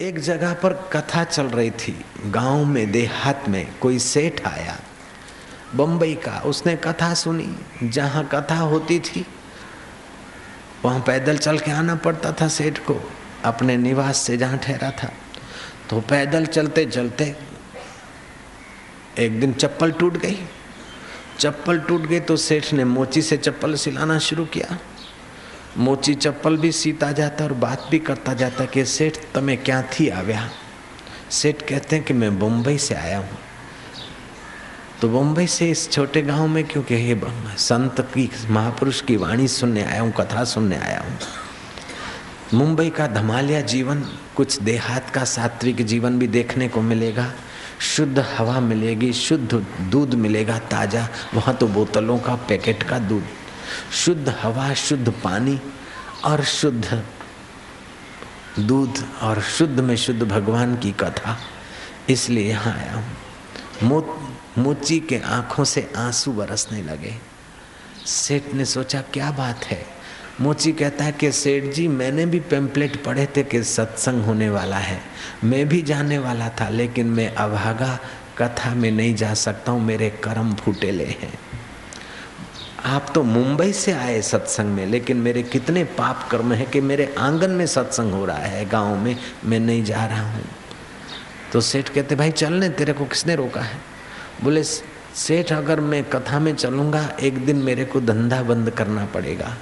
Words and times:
एक 0.00 0.18
जगह 0.18 0.52
पर 0.54 0.72
कथा 0.92 1.22
चल 1.24 1.46
रही 1.46 1.70
थी, 1.72 1.94
गाँव 2.26 2.64
में, 2.64 2.90
देहात 2.92 3.48
में, 3.48 3.66
कोई 3.80 3.98
सेठ 3.98 4.46
आया 4.46 4.76
बम्बई 5.74 6.14
का, 6.14 6.38
उसने 6.40 6.74
कथा 6.76 7.12
सुनी, 7.14 7.48
जहाँ 7.82 8.24
कथा 8.32 8.58
होती 8.58 8.98
थी, 9.00 9.24
वहाँ 10.84 11.00
पैदल 11.00 11.38
चल 11.38 11.58
के 11.58 11.70
आना 11.70 11.94
पड़ता 11.96 12.32
था 12.32 12.48
सेठ 12.48 12.78
को, 12.78 13.00
अपने 13.44 13.76
निवास 13.76 14.18
से 14.18 14.36
जहाँ 14.36 14.58
ठहरा 14.58 14.90
था 15.02 15.10
तो 15.90 16.00
पैदल 16.00 16.46
चलते 16.46 16.84
चलते, 16.86 17.34
एक 19.18 19.40
दिन 19.40 19.52
चप्पल 19.52 19.92
टूट 19.92 20.16
गई, 20.16 20.38
चप्पल 21.38 21.78
टूट 21.78 22.06
गई 22.06 22.20
तो 22.20 22.36
सेठ 22.38 22.72
ने 22.72 22.84
मोची 22.84 23.22
से 23.22 23.36
चप्पल 23.38 23.74
सिलाना 23.76 24.18
शुरू 24.18 24.44
किया 24.46 24.78
મોચી 25.77 26.15
ચપ્પલ 26.15 26.57
બી 26.57 26.71
सीता 26.71 27.11
जाता 27.11 27.43
और 27.43 27.53
बात 27.55 27.87
भी 27.91 27.99
करता 27.99 28.33
जाता 28.33 28.65
कि 28.67 28.83
सेठ 28.87 29.17
तमें 29.33 29.57
क्या 29.59 29.81
थी 29.91 30.07
आव्या 30.11 30.41
सेठ 31.31 31.61
कहते 31.67 31.95
हैं 31.95 32.05
कि 32.05 32.13
मैं 32.13 32.29
मुंबई 32.31 32.77
से 32.77 32.95
आया 32.95 33.19
हूँ 33.19 33.37
तो 35.01 35.09
मुंबई 35.09 35.45
से 35.47 35.69
इस 35.71 35.89
छोटे 35.91 36.21
गांव 36.21 36.47
में 36.47 36.63
क्योंकि 36.67 36.95
ये 36.95 37.19
संत 37.59 38.01
की 38.13 38.29
महापुरुष 38.49 39.01
की 39.01 39.15
वाणी 39.17 39.47
सुनने 39.49 39.83
आया 39.83 40.01
हूँ 40.01 40.11
कथा 40.11 40.43
सुनने 40.45 40.77
आया 40.79 40.99
हूँ 40.99 41.17
मुंबई 42.53 42.89
का 42.89 43.07
धमालिया 43.09 43.61
जीवन 43.67 44.03
कुछ 44.35 44.61
देहात 44.61 45.09
का 45.09 45.23
सात्विक 45.29 45.85
जीवन 45.85 46.19
भी 46.19 46.27
देखने 46.29 46.67
को 46.67 46.81
मिलेगा 46.83 47.31
शुद्ध 47.87 48.25
हवा 48.37 48.59
मिलेगी 48.61 49.11
शुद्ध 49.15 49.65
दूध 49.91 50.13
मिलेगा 50.15 50.57
ताज़ा 50.71 51.07
वहाँ 51.33 51.55
तो 51.55 51.67
बोतलों 51.69 52.17
का 52.19 52.35
पैकेट 52.47 52.83
का 52.83 52.99
दूध 53.01 53.23
शुद्ध 53.92 54.34
हवा, 54.42 54.74
शुद्ध 54.74 55.10
पानी 55.10 55.60
और 56.24 56.44
शुद्ध 56.44 57.04
दूध 58.58 59.08
और 59.22 59.40
शुद्ध 59.40 59.80
में 59.80 59.96
शुद्ध 59.96 60.22
भगवान 60.22 60.76
की 60.76 60.92
कथा। 60.92 61.38
इसलिए 62.08 62.48
यहाँ 62.48 62.74
आया 62.74 62.94
हूँ। 62.94 64.38
मोची 64.58 65.00
के 65.00 65.18
आँखों 65.18 65.64
से 65.64 65.92
आँसू 65.96 66.32
बरसने 66.32 66.82
लगे। 66.82 67.14
सेठ 68.06 68.42
ने 68.54 68.64
सोचा, 68.64 69.00
क्या 69.00 69.30
बात 69.30 69.64
है? 69.64 69.86
मोची 70.40 70.72
कहता 70.72 71.04
है 71.04 71.12
कि, 71.12 71.32
सेठ 71.32 71.64
जी, 71.64 71.88
मैंने 71.88 72.26
भी 72.26 72.40
पेम्पलेट 72.40 73.04
पढ़े 73.04 73.28
थे 73.36 73.42
कि 73.42 73.64
सत्संग 73.64 74.24
होने 74.24 74.50
वाला 74.50 74.76
है। 74.76 75.02
मैं 75.44 75.68
भी 75.68 75.82
जाने 75.82 76.18
वाला 76.18 76.48
था, 76.48 76.68
लेकिन 76.68 77.06
मैं 77.06 77.34
अभागा 77.34 77.98
कथा 78.38 78.74
में 78.74 78.90
नहीं 78.90 79.14
जा 79.14 79.34
सकता 79.34 79.72
हूँ, 79.72 79.82
मेरे 79.82 80.10
कर्म 80.10 80.54
फूटेले 80.54 81.04
हैं। 81.04 81.38
आप 82.86 83.06
तो 83.14 83.22
मुंबई 83.22 83.72
से 83.72 83.92
आए 83.92 84.22
सत्संग 84.22 84.66
में, 84.66 84.86
लेकिन 84.86 85.16
मेरे 85.16 85.42
कितने 85.42 85.84
पाप 85.84 86.28
कर्म 86.30 86.52
है 86.52 86.66
कि 86.66 86.80
मेरे 86.80 87.14
आँगन 87.18 87.50
में 87.50 87.66
सत्संग 87.66 88.12
हो 88.12 88.24
रहा 88.24 88.36
है, 88.36 88.68
गाँव 88.68 88.96
में 88.96 89.16
मैं 89.44 89.60
नहीं 89.60 89.84
जा 89.84 90.06
रहा 90.06 90.32
हूँ। 90.32 90.44
तो 91.52 91.60
सेठ 91.60 91.88
कहते, 91.88 92.14
भाई 92.14 92.30
चलने 92.30 92.68
तेरे 92.68 92.92
को 92.92 93.04
किसने 93.04 93.36
रोका 93.36 93.60
है? 93.60 93.80
बोले, 94.44 94.62
सेठ, 94.62 95.52
अगर 95.52 95.80
मैं 95.80 96.04
कथा 96.04 96.38
में 96.38 96.54
चलूँगा, 96.54 97.16
एक 97.20 97.46
दिन 97.46 97.56
मेरे 97.56 97.84
को 97.84 98.00
धंधा 98.00 98.42
बंद 98.42 98.70
करना 98.70 99.06
पड़ेगा। 99.06 99.56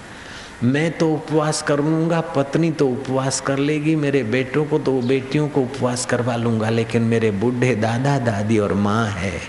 मैं 0.63 0.99
तो 0.99 1.15
उपवास 1.15 1.63
कर 1.63 1.81
लूँगा, 1.81 2.21
पत्नी 2.21 2.71
तो 2.71 2.89
उपवास 2.89 3.41
कर 3.41 3.59
लेगी, 3.59 3.97
मेरे 3.97 4.23
बेटों 4.23 4.65
को 4.65 4.79
तो 4.79 5.01
बेटियों 5.01 5.49
को 5.49 5.63
उपवास 5.63 6.07
करवा 6.07 6.37
लूँगा, 6.37 6.71
लेकिन 6.71 7.03
मेरे 7.03 7.31
बूढ़े 7.31 7.75
दादा, 7.75 8.19
दादी 8.19 8.59
और 8.59 8.75
माँ 8.75 9.07
है। 9.07 9.41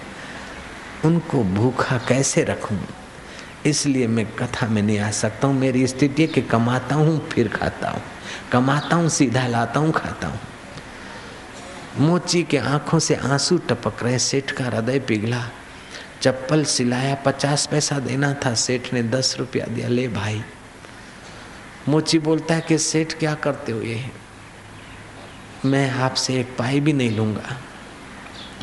उनको 1.06 1.44
भूखा 1.44 1.98
कैसे 1.98 2.44
रखूँ? 2.44 2.80
इसलिए 3.66 4.08
मैं 4.08 4.25
कथा 4.25 4.67
में 4.67 4.81
नहीं 4.81 4.99
आ 4.99 5.11
सकता 5.11 5.47
हूँ। 5.47 5.55
मेरी 5.55 5.88
स्थिति 5.88 6.21
है 6.21 6.27
कि 6.27 6.41
कमाता 6.41 6.95
हूँ, 6.95 7.30
फिर 7.30 7.47
खाता 7.47 7.89
हूँ। 7.89 8.02
कमाता 8.52 8.95
हूँ, 8.95 9.09
सीधा 9.09 9.47
लाता 9.47 9.80
हूँ, 9.80 9.91
खाता 9.91 10.27
हूँ। 10.27 10.39
मोची 11.99 12.43
के 12.43 12.58
आँखों 12.58 12.99
से 12.99 13.16
आँसू 13.16 13.58
टपक 13.58 14.03
रहे 14.03 14.19
सेठ 14.19 14.52
का 14.52 14.66
हृदय 14.66 14.99
पिघला। 14.99 15.49
चप्पल 16.21 16.63
सिलाया, 16.63 17.16
पचास 17.16 17.67
पैसा 17.71 17.99
देना 17.99 18.33
था। 18.33 18.53
सेठ 18.53 18.93
ने 18.93 19.04
दस 19.04 19.36
रुपया 19.39 19.65
दिया, 19.65 19.87
ले 19.87 20.08
भाई। 20.08 20.43
मोची 21.89 22.20
बोलता 22.20 22.55
है 22.55 22.61
कि, 22.61 22.77
सेठ, 22.77 23.14
क्या 23.14 23.33
करते 23.33 23.71
हो 23.71 23.81
ये? 23.81 24.05
मैं 25.65 25.92
आपसे 25.92 26.39
एक 26.39 26.58
पाई 26.58 26.80
भी 26.80 26.93
नहीं 26.93 27.17
लूँगा। 27.17 27.58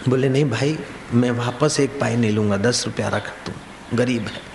बोले, 0.08 0.28
नहीं 0.28 0.44
भाई, 0.44 0.78
मैं 1.14 1.30
वापस 1.30 1.80
एक 1.80 2.00
पाई 2.00 2.16
नहीं 2.16 2.32
लूँगा। 2.32 2.56
दस 2.56 2.86
रुपया 2.86 3.08
रख 3.08 3.28
तू 3.28 3.52
गरीब 3.96 4.22
है। 4.22 4.51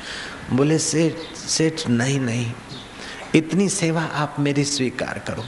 बोले, 0.52 0.78
सेठ 0.80 1.36
सेठ, 1.38 1.88
नहीं 1.88 2.20
नहीं, 2.20 2.52
इतनी 3.36 3.68
सेवा 3.70 4.02
आप 4.02 4.36
मेरी 4.40 4.64
स्वीकार 4.64 5.20
करो। 5.28 5.44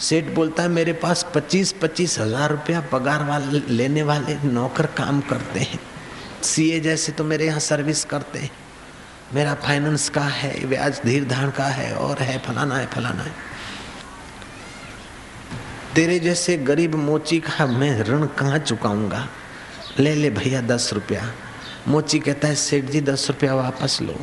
सेठ 0.00 0.32
बोलता 0.34 0.62
है 0.62 0.68
मेरे 0.68 0.92
पास 0.92 1.26
पच्चीस 1.34 1.72
पच्चीस 1.72 2.18
हज़ार 2.18 2.50
रुपया 2.50 2.80
पगार 2.92 3.24
वाले, 3.24 3.60
लेने 3.68 4.02
वाले 4.02 4.36
नौकर 4.44 4.86
काम 4.96 5.20
करते 5.20 5.60
हैं। 5.60 5.80
सीए 6.42 6.80
जैसे 6.80 7.12
तो 7.12 7.24
मेरे 7.24 7.46
यहाँ 7.46 7.60
सर्विस 7.60 8.04
करते 8.04 8.38
हैं। 8.38 8.50
मेरा 9.34 9.54
फाइनेंस 9.54 10.08
का 10.08 10.22
है, 10.22 10.66
ब्याज 10.66 11.00
धीर 11.04 11.24
धान 11.24 11.50
का 11.50 11.64
है, 11.64 11.92
और 11.94 12.18
है, 12.18 12.38
फलाना 12.38 12.76
है 12.76 12.86
फलाना 12.86 13.22
है। 13.22 13.32
तेरे 15.94 16.18
जैसे 16.18 16.56
गरीब 16.56 16.94
मोची 16.94 17.38
का 17.40 17.66
मैं 17.66 18.02
ऋण 18.02 18.26
कहाँ 18.38 18.58
चुकाऊँगा? 18.58 19.26
ले 20.00 20.14
ले 20.14 20.30
भैया, 20.30 20.60
दस 20.60 20.90
रुपया। 20.92 21.22
मोची 21.88 22.18
कहता 22.18 22.48
है, 22.48 22.54
सेठ 22.54 22.84
जी, 22.84 23.00
दस 23.00 23.28
रुपया 23.28 23.54
वापस 23.54 23.98
लो। 24.02 24.14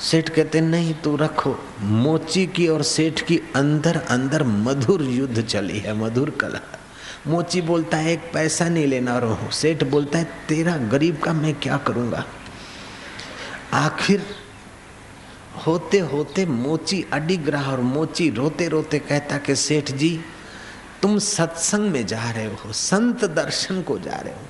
सेठ 0.00 0.28
कहते 0.28 0.60
नहीं, 0.60 0.94
तू 0.94 1.16
रखो। 1.16 1.58
मोची 1.80 2.46
की 2.46 2.68
और 2.68 2.82
सेठ 2.82 3.20
की 3.20 3.40
अंदर 3.56 3.96
अंदर 3.96 4.42
मधुर 4.42 5.02
युद्ध 5.02 5.42
चली 5.42 5.78
है, 5.78 5.94
मधुर 5.94 6.30
कला। 6.30 6.78
मोची 7.26 7.62
बोलता 7.62 7.96
है, 7.96 8.12
एक 8.12 8.30
पैसा 8.34 8.68
नहीं 8.68 8.86
लेना 8.86 9.18
रहो। 9.18 9.50
सेठ 9.50 9.84
बोलता 9.84 10.18
है, 10.18 10.24
तेरा 10.48 10.76
गरीब 10.76 11.18
का 11.18 11.32
मैं 11.32 11.54
क्या 11.54 11.76
करूँगा? 11.76 12.24
आखिर 13.72 14.26
होते 15.66 15.98
होते 15.98 16.46
मोची 16.46 17.06
अडिग्रह 17.12 17.62
और 17.62 17.80
मोची 17.80 18.30
रोते 18.30 18.68
रोते 18.68 18.98
कहता 18.98 19.38
कि, 19.38 19.56
सेठ 19.56 19.92
जी, 19.92 20.20
तुम 21.02 21.18
सत्संग 21.18 21.90
में 21.90 22.06
जा 22.06 22.30
रहे 22.30 22.46
हो, 22.46 22.72
संत 22.72 23.24
दर्शन 23.24 23.82
को 23.82 23.98
जा 23.98 24.16
रहे 24.16 24.32
हो। 24.32 24.40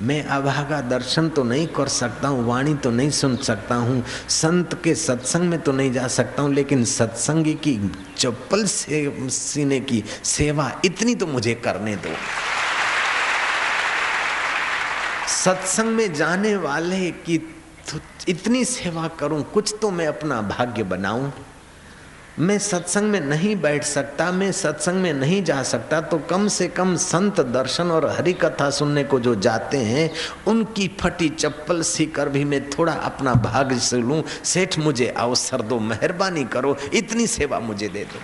मैं 0.00 0.22
अभागा 0.24 0.80
दर्शन 0.80 1.28
तो 1.28 1.42
नहीं 1.44 1.66
कर 1.66 1.88
सकता 1.88 2.28
हूँ, 2.28 2.44
वाणी 2.46 2.74
तो 2.74 2.90
नहीं 2.90 3.10
सुन 3.10 3.36
सकता 3.36 3.74
हूँ, 3.74 4.02
संत 4.28 4.74
के 4.84 4.94
सत्संग 4.94 5.48
में 5.50 5.60
तो 5.60 5.72
नहीं 5.72 5.92
जा 5.92 6.06
सकता 6.08 6.42
हूँ, 6.42 6.52
लेकिन 6.54 6.84
सत्संगी 6.84 7.54
की 7.54 7.78
चप्पल 8.16 8.64
से, 8.64 9.28
सीने 9.30 9.80
की 9.80 10.02
सेवा 10.24 10.70
इतनी 10.84 11.14
तो 11.14 11.26
मुझे 11.26 11.54
करने 11.54 11.96
दो। 11.96 12.14
सत्संग 15.28 15.88
में 15.88 16.12
जाने 16.14 16.56
वाले 16.56 17.10
की 17.10 17.38
तो 17.38 18.00
इतनी 18.28 18.64
सेवा 18.64 19.08
करूँ, 19.08 19.42
कुछ 19.42 19.74
तो 19.82 19.90
मैं 19.90 20.06
अपना 20.06 20.40
भाग्य 20.42 20.82
बनाऊँ। 20.82 21.32
मैं 22.38 22.56
सत्संग 22.58 23.10
में 23.10 23.20
नहीं 23.20 23.54
बैठ 23.56 23.84
सकता, 23.84 24.30
मैं 24.32 24.50
सत्संग 24.52 25.00
में 25.02 25.12
नहीं 25.12 25.42
जा 25.44 25.62
सकता 25.62 26.00
तो 26.00 26.18
कम 26.30 26.46
से 26.48 26.68
कम 26.68 26.94
संत 26.96 27.40
दर्शन 27.40 27.90
और 27.90 28.08
हरि 28.10 28.32
कथा 28.32 28.68
सुनने 28.70 29.04
को 29.04 29.18
जो 29.20 29.34
जाते 29.36 29.78
हैं, 29.78 30.10
उनकी 30.46 30.88
फटी 31.00 31.28
चप्पल 31.28 31.82
सीकर 31.82 32.28
भी 32.28 32.44
मैं 32.44 32.68
थोड़ा 32.70 32.92
अपना 32.92 33.34
भाग 33.34 33.76
से 33.78 33.98
लूँ। 33.98 34.22
सेठ 34.44 34.78
मुझे 34.78 35.08
अवसर 35.08 35.62
दो, 35.62 35.78
मेहरबानी 35.80 36.44
करो, 36.44 36.76
इतनी 36.94 37.26
सेवा 37.26 37.60
मुझे 37.60 37.88
दे 37.88 38.04
दो। 38.04 38.20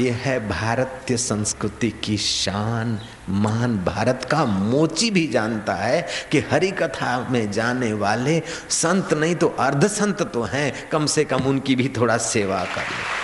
ये 0.00 0.10
है 0.10 0.48
भारतीय 0.48 1.16
संस्कृति 1.16 1.90
की 1.90 2.16
शान। 2.16 3.00
मान 3.28 3.76
भारत 3.84 4.28
का 4.30 4.44
मोची 4.44 5.10
भी 5.10 5.26
जानता 5.26 5.74
है 5.74 6.06
कि 6.32 6.38
हरि 6.40 6.70
कथा 6.70 7.28
में 7.30 7.52
जाने 7.52 7.92
वाले 7.92 8.42
संत 8.70 9.12
नहीं 9.14 9.34
तो 9.34 9.48
अर्ध 9.48 9.86
संत 9.86 10.22
तो 10.22 10.42
हैं। 10.42 10.88
कम 10.88 11.06
से 11.06 11.24
कम 11.24 11.42
उनकी 11.42 11.76
भी 11.76 11.88
थोड़ा 11.88 12.16
सेवा 12.16 12.64
कर 12.64 12.82
ले। 12.82 13.20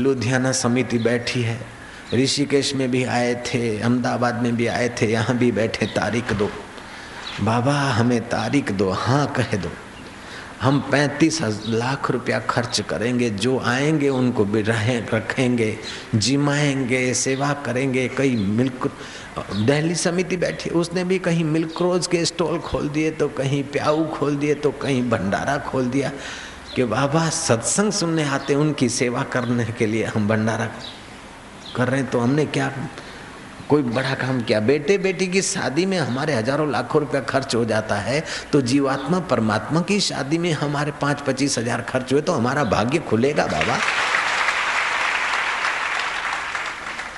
लुधियाना 0.00 0.52
समिति 0.52 0.98
बैठी 0.98 1.42
है। 1.42 1.60
ऋषिकेश 2.14 2.74
में 2.74 2.90
भी 2.90 3.04
आए 3.04 3.34
थे, 3.34 3.80
अहमदाबाद 3.80 4.42
में 4.42 4.56
भी 4.56 4.66
आए 4.66 4.88
थे, 4.88 5.06
यहाँ 5.06 5.36
भी 5.36 5.52
बैठे, 5.52 5.86
तारीख 5.86 6.32
दो। 6.32 6.50
बाबा, 7.40 7.72
हमें 7.72 8.28
तारीख 8.28 8.72
दो 8.72 8.90
हाँ 8.90 9.26
कह 9.26 9.56
दो। 9.56 9.70
हम 10.60 10.78
पैंतीस 10.90 11.40
लाख 11.68 12.10
रुपया 12.10 12.38
खर्च 12.40 12.80
करेंगे, 12.80 13.30
जो 13.30 13.58
आएँगे 13.60 14.08
उनको 14.08 14.44
भी 14.44 14.62
रहे, 14.62 14.98
रखेंगे, 15.14 15.76
जिमाएँगे, 16.14 17.14
सेवा 17.14 17.52
करेंगे, 17.66 18.06
कई 18.08 18.36
मिल्क, 18.36 18.90
दिल्ली 19.52 19.94
समिति 19.94 20.36
बैठी, 20.36 20.70
उसने 20.70 21.04
भी 21.04 21.18
कहीं 21.18 21.44
मिल्क 21.44 21.82
रोज 21.82 22.06
के 22.06 22.24
स्टॉल 22.24 22.58
खोल 22.58 22.88
दिए 22.88 23.10
तो 23.10 23.28
कहीं 23.28 23.62
प्याऊ 23.64 24.06
खोल 24.08 24.36
दिए 24.36 24.54
तो 24.54 24.70
कहीं 24.72 25.02
भंडारा 25.10 25.58
खोल 25.58 25.86
दिया, 25.86 26.12
कि 26.76 26.84
बाबा 26.84 27.28
सत्संग 27.30 27.92
सुनने 27.92 28.24
आते, 28.24 28.54
उनकी 28.54 28.88
सेवा 28.88 29.22
करने 29.22 29.64
के 29.78 29.86
लिए 29.86 30.04
हम 30.04 30.28
भंडारा 30.28 30.70
कर 31.76 31.88
रहे 31.88 32.00
हैं 32.00 32.10
तो 32.10 32.18
हमने 32.18 32.44
क्या 32.46 32.72
कोई 33.74 33.82
बड़ा 33.84 34.14
काम 34.14 34.40
किया? 34.40 34.58
बेटे 34.62 34.96
बेटी 34.98 35.26
की 35.26 35.40
शादी 35.42 35.84
में 35.86 35.98
हमारे 35.98 36.34
हज़ारों 36.34 36.70
लाखों 36.70 37.00
रुपया 37.00 37.20
खर्च 37.22 37.54
हो 37.54 37.64
जाता 37.64 37.96
है 37.98 38.22
तो 38.52 38.60
जीवात्मा 38.62 39.18
परमात्मा 39.30 39.80
की 39.82 39.98
शादी 40.00 40.38
में 40.38 40.52
हमारे 40.54 40.92
पाँच 41.00 41.20
पच्चीस 41.20 41.58
हज़ार 41.58 41.82
खर्च 41.82 42.12
हुए 42.12 42.20
तो 42.22 42.32
हमारा 42.32 42.64
भाग्य 42.70 42.98
खुलेगा 43.08 43.46
बाबा। 43.46 43.78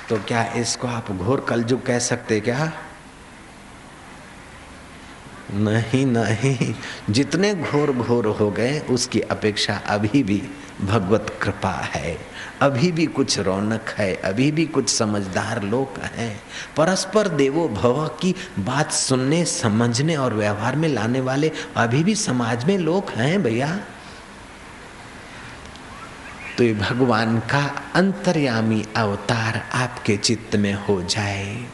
तो 0.09 0.17
क्या 0.27 0.43
इसको 0.55 0.87
आप 0.87 1.11
घोर 1.11 1.45
कलजुग 1.49 1.85
कह 1.85 1.99
सकते 1.99 2.39
क्या? 2.39 2.71
नहीं 5.53 6.05
नहीं। 6.05 6.73
जितने 7.09 7.53
घोर 7.55 7.91
घोर 7.93 8.25
हो 8.37 8.49
गए, 8.51 8.79
उसकी 8.89 9.19
अपेक्षा 9.21 9.81
अभी 9.87 10.23
भी 10.23 10.41
भगवत 10.81 11.39
कृपा 11.41 11.71
है। 11.71 12.17
अभी 12.61 12.91
भी 12.91 13.05
कुछ 13.05 13.39
रौनक 13.39 13.89
है, 13.89 14.15
अभी 14.15 14.51
भी 14.51 14.65
कुछ 14.65 14.89
समझदार 14.89 15.63
लोग 15.63 16.01
हैं। 16.01 16.41
परस्पर 16.77 17.27
देवो 17.27 17.69
भव 17.69 18.07
की 18.07 18.35
बात 18.59 18.91
सुनने, 18.91 19.45
समझने 19.45 20.15
और 20.15 20.33
व्यवहार 20.33 20.75
में 20.75 20.89
लाने 20.89 21.21
वाले 21.21 21.51
अभी 21.75 22.03
भी 22.03 22.15
समाज 22.15 22.65
में 22.65 22.77
लोग 22.77 23.09
हैं 23.09 23.43
भैया। 23.43 23.79
तो 26.57 26.63
ये 26.63 26.73
भगवान 26.73 27.39
का 27.39 27.83
अंतर्यामी 27.93 28.85
अवतार 28.95 29.69
आपके 29.73 30.17
चित्त 30.17 30.55
में 30.55 30.73
हो 30.73 31.01
जाए। 31.01 31.65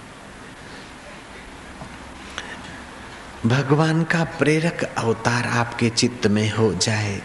भगवान 3.46 4.04
का 4.04 4.24
प्रेरक 4.24 4.84
अवतार 4.98 5.46
आपके 5.46 5.90
चित्त 5.90 6.28
में 6.28 6.54
हो 6.54 6.74
जाए। 6.74 7.22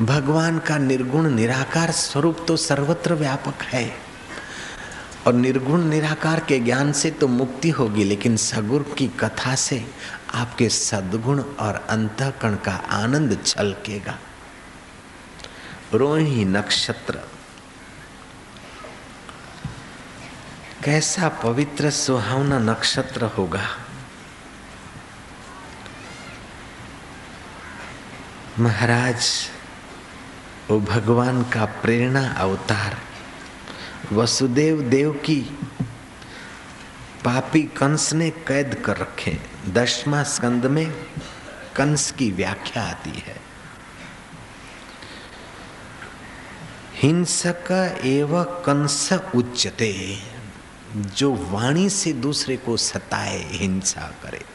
भगवान 0.00 0.58
का 0.58 0.78
निर्गुण 0.78 1.30
निराकार 1.30 1.90
स्वरूप 1.90 2.44
तो 2.48 2.56
सर्वत्र 2.56 3.14
व्यापक 3.14 3.62
है। 3.62 3.96
और 5.26 5.32
निर्गुण 5.32 5.82
निराकार 5.82 6.40
के 6.40 6.58
ज्ञान 6.58 6.92
से 6.92 7.10
तो 7.10 7.28
मुक्ति 7.28 7.70
होगी, 7.70 8.04
लेकिन 8.04 8.36
सगुर 8.36 8.94
की 8.98 9.08
कथा 9.08 9.54
से 9.54 9.86
आपके 10.34 10.68
सद्गुण 10.68 11.42
और 11.42 11.86
अंतकण 11.90 12.54
का 12.54 12.72
आनंद 12.72 13.38
छलकेगा। 13.46 14.18
रोहिणी 15.94 16.44
नक्षत्र। 16.44 17.20
कैसा 20.84 21.28
पवित्र 21.28 21.90
सुहावना 21.90 22.58
नक्षत्र 22.58 23.24
होगा। 23.24 23.66
महाराज 28.58 29.50
वो 30.72 30.80
भगवान 30.80 31.42
का 31.42 31.64
प्रेरणा 31.64 32.28
अवतार। 32.28 32.98
वसुदेव 34.12 34.80
देव 34.80 35.12
की 35.12 35.40
पापी 37.24 37.62
कंस 37.62 38.12
ने 38.12 38.30
कैद 38.30 38.74
कर 38.74 38.96
रखे। 38.96 39.38
दशमा 39.68 40.22
स्कंद 40.22 40.66
में 40.66 40.92
कंस 41.76 42.10
की 42.10 42.30
व्याख्या 42.30 42.82
आती 42.82 43.10
है। 43.10 43.40
हिंसक 46.94 48.00
एवं 48.04 48.44
कंस 48.44 49.12
उच्चते 49.34 50.18
जो 50.96 51.34
वाणी 51.34 51.90
से 51.90 52.12
दूसरे 52.12 52.56
को 52.56 52.76
सताए, 52.76 53.48
हिंसा 53.50 54.14
करे। 54.22 54.51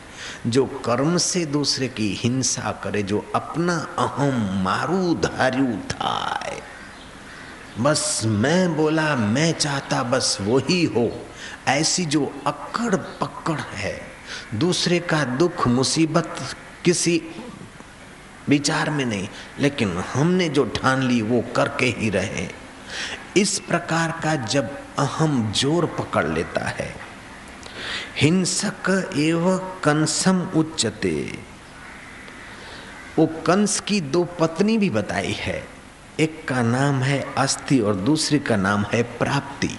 जो 0.48 0.66
कर्म 0.66 1.18
से 1.18 1.46
दूसरे 1.46 1.88
की 1.88 2.14
हिंसा 2.14 2.72
करे, 2.84 3.04
जो 3.04 3.32
अपना 3.36 3.88
अहम 4.00 4.64
मारू 4.64 5.14
धारू 5.14 5.68
थाए। 5.68 6.62
बस 7.80 8.22
मैं 8.26 8.76
बोला, 8.76 9.16
मैं 9.16 9.52
चाहता 9.54 10.04
बस 10.04 10.38
वही 10.42 10.84
हो। 10.84 11.12
ऐसी 11.68 12.06
जो 12.06 12.34
अकड़ 12.48 12.96
पकड़ 12.96 13.60
है, 13.60 14.02
दूसरे 14.56 15.00
का 15.00 15.24
दुख, 15.24 15.68
मुसीबत 15.68 16.56
किसी 16.86 17.22
विचार 18.50 18.90
में 18.90 19.06
नहीं, 19.06 19.28
लेकिन 19.60 19.98
हमने 19.98 20.50
जो 20.50 20.66
ठान 20.66 21.04
ली, 21.04 21.22
वो 21.22 21.44
करके 21.56 21.86
ही 21.86 22.10
रहे। 22.10 22.48
इस 23.38 23.60
प्रकार 23.60 24.12
का 24.24 24.36
जब 24.36 24.78
अहम 25.00 25.52
ज़ोर 25.52 25.86
पकड़ 25.86 26.28
लेता 26.28 26.68
है 26.68 27.07
हिंसक 28.18 29.12
एव 29.18 29.58
कंसम 29.58 30.42
उच्चते 30.42 31.40
वो 33.20 33.26
कंस 33.26 33.80
की 33.80 34.02
दो 34.02 34.24
पत्नी 34.24 34.78
भी 34.78 34.90
बताई 34.90 35.32
है। 35.32 35.68
एक 36.20 36.48
का 36.48 36.62
नाम 36.62 36.96
है 36.96 37.34
अस्थि 37.38 37.80
और 37.80 37.96
दूसरी 37.96 38.40
का 38.40 38.56
नाम 38.56 38.86
है 38.94 39.04
प्राप्ति। 39.04 39.70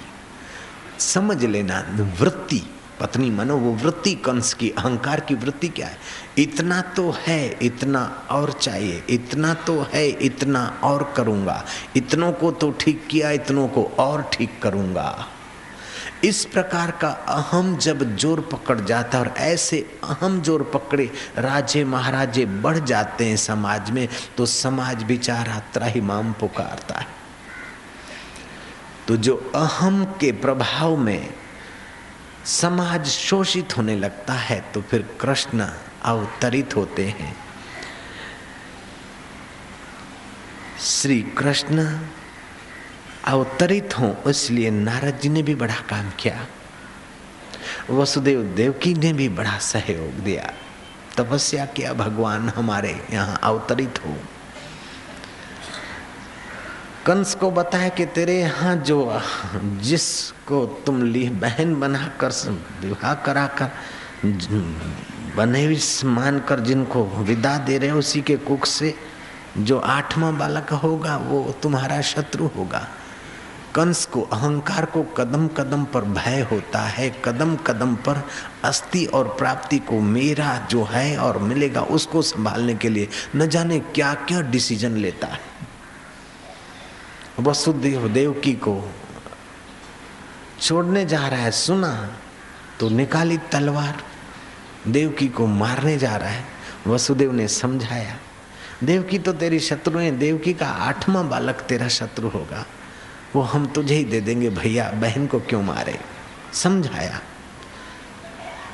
समझ 0.98 1.44
लेना, 1.44 1.84
वृत्ति। 2.20 2.70
पत्नी 3.00 3.30
मनो, 3.30 3.56
वो 3.56 3.72
वृत्ति 3.72 4.14
कंस 4.14 4.54
की, 4.54 4.70
अहंकार 4.70 5.20
की 5.20 5.34
वृत्ति 5.34 5.68
क्या 5.68 5.86
है? 5.86 5.98
इतना 6.38 6.80
तो 6.80 7.14
है, 7.26 7.58
इतना 7.62 8.26
और 8.30 8.52
चाहिए। 8.52 9.04
इतना 9.10 9.54
तो 9.54 9.86
है, 9.94 10.08
इतना 10.08 10.80
और 10.84 11.14
करूँगा। 11.16 11.64
इतनों 11.96 12.32
को 12.32 12.50
तो 12.50 12.70
ठीक 12.70 13.06
किया, 13.06 13.30
इतनों 13.30 13.68
को 13.68 13.84
और 13.84 14.30
ठीक 14.32 14.62
करूँगा। 14.62 15.26
इस 16.24 16.44
प्रकार 16.44 16.90
का 17.00 17.08
अहम 17.28 17.76
जब 17.76 18.02
ज़ोर 18.16 18.40
पकड़ 18.52 18.78
जाता 18.80 19.18
और 19.18 19.28
ऐसे 19.38 19.78
अहम 20.04 20.40
ज़ोर 20.42 20.62
पकड़े 20.74 21.10
राजे 21.38 21.84
महाराजे 21.84 22.44
बढ़ 22.62 22.78
जाते 22.78 23.24
हैं 23.24 23.36
समाज 23.36 23.90
में 23.90 24.08
तो 24.36 24.46
समाज 24.46 25.02
बेचारा 25.02 25.58
त्राहिमाम 25.72 26.32
पुकारता 26.32 26.98
है। 26.98 27.06
तो 29.08 29.16
जो 29.16 29.36
अहम 29.56 30.04
के 30.20 30.32
प्रभाव 30.40 30.96
में 30.96 31.34
समाज 32.44 33.06
शोषित 33.06 33.76
होने 33.76 33.96
लगता 33.96 34.34
है 34.34 34.60
तो 34.74 34.80
फिर 34.80 35.08
कृष्ण 35.20 35.68
अवतरित 36.04 36.76
होते 36.76 37.06
हैं। 37.08 37.36
श्री 40.80 41.20
कृष्ण 41.38 41.86
अवतरित 43.28 43.98
हों, 43.98 44.30
इसलिए 44.30 44.70
नारद 44.70 45.18
जी 45.22 45.28
ने 45.28 45.42
भी 45.42 45.54
बड़ा 45.54 45.74
काम 45.74 46.10
किया। 46.10 46.46
वसुदेव 47.90 48.42
देवकी 48.42 48.94
ने 48.94 49.12
भी 49.12 49.28
बड़ा 49.28 49.58
सहयोग 49.58 50.24
दिया। 50.24 50.52
तपस्या 51.16 51.64
किया 51.66 51.92
भगवान 51.92 52.48
हमारे 52.48 53.00
यहाँ 53.10 53.38
अवतरित 53.42 53.98
हो। 54.06 54.16
कंस 57.06 57.34
को 57.34 57.50
बताया 57.50 57.88
कि 57.88 58.06
तेरे 58.06 58.40
यहाँ 58.40 58.76
जो, 58.76 59.20
जिसको 59.54 60.66
तुम 60.66 61.02
ली 61.02 61.28
बहन 61.28 61.80
बनाकर, 61.80 62.32
विवाह 62.80 63.14
कराकर, 63.14 63.70
बने 65.36 65.78
मानकर 66.04 66.60
जिनको 66.60 67.04
विदा 67.04 67.58
दे 67.58 67.78
रहे 67.78 67.90
उसी 67.90 68.22
के 68.22 68.36
कुख 68.36 68.66
से 68.66 68.94
जो 69.58 69.78
आठवां 69.78 70.38
बालक 70.38 70.72
होगा, 70.72 71.16
वो 71.16 71.54
तुम्हारा 71.62 72.00
शत्रु 72.00 72.46
होगा। 72.46 72.88
कंस 73.74 74.04
को, 74.06 74.20
अहंकार 74.22 74.84
को 74.84 75.02
कदम 75.16 75.46
कदम 75.48 75.84
पर 75.84 76.04
भय 76.04 76.40
होता 76.52 76.80
है 76.80 77.08
कदम 77.24 77.54
कदम 77.56 77.94
पर 77.96 78.22
अस्थि 78.64 79.04
और 79.06 79.28
प्राप्ति 79.38 79.78
को 79.78 80.00
मेरा 80.00 80.56
जो 80.70 80.84
है 80.84 81.16
और 81.16 81.38
मिलेगा 81.38 81.82
उसको 81.90 82.22
संभालने 82.22 82.74
के 82.74 82.88
लिए 82.88 83.08
न 83.36 83.46
जाने 83.46 83.78
क्या 83.94 84.12
क्या 84.28 84.40
डिसीज़न 84.50 84.96
लेता 84.96 85.26
है। 85.26 85.40
वसुदेव 87.40 88.08
देवकी 88.08 88.52
को 88.54 88.80
छोड़ने 90.60 91.04
जा 91.04 91.26
रहा 91.28 91.40
है, 91.40 91.50
सुना 91.50 91.92
तो 92.80 92.88
निकाली 92.88 93.38
तलवार। 93.52 94.02
देवकी 94.88 95.28
को 95.28 95.46
मारने 95.46 95.96
जा 95.98 96.16
रहा 96.16 96.28
है, 96.28 96.44
वसुदेव 96.86 97.32
ने 97.32 97.48
समझाया, 97.48 98.16
देवकी 98.84 99.18
तो 99.18 99.32
तेरी 99.32 99.58
शत्रु 99.60 99.98
है, 99.98 100.10
देवकी 100.18 100.52
का 100.54 100.66
आठवां 100.66 101.28
बालक 101.28 101.60
तेरा 101.68 101.88
शत्रु 101.88 102.28
होगा। 102.28 102.64
वो 103.36 103.42
हम 103.42 103.66
तुझे 103.66 103.94
ही 103.94 104.04
दे 104.04 104.20
देंगे, 104.20 104.50
भैया, 104.50 104.90
बहन 104.90 105.26
को 105.26 105.40
क्यों 105.40 105.62
मारे? 105.62 105.98
समझाया। 106.52 107.20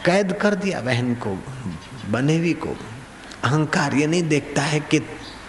कैद 0.07 0.33
कर 0.33 0.55
दिया 0.55 0.81
बहन 0.81 1.15
को, 1.15 1.39
बनेवी 2.11 2.53
को। 2.53 2.77
अहंकार 3.45 3.95
ये 3.95 4.07
नहीं 4.07 4.23
देखता 4.23 4.63
है 4.63 4.81
कि 4.81 5.01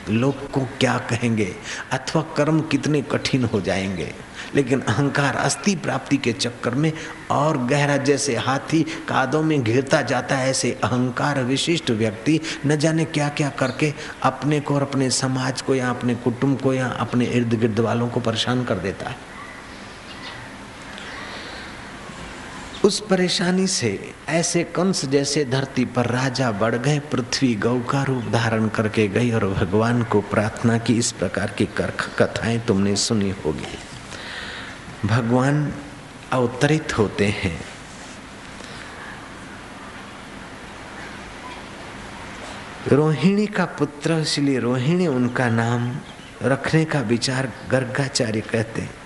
लोग 0.09 0.51
को 0.51 0.61
क्या 0.61 0.97
कहेंगे? 0.97 1.55
अथवा 1.91 2.21
कर्म 2.21 2.61
कितने 2.61 3.01
कठिन 3.01 3.43
हो 3.43 3.61
जाएँगे? 3.61 4.13
लेकिन 4.55 4.81
अहंकार 4.81 5.35
अस्थि 5.35 5.75
प्राप्ति 5.75 6.17
के 6.17 6.33
चक्कर 6.33 6.75
में 6.75 6.93
और 7.31 7.57
गहरा 7.57 7.97
जैसे 7.97 8.35
हाथी 8.35 8.83
कादों 8.83 9.43
में 9.43 9.63
घिरता 9.63 10.01
जाता 10.01 10.35
है, 10.35 10.49
ऐसे 10.49 10.71
अहंकार 10.83 11.43
विशिष्ट 11.43 11.91
व्यक्ति 11.91 12.39
न 12.65 12.75
जाने 12.75 13.05
क्या 13.05 13.29
क्या 13.29 13.49
करके 13.49 13.93
अपने 14.23 14.59
को 14.59 14.75
और 14.75 14.81
अपने 14.81 15.09
समाज 15.09 15.61
को 15.61 15.75
या 15.75 15.89
अपने 15.89 16.15
कुटुंब 16.15 16.61
को 16.61 16.73
या 16.73 16.87
अपने 16.87 17.25
इर्द 17.25 17.53
गिर्द 17.53 17.79
वालों 17.79 18.07
को 18.07 18.19
परेशान 18.19 18.63
कर 18.63 18.75
देता 18.75 19.09
है। 19.09 19.34
उस 22.85 22.99
परेशानी 22.99 23.67
से 23.67 24.13
ऐसे 24.29 24.63
कंस 24.63 25.05
जैसे 25.05 25.45
धरती 25.45 25.85
पर 25.85 26.05
राजा 26.05 26.51
बढ़ 26.51 26.75
गए, 26.75 26.99
पृथ्वी 26.99 27.55
गौ 27.55 27.79
का 27.79 28.03
रूप 28.03 28.23
धारण 28.23 28.67
करके 28.67 29.07
गई 29.07 29.31
और 29.31 29.47
भगवान 29.47 30.03
को 30.03 30.21
प्रार्थना 30.21 30.77
की, 30.77 30.97
इस 30.97 31.11
प्रकार 31.11 31.47
की 31.47 31.65
कर 31.65 31.91
कथाएँ 32.19 32.59
तुमने 32.59 32.95
सुनी 32.95 33.29
होगी। 33.45 33.77
भगवान 35.07 35.73
अवतरित 36.31 36.97
होते 36.97 37.27
हैं। 37.27 37.61
रोहिणी 42.87 43.45
का 43.45 43.65
पुत्र, 43.65 44.13
इसलिए 44.13 44.59
रोहिणी 44.59 45.07
उनका 45.07 45.49
नाम 45.49 45.95
रखने 46.43 46.85
का 46.85 46.99
विचार 46.99 47.51
गर्गाचार्य 47.71 48.41
कहते 48.41 49.04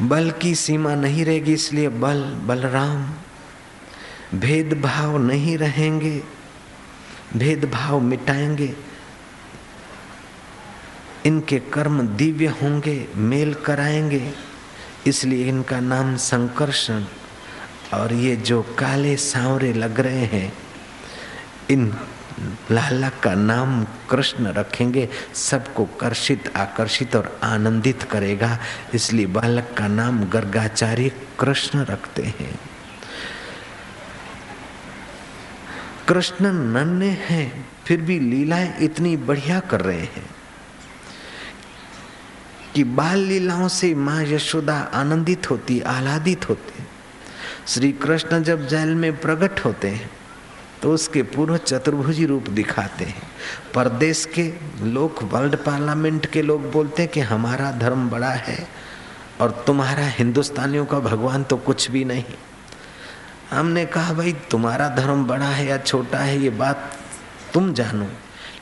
बल 0.00 0.30
की 0.30 0.54
सीमा 0.54 0.94
नहीं 0.94 1.24
रहेगी 1.24 1.52
इसलिए 1.52 1.88
बल 1.88 2.22
बलराम। 2.22 3.14
भेदभाव 4.38 5.18
नहीं 5.18 5.58
रहेंगे, 5.58 6.22
भेदभाव 7.36 8.00
मिटाएँगे। 8.00 8.76
इनके 11.26 11.58
कर्म 11.58 12.02
दिव्य 12.02 12.46
होंगे, 12.46 13.08
मेल 13.16 13.54
कराएँगे। 13.54 14.32
इसलिए 15.06 15.48
इनका 15.48 15.80
नाम 15.80 16.16
संकर्षण। 16.16 17.04
और 17.94 18.12
ये 18.12 18.36
जो 18.36 18.62
काले 18.62 19.16
सांवरे 19.16 19.72
लग 19.72 20.00
रहे 20.00 20.24
हैं, 20.24 20.52
इन 21.70 21.96
लाला 22.70 23.08
का 23.08 23.34
नाम 23.34 23.84
कृष्ण 23.84 24.46
रखेंगे, 24.46 25.08
सबको 25.34 25.84
कर्षित, 25.84 26.56
आकर्षित 26.56 27.16
और 27.16 27.40
आनंदित 27.42 28.02
करेगा। 28.02 28.58
इसलिए 28.94 29.26
बालक 29.26 29.74
का 29.78 29.88
नाम 29.88 30.24
गर्गाचार्य 30.24 31.08
कृष्ण 31.40 31.78
रखते 31.78 32.22
हैं। 32.22 32.58
कृष्ण 36.08 36.46
नन्हे 36.46 37.08
हैं, 37.08 37.68
फिर 37.84 38.00
भी 38.00 38.20
लीलाएँ 38.20 38.78
इतनी 38.80 39.16
बढ़िया 39.16 39.60
कर 39.60 39.80
रहे 39.80 40.00
हैं 40.00 40.30
कि 42.74 42.84
बाल 42.84 43.18
लीलाओं 43.18 43.68
से 43.68 43.94
माँ 43.94 44.22
यशोदा 44.22 44.76
आनंदित 44.94 45.50
होती, 45.50 45.80
आह्लादित 45.80 46.48
होती। 46.48 46.84
श्री 47.66 47.92
कृष्ण 47.92 48.42
जब 48.42 48.68
जैल 48.68 48.94
में 48.94 49.16
प्रकट 49.16 49.60
होते 49.64 49.88
हैं 49.88 50.10
तो 50.86 50.92
उसके 50.92 51.22
पूर्व 51.22 51.56
चतुर्भुजी 51.56 52.26
रूप 52.26 52.48
दिखाते 52.48 53.04
हैं। 53.04 53.22
परदेश 53.74 54.28
के 54.38 54.52
लोग 54.82 55.18
वर्ल्ड 55.22 55.56
पार्लियामेंट 55.56 56.26
के 56.26 56.42
लोग 56.42 56.72
बोलते 56.72 57.02
हैं 57.02 57.10
कि 57.10 57.20
हमारा 57.20 57.72
धर्म 57.72 58.10
बड़ा 58.10 58.30
है 58.30 58.68
और 59.40 59.64
तुम्हारा 59.66 60.06
हिंदुस्तानियों 60.06 60.86
का 60.86 60.98
भगवान 60.98 61.42
तो 61.42 61.56
कुछ 61.56 61.90
भी 61.90 62.04
नहीं। 62.04 62.24
हमने 63.50 63.86
कहा, 63.86 64.12
भाई, 64.12 64.32
तुम्हारा 64.32 64.88
धर्म 64.88 65.24
बड़ा 65.24 65.46
है 65.46 65.66
या 65.66 65.78
छोटा 65.78 66.18
है, 66.18 66.38
ये 66.38 66.50
बात 66.50 66.96
तुम 67.54 67.74
जानो। 67.74 68.06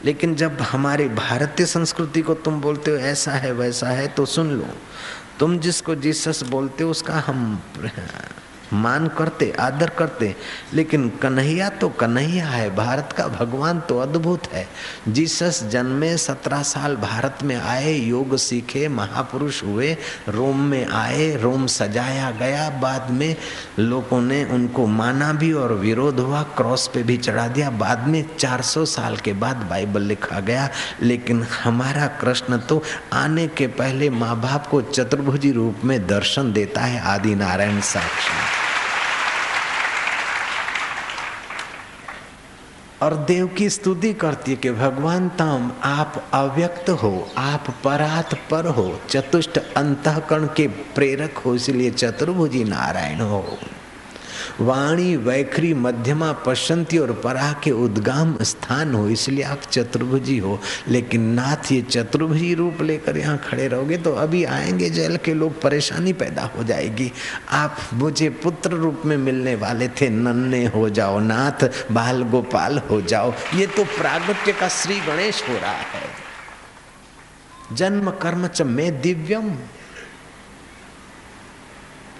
लेकिन 0.04 0.34
जब 0.34 0.60
हमारी 0.60 1.08
भारतीय 1.08 1.66
संस्कृति 1.66 2.22
को 2.22 2.34
तुम 2.34 2.60
बोलते 2.60 2.90
हो, 2.90 2.96
ऐसा 2.96 3.32
है, 3.32 3.52
वैसा 3.52 3.88
है 3.88 4.08
तो 4.08 4.26
सुन 4.26 4.50
लो। 4.50 4.66
तुम 5.38 5.58
जिसको 5.58 5.94
जीसस 5.94 6.42
बोलते 6.42 6.84
हो, 6.84 6.90
उसका 6.90 7.14
हम 7.14 7.62
मान 8.74 9.06
करते, 9.08 9.52
आदर 9.60 9.90
करते, 9.90 10.34
लेकिन 10.72 11.08
कन्हैया 11.22 11.68
तो 11.70 11.88
कन्हैया 11.88 12.46
है, 12.46 12.74
भारत 12.76 13.14
का 13.16 13.26
भगवान 13.28 13.80
तो 13.80 13.98
अद्भुत 13.98 14.46
है। 14.52 14.66
जीसस 15.08 15.62
जन्मे 15.64 16.16
सत्रह 16.16 16.62
साल 16.62 16.96
भारत 16.96 17.38
में 17.42 17.56
आए, 17.56 17.92
योग 17.92 18.36
सीखे, 18.36 18.86
महापुरुष 18.88 19.62
हुए, 19.64 19.96
रोम 20.28 20.60
में 20.60 20.86
आए, 20.86 21.34
रोम 21.36 21.66
सजाया 21.66 22.30
गया, 22.30 22.68
बाद 22.80 23.10
में 23.10 23.36
लोगों 23.78 24.20
ने 24.22 24.44
उनको 24.44 24.86
माना 24.86 25.32
भी 25.32 25.52
और 25.52 25.72
विरोध 25.74 26.20
हुआ, 26.20 26.42
क्रॉस 26.56 26.86
पे 26.94 27.02
भी 27.02 27.16
चढ़ा 27.16 27.46
दिया, 27.48 27.70
बाद 27.70 28.06
में 28.08 28.24
400 28.36 28.84
साल 28.86 29.16
के 29.16 29.32
बाद 29.32 29.66
बाइबल 29.70 30.02
लिखा 30.02 30.40
गया, 30.40 30.68
लेकिन 31.02 31.42
हमारा 31.62 32.06
कृष्ण 32.20 32.58
तो 32.58 32.82
आने 33.12 33.46
के 33.48 33.66
पहले 33.66 34.10
माँ 34.10 34.40
बाप 34.40 34.66
को 34.66 34.80
चतुर्भुजी 34.82 35.52
रूप 35.52 35.84
में 35.84 36.06
दर्शन 36.06 36.52
देता 36.52 36.80
है, 36.80 37.00
आदि 37.00 37.34
नारायण 37.34 37.80
साक्षी 37.80 38.63
और 43.04 43.14
देव 43.14 43.46
की 43.46 43.70
स्तुति 43.70 44.12
करती 44.12 44.50
है 44.50 44.56
कि 44.56 44.70
भगवान 44.70 45.28
तम, 45.28 45.70
आप 45.84 46.30
अव्यक्त 46.32 46.90
हो, 46.90 47.28
आप 47.38 47.64
परात 47.84 48.34
पर 48.50 48.66
हो, 48.66 49.00
चतुष्ट 49.10 49.58
अंतकरण 49.58 50.46
के 50.46 50.66
प्रेरक 50.66 51.38
हो, 51.38 51.54
इसलिए 51.54 51.90
चतुर्भुजी 51.90 52.64
नारायण 52.64 53.20
हो। 53.20 53.58
वाणी 54.60 55.16
वैखरी 55.16 55.72
मध्यमा 55.74 56.32
पश्चंती 56.46 56.98
और 56.98 57.12
परा 57.14 57.52
के 57.64 57.70
उद्गाम 57.70 58.36
स्थान 58.42 58.94
हो, 58.94 59.08
इसलिए 59.08 59.44
आप 59.44 59.62
चतुर्भुजी 59.70 60.38
हो। 60.38 60.58
लेकिन 60.88 61.20
नाथ 61.30 61.72
ये 61.72 61.80
चतुर्भुजी 61.82 62.54
रूप 62.54 62.82
लेकर 62.82 63.16
यहाँ 63.16 63.38
खड़े 63.38 63.68
रहोगे 63.68 63.98
तो 63.98 64.12
अभी 64.12 64.44
आएँगे 64.44 64.90
जेल 64.90 65.16
के 65.16 65.34
लोग, 65.34 65.60
परेशानी 65.60 66.12
पैदा 66.12 66.50
हो 66.56 66.64
जाएगी। 66.64 67.12
आप 67.50 67.76
मुझे 67.94 68.28
पुत्र 68.42 68.70
रूप 68.70 69.02
में 69.06 69.16
मिलने 69.16 69.54
वाले 69.54 69.88
थे, 69.88 70.08
नन्हे 70.08 70.64
हो 70.66 70.88
जाओ 70.88 71.18
नाथ, 71.18 71.68
बाल 71.92 72.22
गोपाल 72.22 72.78
हो 72.78 73.00
जाओ। 73.00 73.32
ये 73.54 73.66
तो 73.66 73.84
प्रागट्य 73.84 74.52
का 74.52 74.68
श्री 74.68 75.00
गणेश 75.00 75.42
हो 75.48 75.54
रहा 75.54 75.72
है। 75.72 76.24
जन्म 77.72 78.10
कर्म 78.10 78.46
च 78.46 78.62
में 78.62 79.00
दिव्यम। 79.00 79.54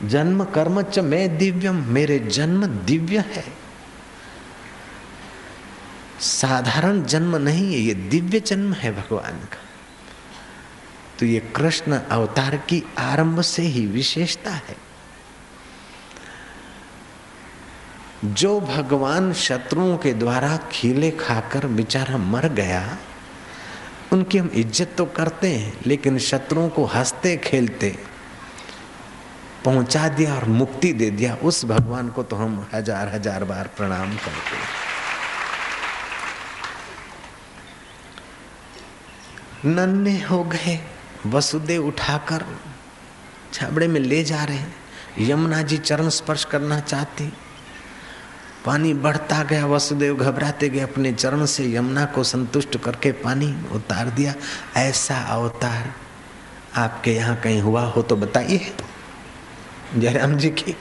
जन्म 0.09 0.45
कर्म 0.45 0.83
च 0.83 0.99
मैं 0.99 1.39
दिव्यम, 1.39 1.85
मेरे 1.89 2.19
जन्म 2.19 2.67
दिव्य 2.67 3.19
है। 3.19 3.45
साधारण 6.21 7.03
जन्म 7.03 7.37
नहीं 7.37 7.75
है, 7.75 7.81
ये 7.81 7.95
दिव्य 7.95 8.41
जन्म 8.41 8.73
है 8.73 8.93
भगवान 8.93 9.39
का। 9.39 9.59
तो 11.19 11.27
ये 11.27 11.41
कृष्ण 11.57 11.99
अवतार 11.99 12.57
की 12.57 12.83
आरंभ 12.99 13.41
से 13.41 13.63
ही 13.63 13.87
विशेषता 13.87 14.51
है। 14.51 14.77
जो 18.25 18.61
भगवान 18.61 19.33
शत्रुओं 19.33 19.97
के 19.97 20.13
द्वारा 20.13 20.57
खीले 20.73 21.11
खाकर 21.11 21.67
बेचारा 21.67 22.17
मर 22.17 22.49
गया, 22.49 22.99
उनकी 24.13 24.39
हम 24.39 24.51
इज़्ज़त 24.55 24.95
तो 24.99 25.05
करते 25.05 25.49
हैं, 25.49 25.73
लेकिन 25.87 26.19
शत्रुओं 26.19 26.69
को 26.69 26.85
हँसते, 26.85 27.37
खेलते 27.37 27.99
पहुँचा 29.65 30.09
दिया 30.09 30.35
और 30.35 30.45
मुक्ति 30.47 30.93
दे 30.93 31.11
दिया, 31.11 31.35
उस 31.35 31.65
भगवान 31.65 32.09
को 32.09 32.23
तो 32.23 32.37
हम 32.37 32.67
हज़ार 32.75 33.09
हज़ार 33.09 33.45
बार 33.45 33.67
प्रणाम 33.77 34.17
करते 34.17 34.57
हैं। 34.57 34.83
नन्हे 39.67 40.21
हो 40.23 40.43
गए, 40.45 40.79
वसुदेव 41.27 41.87
उठाकर 41.87 42.45
छाबड़े 43.53 43.87
में 43.89 44.01
ले 44.01 44.23
जा 44.25 44.45
रहे 44.45 44.57
हैं। 44.57 44.75
यमुना 45.21 45.63
जी 45.63 45.77
चरण 45.79 46.09
स्पर्श 46.11 46.45
करना 46.45 46.81
चाहती। 46.81 47.33
पानी 48.65 48.93
बढ़ता 48.97 49.43
गया, 49.43 49.67
वसुदेव 49.67 50.17
घबराते 50.17 50.69
गए, 50.69 50.81
अपने 50.81 51.13
चरण 51.13 51.45
से 51.47 51.65
यमुना 51.75 52.05
को 52.07 52.23
संतुष्ट 52.25 52.77
करके 52.77 53.13
पानी 53.21 53.55
उतार 53.75 54.11
दिया। 54.11 54.35
ऐसा 54.79 55.19
अवतार 55.33 55.93
आपके 56.77 57.13
यहाँ 57.13 57.37
कहीं 57.37 57.61
हुआ 57.63 57.83
हो 57.85 58.03
तो 58.03 58.17
बताइए। 58.17 58.73
जयराम 59.97 60.37
जी 60.37 60.51
की। 60.51 60.75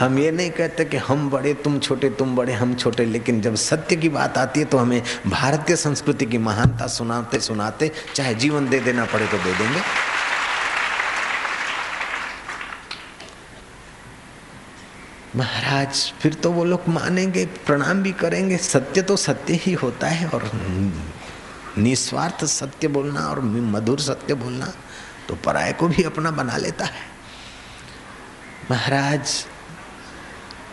हम 0.00 0.18
ये 0.18 0.30
नहीं 0.30 0.50
कहते 0.50 0.84
कि 0.84 0.96
हम 0.98 1.28
बड़े, 1.30 1.52
तुम 1.54 1.78
छोटे, 1.78 2.10
तुम 2.10 2.34
बड़े, 2.36 2.52
हम 2.52 2.74
छोटे, 2.74 3.04
लेकिन 3.04 3.40
जब 3.40 3.54
सत्य 3.54 3.96
की 3.96 4.08
बात 4.08 4.38
आती 4.38 4.60
है 4.60 4.66
तो 4.66 4.78
हमें 4.78 5.02
भारतीय 5.26 5.76
संस्कृति 5.76 6.26
की 6.26 6.38
महानता 6.38 6.86
सुनाते 6.86 7.40
सुनाते, 7.40 7.90
चाहे 8.14 8.34
जीवन 8.34 8.68
दे 8.68 8.80
देना 8.80 9.04
पड़े 9.04 9.26
तो 9.26 9.38
दे 9.38 9.52
देंगे। 9.54 9.80
महाराज, 15.36 16.12
फिर 16.20 16.34
तो 16.34 16.50
वो 16.50 16.64
लोग 16.64 16.88
मानेंगे, 16.88 17.44
प्रणाम 17.66 18.02
भी 18.02 18.12
करेंगे। 18.14 18.56
सत्य 18.56 19.02
तो 19.02 19.16
सत्य 19.18 19.54
ही 19.54 19.72
होता 19.74 20.06
है 20.06 20.28
और 20.28 20.50
निस्वार्थ 21.78 22.44
सत्य 22.46 22.88
बोलना 22.88 23.20
और 23.20 23.40
मधुर 23.40 24.00
सत्य 24.00 24.34
बोलना 24.34 24.72
तो 25.28 25.34
पराय 25.44 25.72
को 25.72 25.88
भी 25.88 26.02
अपना 26.02 26.30
बना 26.30 26.56
लेता 26.56 26.84
है। 26.84 27.10
महाराज, 28.72 29.30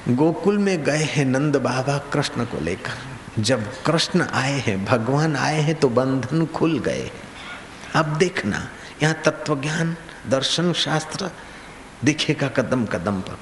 गोकुल 0.10 0.58
में 0.58 0.84
गए 0.84 1.04
हैं 1.06 1.24
नंद 1.26 1.56
बाबा 1.56 1.98
कृष्ण 2.14 2.46
को 2.46 2.60
लेकर। 2.60 3.42
जब 3.42 3.64
कृष्ण 3.86 4.28
आए 4.34 4.60
हैं, 4.60 4.86
भगवान 4.86 5.36
आए 5.36 5.60
हैं 5.62 5.76
तो 5.76 5.90
बंधन 5.90 6.46
खुल 6.56 6.78
गए 6.80 7.10
अब 7.96 8.16
देखना, 8.18 8.62
यहाँ 9.04 9.16
तत्व 9.26 9.60
ज्ञान 9.62 9.96
दर्शन 10.30 10.72
शास्त्र 10.76 11.30
दिखेगा 12.04 12.48
कदम 12.48 12.86
कदम 12.86 13.20
पर। 13.22 13.38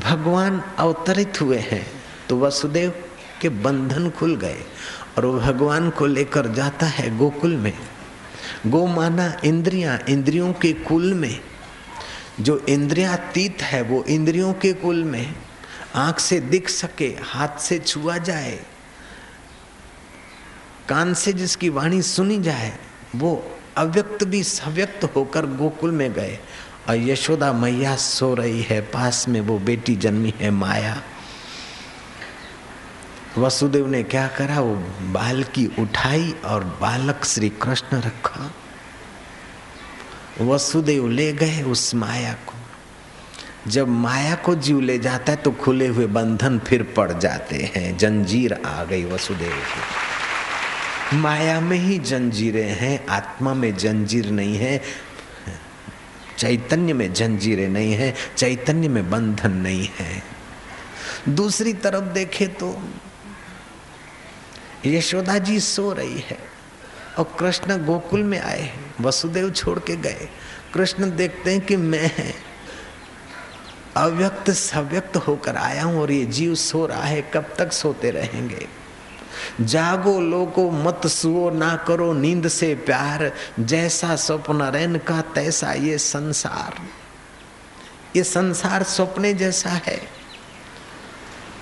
भगवान 0.00 0.62
अवतरित 0.78 1.40
हुए 1.40 1.58
हैं 1.64 1.84
तो 2.28 2.38
वसुदेव 2.40 2.94
के 3.40 3.48
बंधन 3.60 4.10
खुल 4.10 4.36
गए 4.36 4.64
और 5.16 5.26
वो 5.26 5.38
भगवान 5.40 5.90
को 5.90 6.06
लेकर 6.06 6.52
जाता 6.54 6.86
है 6.88 7.16
गोकुल 7.18 7.56
में। 7.56 7.72
गो 8.66 8.86
माना 8.86 9.32
इंद्रियाँ, 9.44 9.98
इंद्रियों 10.08 10.52
के 10.52 10.72
कुल 10.72 11.14
में 11.14 11.40
जो 12.40 12.58
इंद्रियातीत 12.68 13.62
है, 13.62 13.82
वो 13.82 14.04
इंद्रियों 14.04 14.52
के 14.52 14.72
कुल 14.72 15.04
में 15.04 15.34
आँख 15.94 16.18
से 16.18 16.40
दिख 16.40 16.68
सके, 16.68 17.16
हाथ 17.22 17.60
से 17.60 17.78
छुआ 17.78 18.18
जाए, 18.18 18.60
कान 20.88 21.14
से 21.14 21.32
जिसकी 21.32 21.68
वाणी 21.68 22.02
सुनी 22.02 22.38
जाए, 22.38 22.78
वो 23.16 23.58
अव्यक्त 23.76 24.24
भी 24.24 24.42
सव्यक्त 24.42 25.04
होकर 25.04 25.46
गोकुल 25.46 25.90
में 25.90 26.12
गए। 26.12 26.38
और 26.88 26.96
यशोदा 26.96 27.52
मैया 27.52 27.96
सो 27.96 28.34
रही 28.34 28.62
है, 28.62 28.80
पास 28.80 29.28
में 29.28 29.40
वो 29.40 29.58
बेटी 29.58 29.96
जन्मी 29.96 30.34
है, 30.38 30.50
माया। 30.50 31.02
वसुदेव 33.38 33.86
ने 33.86 34.02
क्या 34.02 34.28
करा? 34.28 34.60
वो 34.60 34.74
बाल 35.00 35.42
की 35.42 35.66
उठाई 35.78 36.34
और 36.44 36.64
बालक 36.64 37.24
श्री 37.24 37.48
कृष्ण 37.48 37.96
रखा। 37.96 38.54
वसुदेव 40.40 41.08
ले 41.08 41.32
गए 41.32 41.62
उस 41.62 41.94
माया 41.94 42.32
को। 42.32 42.54
जब 43.70 43.88
माया 43.88 44.34
को 44.34 44.54
जीव 44.54 44.80
ले 44.80 44.98
जाता 44.98 45.32
है 45.32 45.36
तो 45.36 45.50
खुले 45.52 45.86
हुए 45.86 46.06
बंधन 46.06 46.58
फिर 46.58 46.82
पड़ 46.82 47.12
जाते 47.12 47.72
हैं। 47.76 47.96
जंजीर 47.98 48.52
आ 48.66 48.84
गई 48.84 49.04
वसुदेव 49.04 49.52
की। 49.52 51.16
माया 51.16 51.60
में 51.60 51.78
ही 51.78 51.98
जंजीरें 51.98 52.70
हैं, 52.70 53.06
आत्मा 53.06 53.54
में 53.54 53.76
जंजीर 53.76 54.30
नहीं 54.30 54.56
है, 54.56 54.82
चैतन्य 56.38 56.92
में 56.92 57.12
जंजीरें 57.12 57.68
नहीं 57.68 57.92
है, 57.92 58.14
चैतन्य 58.36 58.88
में 58.88 59.10
बंधन 59.10 59.52
नहीं 59.52 59.88
है। 59.98 60.22
दूसरी 61.28 61.72
तरफ़ 61.74 62.04
देखे 62.04 62.46
तो 62.46 62.82
यशोदा 64.86 65.38
जी 65.38 65.60
सो 65.60 65.92
रही 65.92 66.18
है। 66.20 66.49
और 67.18 67.36
कृष्ण 67.40 67.84
गोकुल 67.84 68.22
में 68.22 68.40
आए 68.40 68.60
हैं। 68.60 68.94
वसुदेव 69.00 69.50
छोड़ 69.50 69.78
के 69.78 69.96
गए। 69.96 70.28
कृष्ण 70.74 71.16
देखते 71.16 71.52
हैं 71.52 71.60
कि 71.60 71.76
मैं 71.76 72.10
है 72.18 72.34
अव्यक्त 73.96 74.50
सव्यक्त 74.50 75.16
होकर 75.16 75.56
आया 75.56 75.84
हूँ 75.84 76.00
और 76.00 76.10
ये 76.10 76.24
जीव 76.24 76.54
सो 76.54 76.86
रहा 76.86 77.02
है, 77.02 77.30
कब 77.34 77.54
तक 77.58 77.72
सोते 77.72 78.10
रहेंगे? 78.10 78.66
जागो, 79.60 80.20
लोगो, 80.20 80.70
मत 80.70 81.06
सुओ, 81.06 81.50
ना 81.50 81.76
करो 81.76 82.12
नींद 82.12 82.48
से 82.48 82.74
प्यार। 82.74 83.32
जैसा 83.60 84.16
स्वप्न 84.16 84.62
रैन 84.62 84.98
का, 84.98 85.20
तैसा 85.20 85.72
ये 85.72 85.98
संसार। 85.98 86.80
ये 88.16 88.24
संसार 88.24 88.82
स्वप्ने 88.82 89.34
जैसा 89.34 89.70
है। 89.70 90.19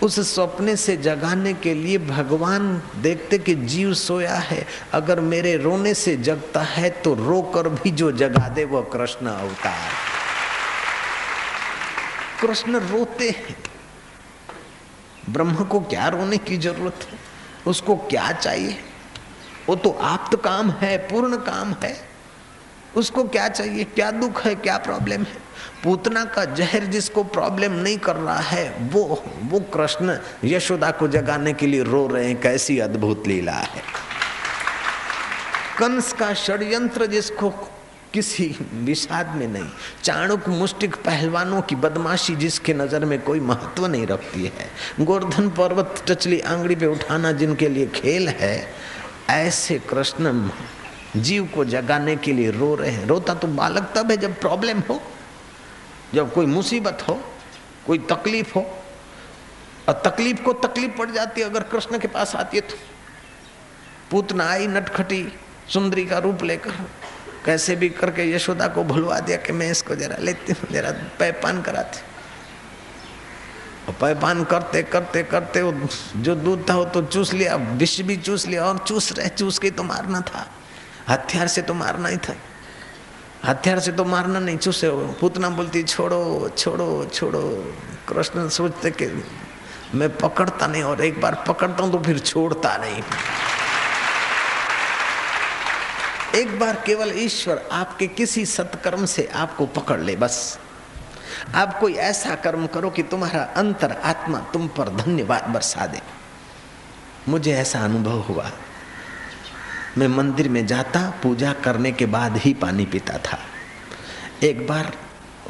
उस 0.03 0.21
सपने 0.21 0.77
से 0.77 0.97
जगाने 0.97 1.55
के 1.55 1.75
लिए 1.75 1.99
भगवान 1.99 2.83
देखते 2.97 3.39
कि 3.39 3.55
जीव 3.55 3.95
सोया 3.95 4.35
है। 4.35 4.67
अगर 4.93 5.21
मेरे 5.21 5.57
रोने 5.57 5.95
से 5.95 6.17
जगता 6.17 6.61
है 6.61 6.91
तो 6.91 7.15
रोकर 7.15 7.69
भी 7.69 7.91
जो 7.91 8.13
जगा 8.13 8.49
दे, 8.49 8.65
वह 8.65 8.81
कृष्ण 8.81 9.27
अवतार। 9.27 9.91
कृष्ण 12.43 12.77
रोते 12.77 13.31
हैं। 13.31 13.57
ब्रह्म 15.31 15.65
को 15.65 15.81
क्या 15.81 16.09
रोने 16.09 16.37
की 16.37 16.57
ज़रूरत 16.57 17.07
है? 17.13 17.19
उसको 17.67 17.97
क्या 17.97 18.33
चाहिए? 18.33 18.79
वो 19.69 19.77
तो 19.77 19.91
आप्त 19.91 20.41
काम 20.45 20.71
है, 20.71 20.99
पूर्ण 20.99 21.37
काम 21.37 21.73
है। 21.73 22.09
उसको 22.97 23.25
क्या 23.25 23.49
चाहिए? 23.49 23.85
क्या 23.85 24.11
दुख 24.11 24.45
है? 24.45 24.55
क्या 24.55 24.79
प्रॉब्लम 24.79 25.23
है? 25.23 25.48
पूतना 25.85 26.25
का 26.25 26.45
जहर 26.55 26.85
जिसको 26.87 27.23
प्रॉब्लम 27.25 27.73
नहीं 27.75 27.99
कर 27.99 28.17
रहा 28.17 28.39
है, 28.41 28.69
वो 28.93 29.23
वो 29.43 29.61
कृष्ण 29.75 30.19
यशोदा 30.45 30.91
को 30.91 31.09
जगाने 31.09 31.53
के 31.53 31.67
लिए 31.67 31.83
रो 31.85 32.07
रहे 32.07 32.27
हैं, 32.27 32.41
कैसी 32.41 32.79
अद्भुत 32.81 33.27
लीला 33.29 33.53
है। 33.53 33.83
कंस 35.79 36.13
का 36.13 36.33
षड्यंत्र 36.35 37.07
जिसको 37.07 37.51
किसी 38.15 38.45
विषाद 38.75 39.35
में 39.37 39.47
नहीं, 39.47 39.69
चाणुक 40.05 40.49
मुष्टिक 40.49 40.95
पहलवानों 40.97 41.61
की 41.63 41.75
बदमाशी 41.77 42.35
जिसके 42.37 42.75
नज़र 42.75 43.05
में 43.05 43.21
कोई 43.23 43.41
महत्व 43.41 43.87
नहीं 43.87 44.07
रखती 44.07 44.45
है। 44.45 45.05
गोवर्धन 45.05 45.49
पर्वत 45.51 46.03
टचली 46.09 46.41
आंगड़ी 46.41 46.77
पे 46.77 46.87
उठाना 46.87 47.33
जिनके 47.33 47.69
लिए 47.69 47.87
खेल 47.95 48.29
है, 48.31 48.69
ऐसे 49.31 49.79
कृष्ण 49.89 50.51
जीव 51.17 51.49
को 51.55 51.65
जगाने 51.65 52.17
के 52.17 52.33
लिए 52.33 52.51
रो 52.51 52.75
रहे 52.75 52.91
हैं। 52.91 53.07
रोता 53.07 53.35
तो 53.35 53.49
बालक 53.49 53.93
तब 53.97 54.11
है 54.11 54.17
जब 54.17 54.41
प्रॉब्लम 54.41 54.83
हो। 54.91 55.01
जब 56.15 56.33
कोई 56.35 56.47
मुसीबत 56.47 57.05
हो, 57.09 57.21
कोई 57.87 57.99
तकलीफ़ 58.11 58.53
हो, 58.55 58.63
और 59.89 60.03
तकलीफ़ 60.05 60.43
को 60.43 60.53
तकलीफ़ 60.53 60.97
पड़ 60.99 61.11
जाती 61.11 61.41
है 61.41 61.47
अगर 61.47 61.63
कृष्ण 61.63 61.99
के 61.99 62.09
पास 62.09 62.35
आती 62.37 62.57
है 62.57 62.61
तो। 62.61 62.77
पूतना 64.11 64.49
आई, 64.51 64.67
नटखटी, 64.67 65.33
सुंदरी 65.69 66.05
का 66.07 66.19
रूप 66.19 66.43
लेकर, 66.43 66.73
कैसे 67.45 67.77
भी 67.77 67.89
करके 67.89 68.31
यशोदा 68.33 68.67
को 68.69 68.85
भुलवा 68.85 69.19
दिया 69.21 69.37
कि 69.37 69.53
मैं 69.53 69.71
इसको 69.71 69.95
जरा 69.95 70.17
लेती 70.17 70.53
हूँ, 70.53 70.71
जरा 70.73 70.91
पैपान 71.19 71.63
कराती 71.63 72.01
और 73.89 73.95
पैपान 73.95 74.45
करते 74.45 74.83
करते 74.83 75.23
करते 75.23 75.63
वो 75.63 75.89
जो 76.17 76.35
दूध 76.35 76.69
था 76.71 76.77
वो 76.77 76.85
तो 76.85 77.03
चूस 77.03 77.33
लिया, 77.33 77.57
विष 77.57 78.01
भी 78.01 78.17
चूस 78.17 78.47
लिया, 78.47 78.65
और 78.65 78.79
चूस 78.79 79.13
रहे, 79.13 79.29
चूस 79.29 79.59
के 79.59 79.71
तो 79.71 79.83
मारना 79.83 80.21
था। 80.21 80.47
हथियार 81.09 81.49
से 81.49 81.63
तो 81.63 81.75
मारना 81.75 82.09
ही 82.09 82.17
था। 82.17 82.35
हथियार 83.45 83.79
से 83.81 83.93
तो 83.93 84.05
मारना 84.05 84.39
नहीं, 84.39 84.59
चूसे 84.59 84.91
पूतना 85.21 85.49
बोलती, 85.51 85.83
छोड़ो 85.83 86.49
छोड़ो 86.57 87.05
छोड़ो। 87.05 87.43
कृष्ण 88.09 88.49
सोचते 88.49 88.91
कि 88.91 89.07
मैं 89.95 90.09
पकड़ता 90.17 90.67
नहीं 90.67 90.83
और 90.83 91.05
एक 91.05 91.21
बार 91.21 91.45
पकड़ता 91.49 91.83
हूँ 91.83 91.93
तो 91.93 91.99
फिर 91.99 92.19
छोड़ता 92.19 92.77
नहीं। 92.77 93.03
एक 96.35 96.59
बार 96.59 96.83
केवल 96.87 97.13
ईश्वर 97.17 97.69
आपके 97.73 98.07
किसी 98.07 98.47
सत्कर्म 98.47 99.05
से 99.07 99.29
आपको 99.35 99.67
पकड़ 99.67 100.01
ले, 100.01 100.17
बस। 100.17 100.59
आप 101.55 101.79
कोई 101.81 101.95
ऐसा 101.95 102.35
कर्म 102.35 102.67
करो 102.67 102.91
कि 102.91 103.03
तुम्हारा 103.03 103.43
अंतर 103.57 103.93
आत्मा 104.05 104.39
तुम 104.53 104.67
पर 104.69 104.89
धन्यवाद 104.97 105.49
बरसा 105.49 105.87
दे। 105.87 106.01
मुझे 107.29 107.53
ऐसा 107.53 107.81
अनुभव 107.81 108.21
हुआ। 108.21 108.51
मैं 109.99 110.09
मंदिर 110.09 110.49
में 110.49 110.67
जाता, 110.67 111.21
पूजा 111.23 111.53
करने 111.53 111.93
के 111.93 112.07
बाद 112.07 112.37
ही 112.37 112.55
पानी 112.55 112.87
पीता 112.87 113.19
था। 113.19 113.39
एक 114.43 114.67
बार 114.67 114.97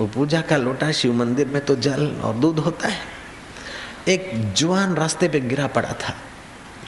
वो 0.01 0.07
पूजा 0.07 0.41
का 0.41 0.57
लोटा 0.57 0.93
शिव 0.93 1.13
मंदिर 1.13 1.47
में 1.47 1.65
तो 1.65 1.77
जल 1.77 2.07
और 2.07 2.35
दूध 2.35 2.59
होता 2.59 2.89
है। 2.89 3.01
एक 4.09 4.53
जवान 4.53 4.95
रास्ते 4.95 5.29
पे 5.29 5.41
गिरा 5.41 5.67
पड़ा 5.67 5.93
था। 5.93 6.17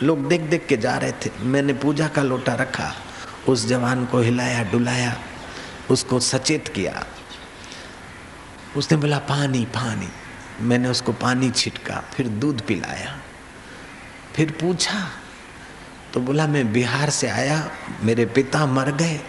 लोग 0.03 0.29
देख 0.29 0.41
देख 0.41 0.67
के 0.67 0.77
जा 0.77 0.99
रहे 0.99 1.13
थे। 1.13 1.31
मैंने 1.41 1.73
पूजा 1.73 2.09
का 2.09 2.23
लोटा 2.23 2.55
रखा, 2.55 2.95
उस 3.49 3.67
जवान 3.67 4.07
को 4.07 4.21
हिलाया, 4.21 4.63
डुलाया, 4.65 5.17
उसको 5.91 6.21
सचेत 6.21 6.69
किया। 6.69 7.07
उसने 8.77 8.99
बोला, 8.99 9.19
पानी 9.19 9.65
पानी। 9.65 10.09
मैंने 10.61 10.89
उसको 10.89 11.13
पानी 11.13 11.51
छिटका, 11.51 12.05
फिर 12.15 12.29
दूध 12.29 12.61
पिलाया। 12.61 13.19
फिर 14.35 14.51
पूछा 14.51 15.11
तो 16.15 16.21
बोला, 16.21 16.47
मैं 16.47 16.73
बिहार 16.73 17.11
से 17.11 17.29
आया, 17.29 17.71
मेरे 18.03 18.25
पिता 18.27 18.65
मर 18.67 18.91
गए, 18.93 19.21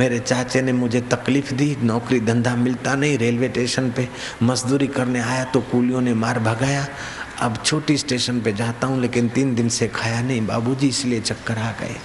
मेरे 0.00 0.18
चाचे 0.18 0.62
ने 0.62 0.72
मुझे 0.72 1.00
तकलीफ़ 1.00 1.52
दी, 1.54 1.76
नौकरी 1.82 2.20
धंधा 2.20 2.54
मिलता 2.56 2.94
नहीं, 2.94 3.18
रेलवे 3.18 3.48
स्टेशन 3.48 3.90
पे 3.90 4.08
मजदूरी 4.42 4.86
करने 4.86 5.20
आया 5.20 5.44
तो 5.44 5.60
कूलियों 5.60 6.00
ने 6.00 6.14
मार 6.14 6.38
भगाया। 6.38 6.86
अब 7.40 7.62
छोटी 7.64 7.96
स्टेशन 7.98 8.40
पे 8.40 8.52
जाता 8.52 8.86
हूँ, 8.86 9.00
लेकिन 9.00 9.28
तीन 9.28 9.54
दिन 9.54 9.68
से 9.68 9.88
खाया 9.88 10.20
नहीं, 10.22 10.46
बाबूजी 10.46 10.88
इसलिए 10.88 11.20
चक्कर 11.20 11.58
आ 11.58 11.70
गए। 11.80 11.96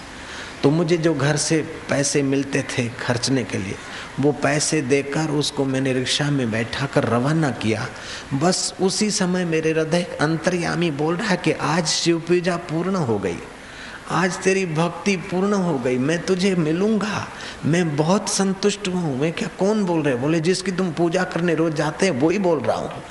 तो 0.63 0.69
मुझे 0.69 0.97
जो 0.97 1.13
घर 1.13 1.35
से 1.37 1.61
पैसे 1.89 2.21
मिलते 2.23 2.61
थे 2.69 2.87
खर्चने 2.99 3.43
के 3.43 3.57
लिए, 3.57 3.75
वो 4.19 4.31
पैसे 4.31 4.81
देकर 4.81 5.31
उसको 5.31 5.65
मैंने 5.65 5.93
रिक्शा 5.93 6.29
में 6.31 6.49
बैठा 6.51 6.85
कर 6.85 7.03
रवाना 7.03 7.49
किया। 7.51 7.87
बस 8.33 8.73
उसी 8.81 9.11
समय 9.11 9.45
मेरे 9.45 9.71
हृदय 9.71 10.03
अंतर्यामी 10.21 10.91
बोल 10.91 11.15
रहा 11.15 11.27
है 11.27 11.37
कि 11.37 11.51
आज 11.51 11.87
शिव 11.87 12.19
पूजा 12.19 12.55
पूर्ण 12.69 12.95
हो 12.95 13.17
गई। 13.19 13.37
आज 14.11 14.37
तेरी 14.37 14.65
भक्ति 14.65 15.15
पूर्ण 15.15 15.53
हो 15.53 15.77
गई, 15.79 15.97
मैं 15.97 16.25
तुझे 16.25 16.55
मिलूँगा, 16.55 17.27
मैं 17.65 17.95
बहुत 17.95 18.29
संतुष्ट 18.29 18.87
हूँ। 18.87 19.19
मैं 19.19 19.31
क्या, 19.33 19.47
कौन 19.59 19.83
बोल 19.85 20.01
रहे 20.03 20.15
बोले, 20.15 20.39
जिसकी 20.39 20.71
तुम 20.71 20.91
पूजा 20.91 21.23
करने 21.23 21.55
रोज 21.55 21.73
जाते 21.73 22.05
हैं 22.05 22.13
वो 22.13 22.29
ही 22.29 22.39
बोल 22.39 22.59
रहा 22.59 22.77
हूँ। 22.77 23.03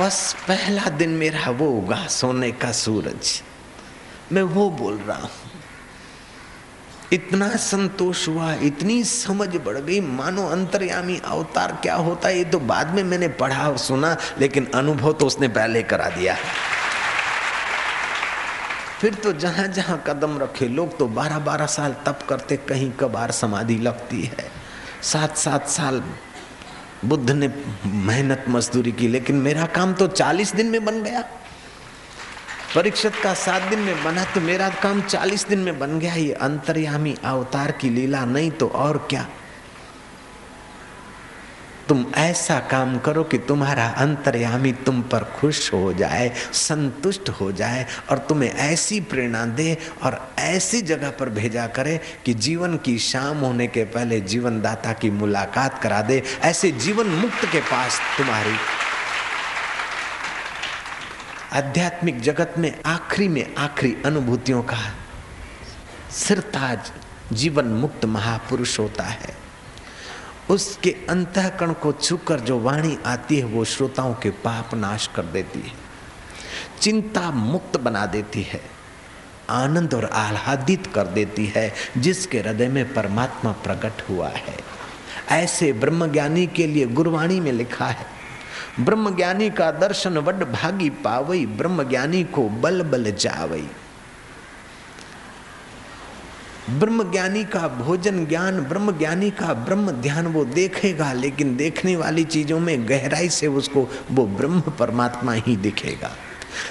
बस 0.00 0.36
पहला 0.48 0.90
दिन 0.90 1.10
मेरा 1.10 1.50
वो 1.50 1.70
होगा 1.70 2.06
सोने 2.06 2.50
का 2.52 2.72
सूरज। 2.72 3.42
मैं 4.32 4.42
वो 4.42 4.70
बोल 4.70 4.94
रहा 4.98 5.18
हूँ। 5.18 5.43
इतना 7.14 7.48
संतोष 7.56 8.28
हुआ, 8.28 8.52
इतनी 8.54 9.02
समझ 9.04 9.48
बढ़ 9.56 9.78
गई, 9.78 10.00
मानो 10.00 10.46
अंतर्यामी 10.46 11.20
अवतार 11.24 11.78
क्या 11.82 11.94
होता 11.94 12.28
है, 12.28 12.38
ये 12.38 12.44
तो 12.44 12.58
बाद 12.58 12.94
में 12.94 13.02
मैंने 13.02 13.28
पढ़ा 13.28 13.68
और 13.68 13.78
सुना, 13.78 14.16
लेकिन 14.38 14.66
अनुभव 14.74 15.12
तो 15.12 15.26
उसने 15.26 15.48
पहले 15.48 15.82
करा 15.82 16.08
दिया। 16.08 16.36
फिर 19.00 19.14
तो 19.14 19.32
जहाँ 19.32 19.66
जहाँ 19.68 20.02
कदम 20.06 20.38
रखे, 20.38 20.68
लोग 20.68 20.98
तो 20.98 21.06
बारह 21.06 21.38
बारह 21.38 21.66
साल 21.66 21.96
तप 22.06 22.18
करते, 22.28 22.56
कहीं 22.56 22.90
कबार 22.90 23.30
समाधि 23.30 23.78
लगती 23.78 24.22
है। 24.22 24.50
सात 25.02 25.36
सात 25.36 25.68
साल 25.68 26.02
बुद्ध 27.04 27.30
ने 27.30 27.50
मेहनत 27.86 28.44
मजदूरी 28.48 28.92
की, 28.92 29.08
लेकिन 29.08 29.36
मेरा 29.36 29.66
काम 29.66 29.92
तो 29.92 30.06
चालीस 30.06 30.54
दिन 30.54 30.66
में 30.66 30.84
बन 30.84 31.02
गया। 31.02 31.24
परीक्षित 32.74 33.12
का 33.22 33.32
सात 33.34 33.62
दिन 33.62 33.78
में 33.78 34.02
बना 34.04 34.24
तो 34.24 34.40
मेरा 34.40 34.68
काम 34.82 35.00
चालीस 35.00 35.46
दिन 35.48 35.58
में 35.58 35.78
बन 35.78 35.98
गया। 35.98 36.14
ये 36.14 36.32
अंतर्यामी 36.32 37.14
अवतार 37.24 37.70
की 37.70 37.90
लीला 37.90 38.24
नहीं 38.24 38.50
तो 38.50 38.68
और 38.68 39.06
क्या? 39.10 39.26
तुम 41.88 42.04
ऐसा 42.16 42.58
काम 42.60 42.98
करो 42.98 43.22
कि 43.24 43.38
तुम्हारा 43.38 43.86
अंतर्यामी 43.88 44.72
तुम 44.72 45.02
पर 45.02 45.24
खुश 45.38 45.72
हो 45.72 45.92
जाए, 45.92 46.32
संतुष्ट 46.52 47.28
हो 47.30 47.50
जाए 47.52 47.86
और 48.10 48.18
तुम्हें 48.18 48.50
ऐसी 48.50 49.00
प्रेरणा 49.00 49.44
दे 49.46 49.76
और 50.02 50.18
ऐसी 50.38 50.80
जगह 50.82 51.10
पर 51.10 51.28
भेजा 51.30 51.66
करे 51.66 52.00
कि 52.24 52.34
जीवन 52.34 52.76
की 52.76 52.98
शाम 52.98 53.38
होने 53.38 53.66
के 53.66 53.84
पहले 53.84 54.20
जीवन 54.20 54.60
दाता 54.62 54.92
की 54.92 55.10
मुलाकात 55.10 55.82
करा 55.82 56.00
दे। 56.02 56.22
ऐसे 56.42 56.70
जीवन 56.70 57.06
मुक्त 57.06 57.44
के 57.52 57.60
पास 57.60 58.00
तुम्हारी 58.18 58.56
आध्यात्मिक 61.54 62.20
जगत 62.20 62.54
में 62.58 62.82
आखिरी 62.86 63.28
में 63.28 63.54
आखिरी 63.54 63.96
अनुभूतियों 64.06 64.62
का 64.62 64.78
सिरताज 66.10 66.92
जीवन 67.32 67.64
मुक्त 67.64 68.04
महापुरुष 68.04 68.78
होता 68.78 69.04
है। 69.04 69.36
उसके 70.50 70.96
अंतकरण 71.08 71.72
को 71.72 71.92
छूकर 71.92 72.40
जो 72.40 72.58
वाणी 72.58 72.98
आती 73.06 73.36
है, 73.36 73.44
वो 73.44 73.64
श्रोताओं 73.64 74.14
के 74.14 74.30
पाप 74.30 74.74
नाश 74.74 75.10
कर 75.16 75.22
देती 75.22 75.58
है। 75.58 75.72
चिंता 76.80 77.30
मुक्त 77.30 77.76
बना 77.76 78.06
देती 78.06 78.42
है। 78.42 78.62
आनंद 79.50 79.94
और 79.94 80.04
आह्लादित 80.04 80.86
कर 80.94 81.06
देती 81.06 81.46
है, 81.46 81.74
जिसके 81.98 82.38
हृदय 82.38 82.68
में 82.68 82.94
परमात्मा 82.94 83.52
प्रकट 83.52 84.08
हुआ 84.08 84.28
है। 84.28 84.56
ऐसे 85.30 85.72
ब्रह्मज्ञानी 85.72 86.46
के 86.46 86.66
लिए 86.66 86.86
गुरवाणी 86.86 87.40
में 87.40 87.52
लिखा 87.52 87.86
है 87.86 88.13
ब्रह्मज्ञानी 88.80 89.48
का 89.50 89.70
दर्शन 89.70 90.18
वड 90.18 90.44
भागी 90.52 90.90
पावई, 90.90 91.46
ब्रह्मज्ञानी 91.46 92.22
को 92.24 92.48
बल 92.48 92.82
बल 92.82 93.10
जावई। 93.10 93.68
ब्रह्म 96.70 97.10
ज्ञानी 97.10 97.44
का 97.44 97.68
भोजन 97.68 98.24
ज्ञान 98.26 98.60
ब्रह्म 98.60 98.96
ज्ञानी 98.98 99.30
का 99.30 99.52
ब्रह्म 99.54 99.90
ध्यान 99.92 100.26
वो 100.26 100.44
देखेगा, 100.44 101.12
लेकिन 101.12 101.56
देखने 101.56 101.96
वाली 101.96 102.24
चीज़ों 102.24 102.60
में 102.60 102.88
गहराई 102.88 103.28
से 103.28 103.46
उसको 103.46 103.88
वो 104.10 104.26
ब्रह्म 104.26 104.60
परमात्मा 104.60 105.32
ही 105.32 105.56
दिखेगा। 105.56 106.10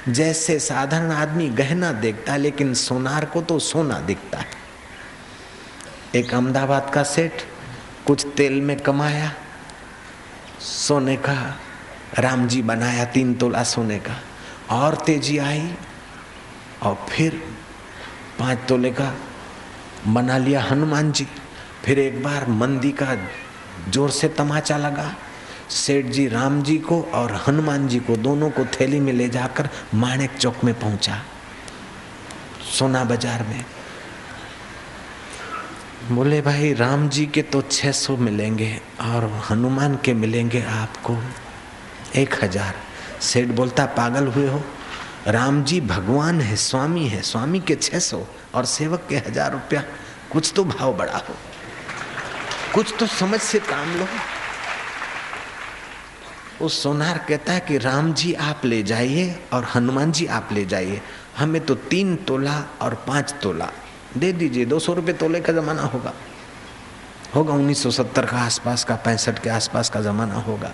जैसे 0.09 0.59
साधारण 0.59 1.11
आदमी 1.11 1.49
गहना 1.49 1.91
देखता 1.91 2.33
है 2.33 2.39
लेकिन 2.39 2.73
सोनार 2.73 3.25
को 3.25 3.41
तो 3.41 3.59
सोना 3.59 3.99
दिखता 3.99 4.37
है। 4.37 4.61
एक 6.15 6.33
अहमदाबाद 6.33 6.91
का 6.93 7.03
सेठ 7.03 7.41
कुछ 8.07 8.25
तेल 8.37 8.61
में 8.61 8.79
कमाया, 8.79 9.31
सोने 10.61 11.15
का 11.17 11.55
राम 12.19 12.47
जी 12.47 12.61
बनाया 12.61 13.05
तीन 13.05 13.33
तोला 13.33 13.63
सोने 13.65 13.99
का। 13.99 14.15
और 14.71 14.95
तेज़ी 15.05 15.37
आई, 15.39 15.69
और 16.83 17.05
फिर 17.09 17.41
पाँच 18.39 18.59
तोले 18.69 18.91
का 18.91 19.13
बना 20.07 20.37
लिया 20.37 20.61
हनुमान 20.61 21.11
जी। 21.11 21.27
फिर 21.85 21.99
एक 21.99 22.21
बार 22.23 22.47
मंदी 22.51 22.91
का 22.93 23.15
ज़ोर 23.89 24.09
से 24.11 24.27
तमाचा 24.29 24.77
लगा। 24.77 25.13
सेठ 25.71 26.05
जी 26.05 26.27
राम 26.27 26.61
जी 26.63 26.77
को 26.79 27.01
और 27.13 27.33
हनुमान 27.47 27.87
जी 27.87 27.99
को 27.99 28.15
दोनों 28.17 28.49
को 28.49 28.65
थैली 28.71 28.99
में 28.99 29.13
ले 29.13 29.27
जाकर 29.29 29.69
माणिक 29.95 30.37
चौक 30.37 30.63
में 30.63 30.73
पहुँचा, 30.79 31.21
सोना 32.71 33.03
बाज़ार 33.03 33.43
में। 33.43 33.63
बोले, 36.07 36.41
भाई 36.41 36.73
राम 36.73 37.07
जी 37.09 37.25
के 37.25 37.41
तो 37.43 37.61
600 37.63 38.17
मिलेंगे 38.17 38.75
और 39.01 39.31
हनुमान 39.49 39.97
के 40.05 40.13
मिलेंगे 40.13 40.61
आपको। 40.71 41.17
एक 42.15 42.43
हज़ार। 42.43 42.75
सेठ 43.21 43.47
बोलता, 43.47 43.85
पागल 43.85 44.27
हुए 44.27 44.47
हो? 44.47 44.61
राम 45.27 45.63
जी 45.63 45.81
भगवान 45.81 46.41
है, 46.41 46.55
स्वामी 46.55 47.07
है, 47.07 47.21
स्वामी 47.21 47.59
के 47.59 47.75
600 47.75 48.27
और 48.55 48.65
सेवक 48.65 49.05
के 49.09 49.17
हज़ार 49.17 49.51
रुपया। 49.51 49.83
कुछ 50.31 50.51
तो 50.55 50.63
भाव 50.63 50.93
बड़ा 50.97 51.17
हो 51.17 51.35
कुछ 52.73 52.93
तो 52.99 53.07
समझ 53.07 53.39
से 53.39 53.59
काम 53.59 53.95
लो। 53.95 54.07
उस 56.61 56.83
सोनार 56.83 57.17
कहता 57.17 57.53
है 57.53 57.59
कि, 57.59 57.77
राम 57.77 58.13
जी 58.13 58.33
आप 58.33 58.65
ले 58.65 58.83
जाइए 58.83 59.39
और 59.53 59.67
हनुमान 59.75 60.11
जी 60.11 60.25
आप 60.25 60.49
ले 60.51 60.65
जाइए। 60.65 61.01
हमें 61.37 61.65
तो 61.65 61.75
तीन 61.75 62.15
तोला 62.15 62.63
और 62.81 62.93
पाँच 63.07 63.33
तोला। 63.43 63.69
दे 64.17 64.31
दीजिए, 64.33 64.65
दो 64.65 64.79
सौ 64.79 64.93
रुपये 64.93 65.13
तोले 65.13 65.39
का 65.39 65.53
ज़माना 65.53 65.81
होगा। 65.81 66.13
होगा 67.35 67.53
1970 67.53 68.25
का 68.25 68.37
आसपास 68.37 68.83
का, 68.83 68.95
पैंसठ 68.95 69.39
के 69.39 69.49
आसपास 69.49 69.89
का 69.89 70.01
ज़माना 70.01 70.35
होगा। 70.35 70.73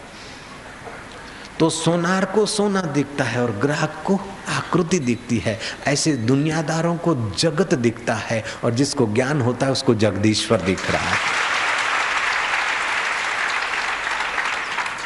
तो 1.60 1.70
सोनार 1.70 2.26
को 2.26 2.46
सोना 2.46 2.82
दिखता 2.82 3.24
है 3.24 3.44
और 3.44 3.52
ग्राहक 3.52 4.04
को 4.06 4.20
आकृति 4.50 5.00
दिखती 5.00 5.38
है। 5.38 5.60
ऐसे 5.88 6.14
दुनियादारों 6.14 6.98
को 6.98 7.34
जगत 7.38 7.74
दिखता 7.74 8.14
है 8.14 8.44
और 8.64 8.72
जिसको 8.72 9.14
ज्ञान 9.14 9.42
होता 9.42 9.66
है 9.66 9.72
उसको 9.72 9.96
जगदीश्वर 9.96 10.62
दिख 10.62 10.92
रहा 10.92 11.10
है। 11.10 11.18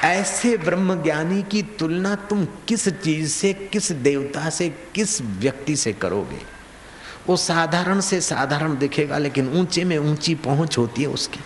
ऐसे 0.04 0.58
ब्रह्म 0.58 1.04
ज्ञानी 1.04 1.44
की 1.44 1.64
तुलना 1.64 2.16
तुम 2.16 2.48
किस 2.68 2.90
चीज़ 2.90 3.32
से, 3.32 3.54
किस 3.54 3.92
देवता 3.92 4.50
से, 4.50 4.70
किस 4.70 5.22
व्यक्ति 5.22 5.76
से 5.76 5.94
करोगे? 5.94 6.42
वो 7.28 7.38
साधारण 7.38 8.00
से 8.00 8.22
साधारण 8.22 8.78
दिखेगा, 8.78 9.18
लेकिन 9.18 9.54
ऊँचे 9.54 9.84
में 9.84 9.98
ऊँची 9.98 10.36
पहुँच 10.36 10.78
होती 10.78 11.02
है 11.02 11.08
उसकी। 11.08 11.40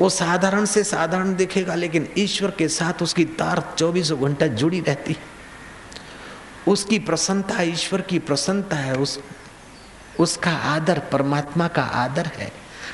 वो 0.00 0.08
साधारण 0.08 0.64
से 0.64 0.84
साधारण 0.84 1.34
दिखेगा, 1.34 1.74
लेकिन 1.74 2.08
ईश्वर 2.18 2.50
के 2.50 2.68
साथ 2.68 3.02
उसकी 3.02 3.24
तार 3.24 3.74
चौबीसों 3.78 4.20
घंटा 4.22 4.46
जुड़ी 4.46 4.80
रहती 4.80 5.16
उसकी 6.68 6.98
प्रसन्नता, 6.98 7.62
ईश्वर 7.62 8.00
की 8.00 8.18
प्रसन्नता 8.18 8.76
है, 8.76 8.94
उस, 8.94 9.20
उसका 10.20 10.50
आदर 10.50 10.98
परमात्मा 10.98 11.68
का 11.68 11.82
आदर 11.82 12.26
है। 12.26 12.52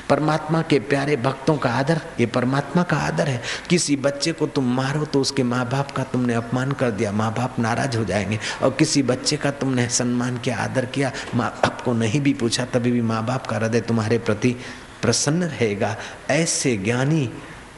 परमात्मा 0.09 0.61
के 0.61 0.79
प्यारे 0.79 1.15
भक्तों 1.15 1.57
का 1.57 1.69
आदर, 1.69 2.01
ये 2.19 2.25
परमात्मा 2.25 2.83
का 2.83 2.97
आदर 2.97 3.27
है। 3.27 3.41
किसी 3.69 3.95
बच्चे 3.95 4.31
को 4.31 4.47
तुम 4.47 4.75
मारो 4.75 5.05
तो 5.05 5.21
उसके 5.21 5.43
माँ 5.43 5.69
बाप 5.69 5.91
का 5.91 6.03
तुमने 6.03 6.33
अपमान 6.33 6.71
कर 6.71 6.91
दिया 6.91 7.11
माँ 7.11 7.31
बाप 7.33 7.59
नाराज़ 7.59 7.97
हो 7.97 8.05
जाएँगे। 8.05 8.39
और 8.61 8.75
किसी 8.79 9.03
बच्चे 9.03 9.37
का 9.37 9.51
तुमने 9.51 9.87
सम्मान 9.89 10.37
किया, 10.37 10.57
आदर 10.57 10.85
किया 10.85 11.11
माँ 11.35 11.49
बाप 11.49 11.81
को 11.81 11.93
नहीं 11.93 12.21
भी 12.21 12.33
पूछा, 12.33 12.65
तभी 12.65 12.91
भी 12.91 13.01
माँ 13.01 13.25
बाप 13.25 13.47
का 13.47 13.57
हृदय 13.57 13.81
तुम्हारे 13.81 14.17
प्रति 14.17 14.55
प्रसन्न 15.02 15.44
रहेगा 15.44 15.96
ऐसे 16.30 16.76
ज्ञानी 16.76 17.24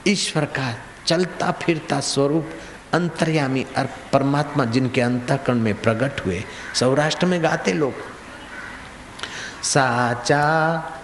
ईश्वर 0.07 0.45
का 0.57 0.73
चलता 1.07 1.51
फिरता 1.63 2.01
स्वरूप 2.01 2.51
अंतर्यामी 2.95 3.65
और 3.79 3.89
परमात्मा 4.13 4.65
जिनके 4.75 5.01
अंतकरण 5.01 5.61
में 5.61 5.75
प्रकट 5.83 6.25
हुए 6.27 6.43
सौराष्ट्र 6.75 7.27
में 7.27 7.43
गाते 7.43 7.73
लोग 7.73 8.05
साचा 9.63 10.45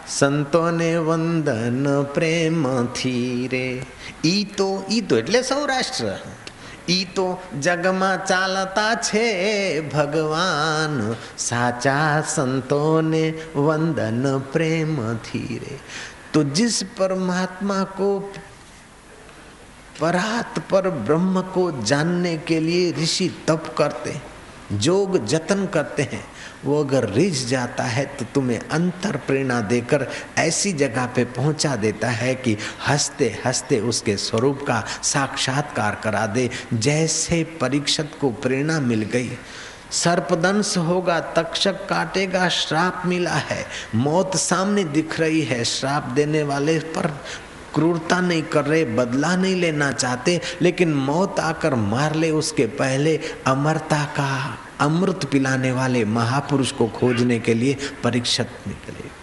સંતોને 0.08 0.90
વંદન 1.08 1.86
પ્રેમથી 2.14 3.12
રે 3.52 3.66
ઈ 4.24 4.40
તો 4.58 4.68
ઈ 4.88 5.02
તો 5.02 5.14
એટલે 5.16 5.40
સૌરાષ્ટ્ર 5.42 6.08
ઈ 6.88 7.04
તો 7.14 7.26
જગમાં 7.60 8.24
ચાલતા 8.26 8.94
છે 9.00 9.26
ભગવાન 9.88 10.96
સાચા 11.40 12.14
સંતોને 12.28 13.26
વંદન 13.58 14.26
પ્રેમથી 14.52 15.52
રે 15.58 15.76
तो 16.32 16.42
जिस 16.50 16.82
परमात्मा 16.98 17.82
को 17.92 18.08
परात 20.00 20.58
पर 20.70 20.88
ब्रह्म 21.00 21.40
को 21.54 21.70
जानने 21.82 22.36
के 22.48 22.60
लिए 22.60 22.92
ऋषि 22.92 23.28
तप 23.48 23.74
करते 23.78 24.14
जोग 24.78 25.18
जतन 25.26 25.66
करते 25.66 26.02
हैं 26.02 26.24
वो 26.67 26.83
अगर 26.83 27.09
रिझ 27.09 27.45
जाता 27.45 27.83
है 27.83 28.05
तो 28.05 28.25
तुम्हें 28.25 28.59
अंतर 28.59 29.17
प्रेरणा 29.17 29.61
देकर 29.61 30.07
ऐसी 30.37 30.73
जगह 30.73 31.05
पे 31.05 31.25
पहुँचा 31.25 31.75
देता 31.75 32.09
है 32.09 32.35
कि 32.35 32.57
हँसते 32.87 33.39
हँसते 33.45 33.79
उसके 33.79 34.17
स्वरूप 34.17 34.61
का 34.67 34.83
साक्षात्कार 35.03 36.01
करा 36.03 36.25
दे, 36.25 36.49
जैसे 36.73 37.43
परीक्षत 37.43 38.11
को 38.21 38.29
प्रेरणा 38.29 38.79
मिल 38.79 39.03
गई। 39.03 39.29
सर्पदंश 39.91 40.77
होगा, 40.77 41.19
तक्षक 41.19 41.87
काटेगा, 41.87 42.49
श्राप 42.49 43.01
मिला 43.05 43.31
है। 43.31 43.65
मौत 43.95 44.35
सामने 44.35 44.83
दिख 44.83 45.19
रही 45.19 45.41
है, 45.41 45.63
श्राप 45.63 46.03
देने 46.03 46.43
वाले 46.43 46.79
पर 46.79 47.07
क्रूरता 47.75 48.21
नहीं 48.21 48.43
कर 48.43 48.65
रहे, 48.65 48.85
बदला 48.85 49.35
नहीं 49.35 49.55
लेना 49.55 49.91
चाहते, 49.91 50.41
लेकिन 50.61 50.93
मौत 50.93 51.39
आकर 51.39 51.75
मार 51.75 52.15
ले 52.15 52.31
उसके 52.31 52.65
पहले 52.65 53.19
अमरता 53.47 54.03
का 54.03 54.23
अमृत 54.79 55.25
पिलाने 55.31 55.71
वाले 55.71 56.05
महापुरुष 56.05 56.71
को 56.71 56.87
खोजने 56.87 57.39
के 57.39 57.53
लिए 57.53 57.77
परीक्षित 58.03 58.49
निकले। 58.67 59.17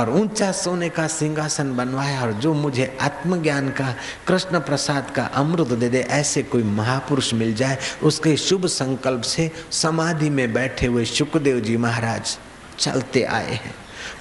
और 0.00 0.10
ऊँचा 0.10 0.52
सोने 0.52 0.88
का 0.88 1.06
सिंहासन 1.06 1.76
बनवाया 1.76 2.22
और 2.22 2.32
जो 2.32 2.54
मुझे 2.54 2.98
आत्मज्ञान 3.00 3.68
का, 3.68 3.94
कृष्ण 4.28 4.58
प्रसाद 4.58 5.10
का 5.10 5.24
अमृत 5.24 5.66
दे 5.66 5.88
दे, 5.88 6.00
ऐसे 6.00 6.42
कोई 6.42 6.62
महापुरुष 6.62 7.34
मिल 7.34 7.54
जाए, 7.54 7.78
उसके 8.02 8.36
शुभ 8.36 8.66
संकल्प 8.66 9.22
से 9.22 9.50
समाधि 9.70 10.30
में 10.30 10.52
बैठे 10.52 10.86
हुए 10.86 11.04
सुखदेव 11.04 11.60
जी 11.60 11.76
महाराज 11.76 12.38
चलते 12.78 13.22
आए 13.22 13.52
हैं। 13.52 13.74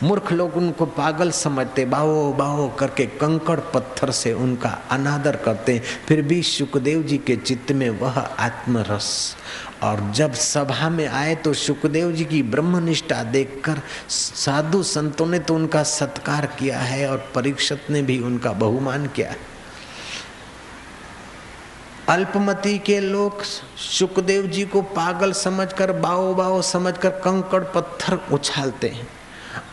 मूर्ख 0.03 0.31
लोग 0.31 0.55
उनको 0.57 0.85
पागल 0.87 1.31
समझते, 1.31 1.85
बाहो 1.85 2.31
बाहो 2.33 2.67
करके 2.79 3.05
कंकड़ 3.05 3.59
पत्थर 3.73 4.11
से 4.11 4.33
उनका 4.33 4.69
अनादर 4.91 5.35
करते 5.35 5.77
फिर 6.07 6.21
भी 6.21 6.41
सुखदेव 6.43 7.03
जी 7.03 7.17
के 7.17 7.35
चित्त 7.35 7.71
में 7.71 7.89
वह 7.89 8.19
आत्मरस। 8.19 9.35
और 9.83 10.01
जब 10.11 10.33
सभा 10.33 10.89
में 10.89 11.07
आए 11.07 11.35
तो 11.35 11.53
सुखदेव 11.53 12.11
जी 12.11 12.25
की 12.25 12.41
ब्रह्मनिष्ठा 12.45 13.23
देखकर 13.23 13.81
साधु 14.09 14.81
संतों 14.83 15.25
ने 15.27 15.39
तो 15.39 15.55
उनका 15.55 15.83
सत्कार 15.83 16.45
किया 16.59 16.79
है 16.79 17.09
और 17.09 17.31
परीक्षत 17.35 17.87
ने 17.89 18.01
भी 18.01 18.19
उनका 18.19 18.51
बहुमान 18.51 19.07
किया 19.07 19.29
है। 19.29 19.49
अल्पमति 22.09 22.77
के 22.77 22.99
लोग 22.99 23.43
सुखदेव 23.77 24.47
जी 24.47 24.65
को 24.65 24.81
पागल 24.81 25.31
समझकर 25.33 25.91
बाओ 25.91 26.33
बाओ 26.33 26.61
समझकर 26.61 27.09
कंकड़ 27.19 27.63
पत्थर 27.65 28.19
उछालते 28.31 28.87
हैं। 28.87 29.07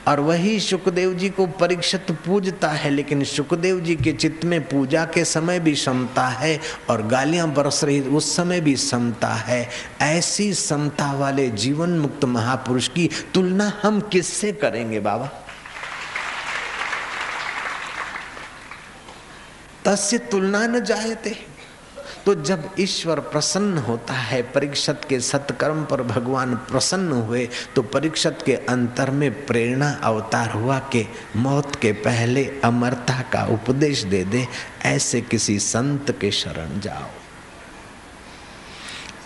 और 0.09 0.21
वही 0.21 0.61
सुखदेव 0.61 1.15
जी 1.15 1.29
को 1.29 1.47
परीक्षित 1.47 2.11
पूजता 2.27 2.69
है, 2.69 2.91
लेकिन 2.91 3.25
सुखदेव 3.25 3.81
जी 3.81 3.97
के 3.97 4.13
चित्त 4.13 4.45
में 4.45 4.61
पूजा 4.69 5.05
के 5.05 5.25
समय 5.25 5.61
भी 5.61 5.75
समता 5.75 6.27
है 6.29 6.61
और 6.91 7.03
गालियाँ 7.07 7.49
बरस 7.55 7.85
रही, 7.85 8.01
उस 8.01 8.37
समय 8.37 8.61
भी 8.61 8.77
समता 8.77 9.29
है। 9.29 9.69
ऐसी 10.01 10.55
समता 10.55 11.13
वाले 11.13 11.49
जीवन 11.51 11.91
मुक्त 11.91 12.25
महापुरुष 12.25 12.89
की 12.89 13.11
तुलना 13.35 13.73
हम 13.83 14.01
किससे 14.01 14.53
करेंगे 14.53 15.01
बाबा? 15.01 15.31
तस्य 19.85 20.19
तुलना 20.19 20.67
न 20.67 20.85
जायते। 20.85 21.58
तो 22.27 22.35
जब 22.35 22.69
ईश्वर 22.81 23.21
प्रसन्न 23.23 23.79
होता 23.79 24.15
है, 24.15 24.41
परीक्षत 24.53 25.01
के 25.09 25.21
सत्कर्म 25.21 25.85
पर 25.85 26.03
भगवान 26.03 26.55
प्रसन्न 26.71 27.13
हुए 27.13 27.49
तो 27.77 27.83
परीक्षत 27.85 28.43
के 28.47 28.55
अंतर 28.69 29.11
में 29.11 29.47
प्रेरणा 29.47 29.91
अवतार 30.03 30.51
हुआ 30.51 30.79
के 30.93 31.05
मौत 31.37 31.77
के 31.77 31.93
पहले 31.93 32.45
अमरता 32.65 33.21
का 33.33 33.45
उपदेश 33.45 34.03
दे 34.05 34.25
दे, 34.25 34.47
ऐसे 34.85 35.21
किसी 35.21 35.59
संत 35.59 36.11
के 36.21 36.31
शरण 36.31 36.81
जाओ। 36.81 37.07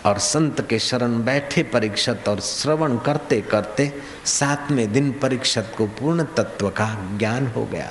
और 0.05 0.18
संत 0.18 0.61
के 0.61 0.78
शरण 0.78 1.22
बैठे 1.24 1.62
परीक्षत 1.62 2.28
और 2.28 2.40
श्रवण 2.40 2.96
करते 2.98 3.40
करते 3.40 3.92
सातवें 4.24 4.92
दिन 4.92 5.12
परीक्षत 5.12 5.74
को 5.78 5.87
पूर्ण 5.87 6.24
तत्व 6.37 6.68
का 6.70 6.88
ज्ञान 7.18 7.46
हो 7.46 7.64
गया। 7.64 7.90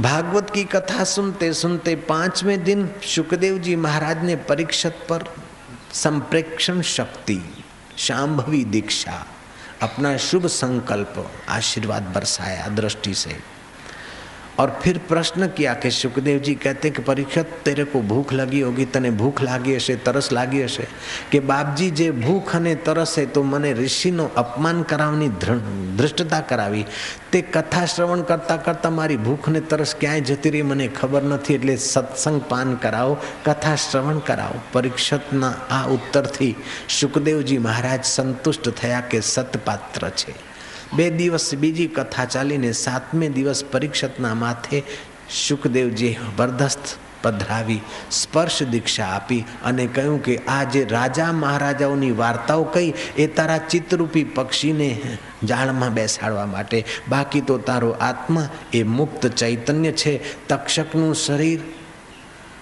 भागवत 0.00 0.50
की 0.50 0.64
कथा 0.64 1.04
सुनते 1.04 1.52
सुनते 1.52 1.96
पाँचवें 1.96 2.64
दिन 2.64 2.88
सुखदेव 3.02 3.58
जी 3.58 3.76
महाराज 3.76 4.24
ने 4.24 4.36
परीक्षत 4.36 4.96
पर 5.08 5.24
संप्रेक्षण 5.92 6.82
शक्ति 6.82 7.40
शाम्भवी 7.98 8.64
दीक्षा, 8.64 9.26
अपना 9.82 10.16
शुभ 10.16 10.46
संकल्प, 10.46 11.30
आशीर्वाद 11.48 12.02
बरसाया 12.02 12.68
दृष्टि 12.68 13.14
से। 13.14 13.53
और 14.57 14.71
फिर 14.83 14.97
प्रश्न 15.09 15.47
किया 15.49 15.73
कि 15.75 15.89
सुखदेव 15.93 16.39
जी 16.39 16.53
कहते 16.57 16.89
कि 16.89 17.01
परीक्षित 17.03 17.51
तेरे 17.65 17.83
को 17.85 18.01
भूख 18.03 18.33
लगी 18.33 18.59
होगी 18.59 18.85
तने 18.87 19.11
भूख 19.13 19.41
लागी 19.41 19.75
હશે 19.75 19.95
તરસ 19.99 20.27
લાગી 20.31 20.63
હશે 20.63 20.87
કે 21.31 21.39
બાપજી 21.43 21.87
જે 21.91 22.07
ભૂખ 22.17 22.51
અને 22.55 22.73
તરસ 22.87 23.13
તો 23.33 23.43
મને 23.43 23.71
ઋષિનો 23.73 24.25
અપમાન 24.35 24.81
કરાવવાની 24.85 25.29
ધૃષ્ટતા 25.37 26.41
કરાવી 26.43 26.83
તે 27.31 27.41
કથા 27.47 27.85
શ્રવણ 27.85 28.25
કરતા 28.25 28.59
કરતા 28.59 28.91
મારી 28.91 29.19
ભૂખ 29.19 29.49
ને 29.49 29.63
તરસ 29.69 29.95
ક્યાંય 29.95 30.27
જતી 30.29 30.53
રહી 30.53 30.65
મને 30.65 30.89
ખબર 30.91 31.23
નથી 31.29 31.57
એટલે 31.57 31.77
સત્સંગ 31.85 32.41
પાન 32.51 32.75
કરાવો 32.83 33.15
કથા 33.47 33.77
શ્રવણ 33.77 34.21
કરાવો 34.23 34.59
પરીક્ષિતના 34.73 35.53
આ 35.71 35.81
ઉત્તરથી 35.95 36.53
સુખદેવજી 36.99 37.63
મહારાજ 37.63 38.03
સંતુષ્ટ 38.09 38.71
થયા 38.75 39.03
કે 39.09 39.25
સતપાત્ર 39.25 40.09
છે 40.19 40.39
બે 40.96 41.10
દિવસ 41.10 41.46
બીજી 41.54 41.88
કથા 41.88 42.24
ચાલીને 42.24 42.72
સાતમે 42.72 43.28
દિવસ 43.28 43.64
પરીક્ષતના 43.72 44.34
માથે 44.34 44.78
સુખદેવજી 45.46 46.18
બરદસ્ત 46.36 46.84
પધરાવી 47.22 47.80
સ્પર્શ 48.10 48.62
દીક્ષા 48.62 49.08
આપી 49.08 49.40
અને 49.64 49.86
કહ્યું 49.86 50.22
કે 50.22 50.34
આ 50.48 50.64
જે 50.64 50.82
રાજા 50.84 51.32
મહારાજાઓની 51.32 52.12
વાર્તાઓ 52.12 52.64
કહી 52.64 52.90
એ 53.16 53.26
તારા 53.26 53.58
ચિત્તરૂપી 53.58 54.24
પક્ષીને 54.24 54.88
જાળમાં 55.44 55.94
બેસાડવા 55.94 56.46
માટે. 56.46 56.84
બાકી 57.08 57.40
તો 57.40 57.58
તારો 57.58 57.90
આત્મા 58.00 58.48
એ 58.72 58.82
મુક્ત 58.82 59.26
ચૈતન્ય 59.26 59.92
છે. 59.92 60.14
તક્ષકનું 60.48 61.14
શરીર 61.14 61.60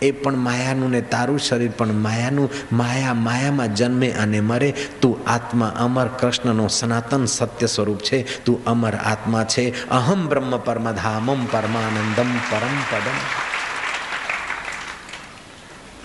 એ 0.03 0.11
પણ 0.11 0.37
માયાનું 0.37 0.91
ને 0.91 1.01
તારું 1.01 1.39
શરીર 1.39 1.71
પણ 1.71 1.93
માયાનું, 1.93 2.51
માયા 2.73 3.15
માયામાં 3.15 3.75
જન્મે 3.75 4.11
અને 4.11 4.41
મરે. 4.41 4.75
તું 5.01 5.31
આત્મા 5.31 5.77
અમર 5.79 6.09
કૃષ્ણનો 6.09 6.69
સનાતન 6.69 7.25
સત્ય 7.25 7.67
સ્વરૂપ 7.67 7.99
છે. 7.99 8.45
તું 8.45 8.65
અમર 8.65 8.95
આત્મા 8.95 9.45
છે. 9.45 9.89
અહમ 9.89 10.29
બ્રહ્મ 10.29 10.59
પરમધામમ 10.59 11.45
પરમાનંદમ 11.45 12.37
પરમ 12.51 12.83
પદમ. 12.91 13.43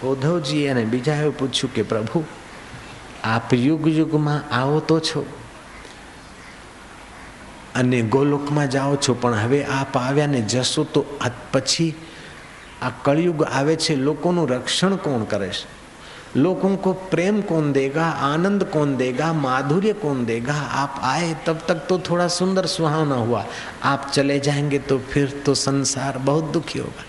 ઉદ્ધવજી 0.08 0.68
અને 0.68 0.86
બીજાએ 0.86 1.30
પૂછ્યું 1.30 1.74
કે, 1.74 1.82
પ્રભુ, 1.82 2.26
આપ 3.24 3.54
યુગ 3.54 3.88
યુગમાં 3.88 4.56
આવો 4.56 4.80
તો 4.80 5.00
છો? 5.00 5.26
અને 7.76 8.02
ગોલોકમાં 8.02 8.70
જાઓ 8.70 8.96
છો? 8.96 9.14
પણ 9.14 9.34
હવે 9.36 9.64
આપ 9.64 9.98
આવ્યા 9.98 10.28
ને 10.28 10.42
જશો 10.42 10.84
તો 10.84 11.06
પછી 11.52 11.94
આ 12.83 12.91
કળયુગ 13.05 13.47
આવે 13.51 13.75
છે 13.77 13.95
લોકોનું 13.99 14.51
રક્ષણ 14.51 14.97
કોણ 14.99 15.25
કરે 15.27 15.51
છે 15.51 15.81
लोगों 16.35 16.77
को 16.79 16.93
प्रेम 17.11 17.41
कौन 17.43 17.73
देगा 17.73 18.05
आनंद 18.25 18.65
कौन 18.73 18.97
देगा 18.97 19.33
माधुर्य 19.35 19.93
कौन 19.95 20.25
देगा 20.25 20.55
आप 20.75 21.01
आए 21.05 21.35
तब 21.47 21.59
तक 21.69 21.85
तो 21.89 21.99
थोड़ा 22.01 22.29
सुंदर 22.31 22.67
सुहावना 22.69 23.15
हुआ 23.17 23.45
आप 23.85 24.11
चले 24.13 24.39
जाएंगे 24.41 24.79
तो 24.89 24.99
फिर 25.11 25.43
तो 25.47 25.55
संसार 25.61 26.19
बहुत 26.21 26.45
दुखी 26.53 26.79
होगा 26.79 27.05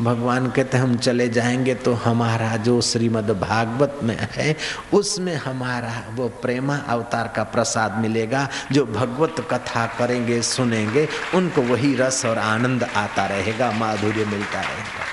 भगवान 0.00 0.48
कहते 0.50 0.78
हम 0.78 0.96
चले 0.96 1.28
जाएँगे 1.28 1.74
तो 1.74 1.92
हमारा 1.94 2.56
जो 2.56 2.80
श्रीमद् 2.80 3.30
भागवत 3.30 3.98
में 4.02 4.16
है, 4.32 4.56
उसमें 4.94 5.34
हमारा 5.36 5.92
वो 6.14 6.28
प्रेमा 6.42 6.76
अवतार 6.76 7.32
का 7.36 7.42
प्रसाद 7.44 7.98
मिलेगा, 7.98 8.48
जो 8.72 8.86
भगवत 8.86 9.46
कथा 9.50 9.86
करेंगे, 9.98 10.40
सुनेंगे, 10.42 11.08
उनको 11.34 11.62
वही 11.62 11.94
रस 11.94 12.24
और 12.26 12.38
आनंद 12.38 12.84
आता 12.84 13.26
रहेगा, 13.26 13.70
माधुर्य 13.72 14.24
मिलता 14.24 14.60
रहेगा. 14.60 15.04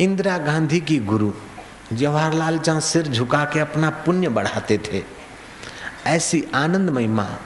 इंदिरा 0.00 0.38
गांधी 0.38 0.80
की 0.80 0.98
गुरु 0.98 1.32
जवाहरलाल 1.92 2.58
जहाँ 2.58 2.80
सिर 2.80 3.06
झुका 3.06 3.44
के 3.44 3.60
अपना 3.60 3.90
पुण्य 3.90 4.28
बढ़ाते 4.28 4.78
थे, 4.78 5.02
ऐसी 6.06 6.44
आनंदमय 6.54 7.06
माँ 7.06 7.40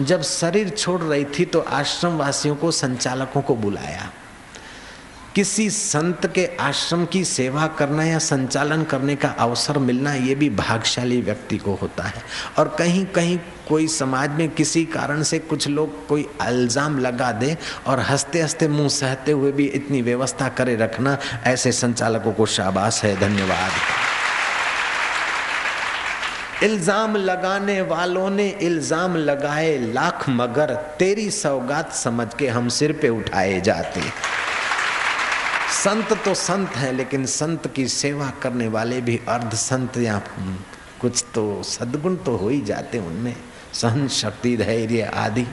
जब 0.00 0.22
शरीर 0.22 0.68
छोड़ 0.68 1.00
रही 1.02 1.24
थी 1.24 1.44
तो 1.44 1.60
आश्रम 1.60 2.16
वासियों 2.16 2.56
को, 2.56 2.70
संचालकों 2.70 3.42
को 3.42 3.54
बुलाया। 3.54 4.10
किसी 5.34 5.68
संत 5.70 6.26
के 6.26 6.46
आश्रम 6.60 7.04
की 7.04 7.24
सेवा 7.24 7.66
करना 7.66 8.04
या 8.04 8.18
संचालन 8.18 8.82
करने 8.84 9.16
का 9.16 9.28
अवसर 9.28 9.78
मिलना, 9.78 10.14
ये 10.14 10.34
भी 10.34 10.50
भागशाली 10.50 11.20
व्यक्ति 11.20 11.58
को 11.58 11.74
होता 11.74 12.02
है। 12.02 12.22
और 12.58 12.68
कहीं 12.78 13.04
कहीं 13.06 13.38
कोई 13.68 13.88
समाज 13.88 14.30
में 14.30 14.48
किसी 14.50 14.84
कारण 14.84 15.22
से 15.22 15.38
कुछ 15.38 15.68
लोग 15.68 16.06
कोई 16.06 16.26
अल्ज़ाम 16.40 16.98
लगा 16.98 17.32
दे 17.32 17.56
और 17.86 18.00
हँसते 18.00 18.40
हँसते 18.40 18.68
मुँह 18.68 18.88
सहते 18.88 19.32
हुए 19.32 19.52
भी 19.52 19.66
इतनी 19.66 20.02
व्यवस्था 20.02 20.48
करे 20.48 20.76
रखना, 20.76 21.18
ऐसे 21.44 21.72
संचालकों 21.72 22.32
को 22.32 22.46
शाबाश 22.46 23.02
है, 23.04 23.16
धन्यवाद। 23.20 23.70
इल्जाम 26.63 27.15
लगाने 27.17 27.79
वालों 27.89 28.29
ने 28.29 28.47
इल्जाम 28.61 29.15
लगाए 29.17 29.77
लाख 29.93 30.27
मगर 30.31 30.73
तेरी 30.99 31.29
सौगात 31.33 31.93
समझ 31.95 32.27
के 32.33 32.47
हम 32.49 32.67
सिर 32.69 32.93
पे 33.01 33.09
उठाए 33.11 33.59
जाते 33.61 34.01
संत 35.75 36.13
तो 36.25 36.33
संत 36.37 36.75
हैं 36.75 36.91
लेकिन 36.93 37.25
संत 37.31 37.67
की 37.75 37.87
सेवा 37.89 38.29
करने 38.41 38.67
वाले 38.69 39.01
भी 39.01 39.19
अर्ध 39.29 39.53
संत 39.55 39.97
या 39.99 40.21
कुछ 41.01 41.23
तो 41.33 41.45
सद्गुण 41.65 42.15
तो 42.25 42.35
हो 42.35 42.49
ही 42.49 42.61
जाते 42.63 42.99
उनमें 43.01 43.35
सहन 43.73 44.07
शक्ति 44.13 44.55
धैर्य 44.57 45.09
आदि 45.15 45.45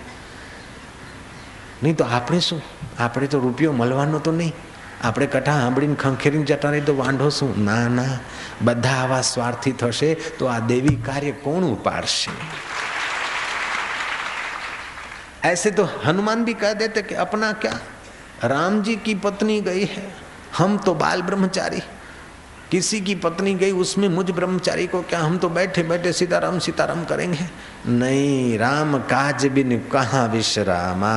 નહીં 1.83 1.95
તો 1.95 2.05
આપણે 2.07 2.41
શું 2.41 2.61
આપણે 2.99 3.27
તો 3.27 3.39
રૂપિયો 3.39 3.73
મળવાનો 3.73 4.19
તો 4.21 4.33
નહીં 4.33 4.53
આપણે 5.01 5.27
કઠા 5.27 5.57
સાંભળીને 5.57 5.97
ખંખેરીને 5.97 6.47
જતા 6.47 6.71
રહી 6.71 6.85
તો 6.85 6.95
વાંઢો 6.95 7.29
શું 7.31 7.53
ના 7.65 7.83
ના 7.91 8.15
બધા 8.63 8.97
આવા 9.01 9.25
સ્વાર્થી 9.25 9.75
થશે 9.75 10.11
તો 10.39 10.49
આ 10.49 10.61
દેવી 10.69 10.97
કાર્ય 11.09 11.35
કોણ 11.45 11.69
ઉપાડશે 11.69 12.33
ऐसे 15.45 15.71
तो 15.73 15.85
हनुमान 16.05 16.45
भी 16.45 16.55
कह 16.55 16.73
देते 16.75 17.03
कि 17.03 17.15
अपना 17.17 17.51
क्या 17.65 17.75
राम 18.45 18.81
जी 18.83 18.97
की 18.99 19.15
पत्नी 19.17 19.61
गई 19.61 19.85
है 19.87 20.07
हम 20.55 20.77
तो 20.79 20.95
बाल 20.95 21.23
ब्रह्मचारी 21.23 21.83
किसी 22.71 23.01
की 23.01 23.15
पत्नी 23.17 23.55
गई 23.55 23.73
उसमें 23.75 24.09
मुझ 24.09 24.31
ब्रह्मचारी 24.31 24.87
को 24.87 25.03
क्या 25.03 25.21
हम 25.21 25.39
तो 25.39 25.49
बैठे 25.51 25.83
बैठे 25.85 26.13
सीताराम 26.15 26.59
सीताराम 26.59 27.05
करेंगे 27.05 27.47
नहीं 27.95 28.59
राम 28.59 28.99
काज 29.05 29.47
बिन 29.49 29.79
कहा 29.93 30.25
विश्रामा 30.27 31.15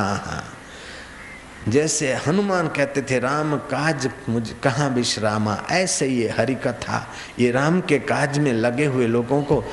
जैसे 1.69 2.13
हनुमान 2.27 2.67
कहते 2.67 3.01
थे, 3.01 3.19
राम 3.19 3.55
काज 3.57 4.09
मुझ 4.29 4.49
कहाँ 4.63 4.89
विश्रामा 4.89 5.57
ऐसे 5.71 6.07
ये 6.07 6.29
हरि 6.29 6.55
कथा 6.55 7.07
ये 7.39 7.51
राम 7.51 7.81
के 7.81 7.99
काज 7.99 8.37
में 8.39 8.51
लगे 8.53 8.85
हुए 8.85 9.07
लोगों 9.07 9.41
को 9.43 9.63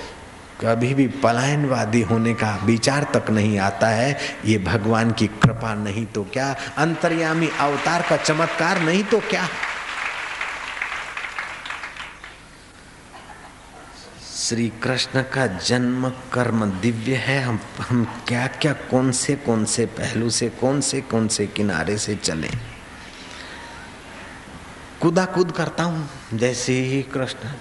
कभी 0.61 0.93
भी 0.95 1.07
पलायनवादी 1.23 2.01
होने 2.03 2.35
का 2.35 2.55
विचार 2.65 3.07
तक 3.15 3.31
नहीं 3.31 3.59
आता 3.59 3.89
है। 3.89 4.17
ये 4.45 4.59
भगवान 4.59 5.11
की 5.11 5.27
कृपा 5.43 5.75
नहीं 5.75 6.07
तो 6.07 6.23
क्या? 6.33 6.55
अंतर्यामी 6.79 7.49
अवतार 7.61 8.03
का 8.03 8.17
चमत्कार 8.17 8.81
नहीं 8.81 9.05
तो 9.05 9.21
क्या? 9.21 9.47
श्री 14.42 14.68
कृष्ण 14.84 15.22
का 15.34 15.46
जन्म 15.48 16.10
कर्म 16.34 16.66
दिव्य 16.82 17.16
है 17.18 17.42
हम 17.44 17.60
हम 17.80 18.04
क्या 18.28 18.46
क्या 18.62 18.74
कौन 18.92 19.12
से 19.20 19.36
कौन 19.46 19.66
से 19.66 19.86
पहलू 19.98 20.30
से 20.30 20.50
कौन 20.62 20.82
से 20.82 21.02
कौन 21.12 21.28
से 21.28 21.48
किनारे 21.58 21.98
से 21.98 22.16
चले 22.24 22.50
કુદા 25.02 25.24
કૂદ 25.28 25.50
કરતા 25.52 25.84
હું 25.86 26.00
જય 26.34 26.48
શ્રી 26.54 27.02
કૃષ્ણ 27.12 27.52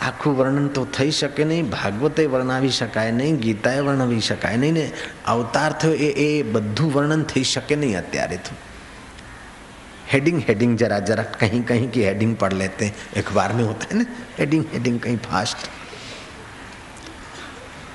આખું 0.00 0.36
વર્ણન 0.36 0.68
તો 0.68 0.84
થઈ 0.96 1.10
શકે 1.10 1.42
નહીં 1.44 1.70
ભાગવતે 1.70 2.22
વર્ણવી 2.26 2.76
શકાય 2.76 3.16
નહીં 3.16 3.40
ગીતાએ 3.40 3.80
વર્ણવી 3.80 4.20
શકાય 4.20 4.60
નહીં 4.64 4.74
ને 4.74 4.84
અવતાર 5.26 5.72
થયો 5.80 5.96
એ 6.00 6.12
એ 6.26 6.28
બધું 6.54 6.94
વર્ણન 6.96 7.26
થઈ 7.32 7.44
શકે 7.54 7.74
નહીં 7.76 7.98
અત્યારે 8.02 8.38
તો 8.46 8.54
हेडिंग 10.08 10.40
हेडिंग 10.48 10.76
जरा 10.76 10.98
जरा 11.00 11.22
कहीं 11.40 11.62
कहीं 11.62 11.88
की 11.90 12.02
हेडिंग 12.02 12.34
पढ़ 12.36 12.52
लेते 12.52 12.84
हैं 12.84 13.22
अखबार 13.22 13.52
में 13.52 13.62
होता 13.64 13.86
है 13.86 13.98
ना 13.98 14.04
हेडिंग 14.38 14.64
हेडिंग 14.72 14.98
कहीं 15.00 15.16
फास्ट 15.24 15.66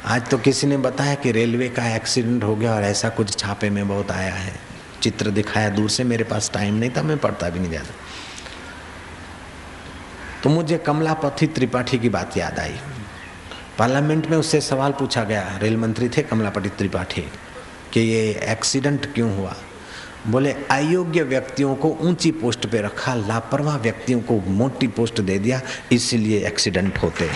आज 0.07 0.29
तो 0.31 0.39
किसी 0.39 0.67
ने 0.67 0.77
बताया 0.77 1.15
कि 1.15 1.31
रेलवे 1.33 1.69
का 1.69 1.85
एक्सीडेंट 1.95 2.45
हो 2.45 2.55
गया 2.57 2.75
और 2.75 2.83
ऐसा 2.83 3.09
कुछ 3.09 3.37
छापे 3.39 3.71
में 3.71 3.89
बहुत 3.89 4.11
आया 4.11 4.35
है। 4.35 4.53
चित्र 5.03 5.31
दिखाया, 5.31 5.71
दूर 5.71 5.89
से 5.91 6.05
मेरे 6.05 6.25
पास 6.25 6.51
टाइम 6.55 6.75
नहीं 6.75 6.91
था, 6.91 7.03
मैं 7.03 7.17
पढ़ता 7.19 7.49
भी 7.49 7.59
नहीं 7.59 7.71
ज़्यादा 7.71 7.95
तो 10.43 10.51
मुझे 10.51 10.79
कमलापति 10.79 11.47
त्रिपाठी 11.49 11.99
की 11.99 12.09
बात 12.09 12.37
याद 12.37 12.59
आई। 12.59 12.75
पार्लियामेंट 13.79 14.27
में 14.27 14.37
उससे 14.39 14.61
सवाल 14.61 14.93
पूछा 14.93 15.25
गया, 15.25 15.59
रेल 15.63 15.77
मंत्री 15.77 16.09
थे 16.09 16.23
कमलापति 16.23 16.69
त्रिपाठी, 16.69 17.25
कि 17.93 18.01
ये 18.01 18.31
एक्सीडेंट 18.49 19.13
क्यों 19.15 19.37
हुआ? 19.37 19.55
बोले, 20.27 20.53
अयोग्य 20.71 21.23
व्यक्तियों 21.25 21.75
को 21.75 21.97
ऊँची 22.01 22.31
पोस्ट 22.33 22.67
पे 22.67 22.81
रखा, 22.83 23.15
लापरवाह 23.17 23.77
व्यक्तियों 23.79 24.21
को 24.21 24.41
मोटी 24.49 24.87
पोस्ट 24.89 25.21
दे 25.21 25.39
दिया, 25.39 25.61
इसीलिए 25.93 26.47
एक्सीडेंट 26.47 26.99
होते 26.99 27.31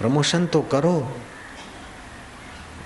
प्रमोशन 0.00 0.46
तो 0.46 0.60
करो 0.72 0.96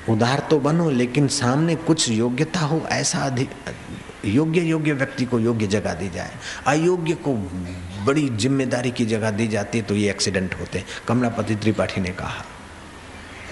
उदार 0.08 0.46
तो 0.50 0.58
बनो, 0.60 0.90
लेकिन 0.92 1.28
सामने 1.30 1.74
कुछ 1.78 2.08
योग्यता 2.10 2.60
हो, 2.60 2.80
ऐसा 2.92 3.18
अधिक 3.20 3.50
योग्य 4.24 4.60
योग्य 4.60 4.92
व्यक्ति 4.92 5.24
को 5.24 5.38
योग्य 5.40 5.66
जगह 5.66 5.94
दी 5.94 6.08
जाए। 6.10 6.32
अयोग्य 6.66 7.14
को 7.24 7.34
बड़ी 8.04 8.28
ज़िम्मेदारी 8.30 8.90
की 8.90 9.06
जगह 9.06 9.30
दी 9.30 9.46
जाती 9.48 9.78
है 9.78 9.84
तो 9.84 9.94
ये 9.94 10.10
एक्सीडेंट 10.10 10.54
होते 10.60 10.78
हैं। 10.78 10.86
कमलापति 11.08 11.54
त्रिपाठी 11.56 12.00
ने 12.00 12.10
कहा, 12.12 12.44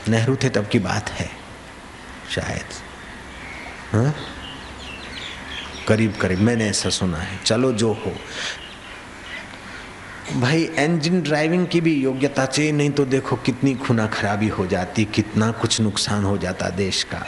नेहरू 0.08 0.36
थे 0.36 0.48
तब 0.50 0.68
की 0.68 0.78
बात 0.80 1.10
है, 1.10 1.28
शायद। 2.30 2.74
हाँ? 3.92 4.14
करीब 5.88 6.16
करीब, 6.16 6.40
मैंने 6.40 6.68
ऐसा 6.68 6.90
सुना 6.90 7.18
है। 7.18 7.38
चलो 7.44 7.72
जो 7.74 7.92
हो 7.94 8.12
भाई 10.22 10.62
इंजन 10.78 11.20
ड्राइविंग 11.20 11.66
की 11.66 11.80
भी 11.80 11.94
योग्यता 11.94 12.44
चाहिए, 12.46 12.72
नहीं 12.72 12.90
तो 12.90 13.04
देखो 13.04 13.36
कितनी 13.36 13.74
खुना 13.74 14.06
खराबी 14.06 14.48
हो 14.48 14.66
जाती, 14.66 15.04
कितना 15.04 15.50
कुछ 15.50 15.80
नुकसान 15.80 16.24
हो 16.24 16.36
जाता 16.38 16.68
देश 16.70 17.02
का। 17.02 17.26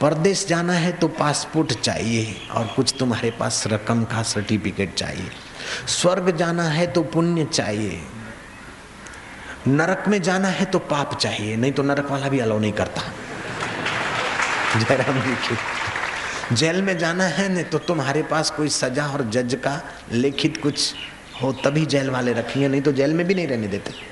परदेश 0.00 0.46
जाना 0.46 0.72
है 0.72 0.92
तो 0.92 1.08
पासपोर्ट 1.08 1.72
चाहिए 1.72 2.36
और 2.50 2.66
कुछ 2.66 2.94
तुम्हारे 2.98 3.30
पास 3.30 3.64
रकम 3.66 4.04
का 4.04 4.22
सर्टिफिकेट 4.22 4.94
चाहिए। 4.94 5.30
स्वर्ग 5.86 6.36
जाना 6.36 6.62
है 6.62 6.86
तो 6.86 7.02
पुण्य 7.02 7.44
चाहिए। 7.44 8.00
नरक 9.68 10.04
में 10.08 10.22
जाना 10.22 10.48
है 10.48 10.64
तो 10.64 10.78
पाप 10.78 11.14
चाहिए, 11.14 11.56
नहीं 11.56 11.72
तो 11.72 11.82
नरक 11.82 12.10
वाला 12.10 12.28
भी 12.28 12.38
अलाउ 12.38 12.58
नहीं 12.58 12.72
करता। 12.72 13.02
जयराम 14.80 15.20
जी 15.20 15.34
की। 15.34 16.54
जेल 16.54 16.82
में 16.82 16.98
जाना 16.98 17.24
है, 17.24 17.48
नहीं 17.48 17.64
तो 17.64 17.78
तुम्हारे 17.78 18.22
पास 18.22 18.50
कोई 18.50 18.68
सजा 18.68 19.06
और 19.06 19.22
जज 19.30 19.54
का 19.54 19.80
लिखित 20.12 20.56
कुछ 20.62 20.94
हो, 21.32 21.52
तभी 21.54 21.84
जेल 21.86 22.10
वाले 22.10 22.32
रखेंगे 22.32 22.68
नहीं 22.68 22.82
तो 22.82 22.92
जेल 22.92 23.14
में 23.14 23.26
भी 23.26 23.34
नहीं 23.34 23.46
रहने 23.46 23.68
देते। 23.68 24.10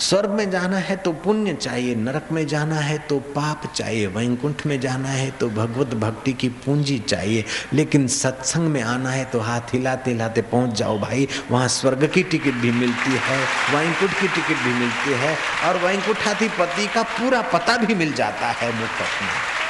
स्वर्ग 0.00 0.30
में 0.30 0.50
जाना 0.50 0.76
है 0.78 0.96
तो 0.96 1.12
पुण्य 1.14 1.52
चाहिए, 1.54 1.94
नरक 1.94 2.28
में 2.32 2.46
जाना 2.46 2.74
है 2.76 2.98
तो 3.08 3.18
पाप 3.34 3.62
चाहिए, 3.74 4.06
वैकुंठ 4.06 4.64
में 4.66 4.78
जाना 4.80 5.08
है 5.08 5.30
तो 5.30 5.48
भगवत 5.48 5.94
भक्ति 5.94 6.32
की 6.32 6.48
पूंजी 6.64 6.98
चाहिए, 6.98 7.44
लेकिन 7.72 8.06
सत्संग 8.08 8.68
में 8.68 8.80
आना 8.82 9.10
है 9.10 9.24
तो 9.24 9.40
हाथ 9.40 9.74
हिलाते 9.74 10.10
हिलाते 10.10 10.42
पहुँच 10.44 10.76
जाओ 10.78 10.98
भाई, 10.98 11.28
वहाँ 11.50 11.68
स्वर्ग 11.68 12.06
की 12.06 12.22
टिकट 12.24 12.54
भी 12.54 12.70
मिलती 12.72 13.18
है, 13.18 13.38
वैकुंठ 13.74 14.20
की 14.20 14.28
टिकट 14.28 14.64
भी 14.64 14.72
मिलती 14.74 15.18
है, 15.24 15.36
और 15.66 15.84
वैकुंठाधिपति 15.84 16.86
का 16.86 17.02
पूरा 17.18 17.42
पता 17.52 17.76
भी 17.76 17.94
मिल 17.94 18.12
जाता 18.12 18.50
है 18.52 18.72
मुफ़्त 18.72 19.22
में। 19.22 19.67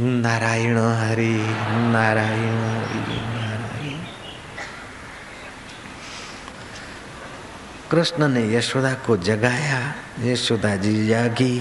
नारायण 0.00 0.78
हरि 0.78 1.32
नारायण 1.92 2.58
हरि, 2.58 3.16
नारायण। 3.16 3.98
कृष्ण 7.90 8.28
ने 8.28 8.54
यशोदा 8.54 8.92
को 8.94 9.16
जगाया, 9.16 9.94
यशोदा 10.20 10.76
जी 10.76 11.06
जागी। 11.06 11.60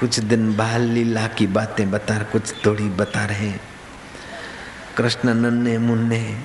कुछ 0.00 0.18
दिन 0.20 0.56
बाल 0.56 0.80
लीला 0.80 1.26
की 1.26 1.46
बातें 1.46 1.90
बता, 1.90 2.22
कुछ 2.22 2.66
थोड़ी 2.66 2.88
बता 2.88 3.24
रहे। 3.24 3.52
कृष्ण 4.96 5.34
नन्हे 5.34 5.78
मुन्ने, 5.78 6.40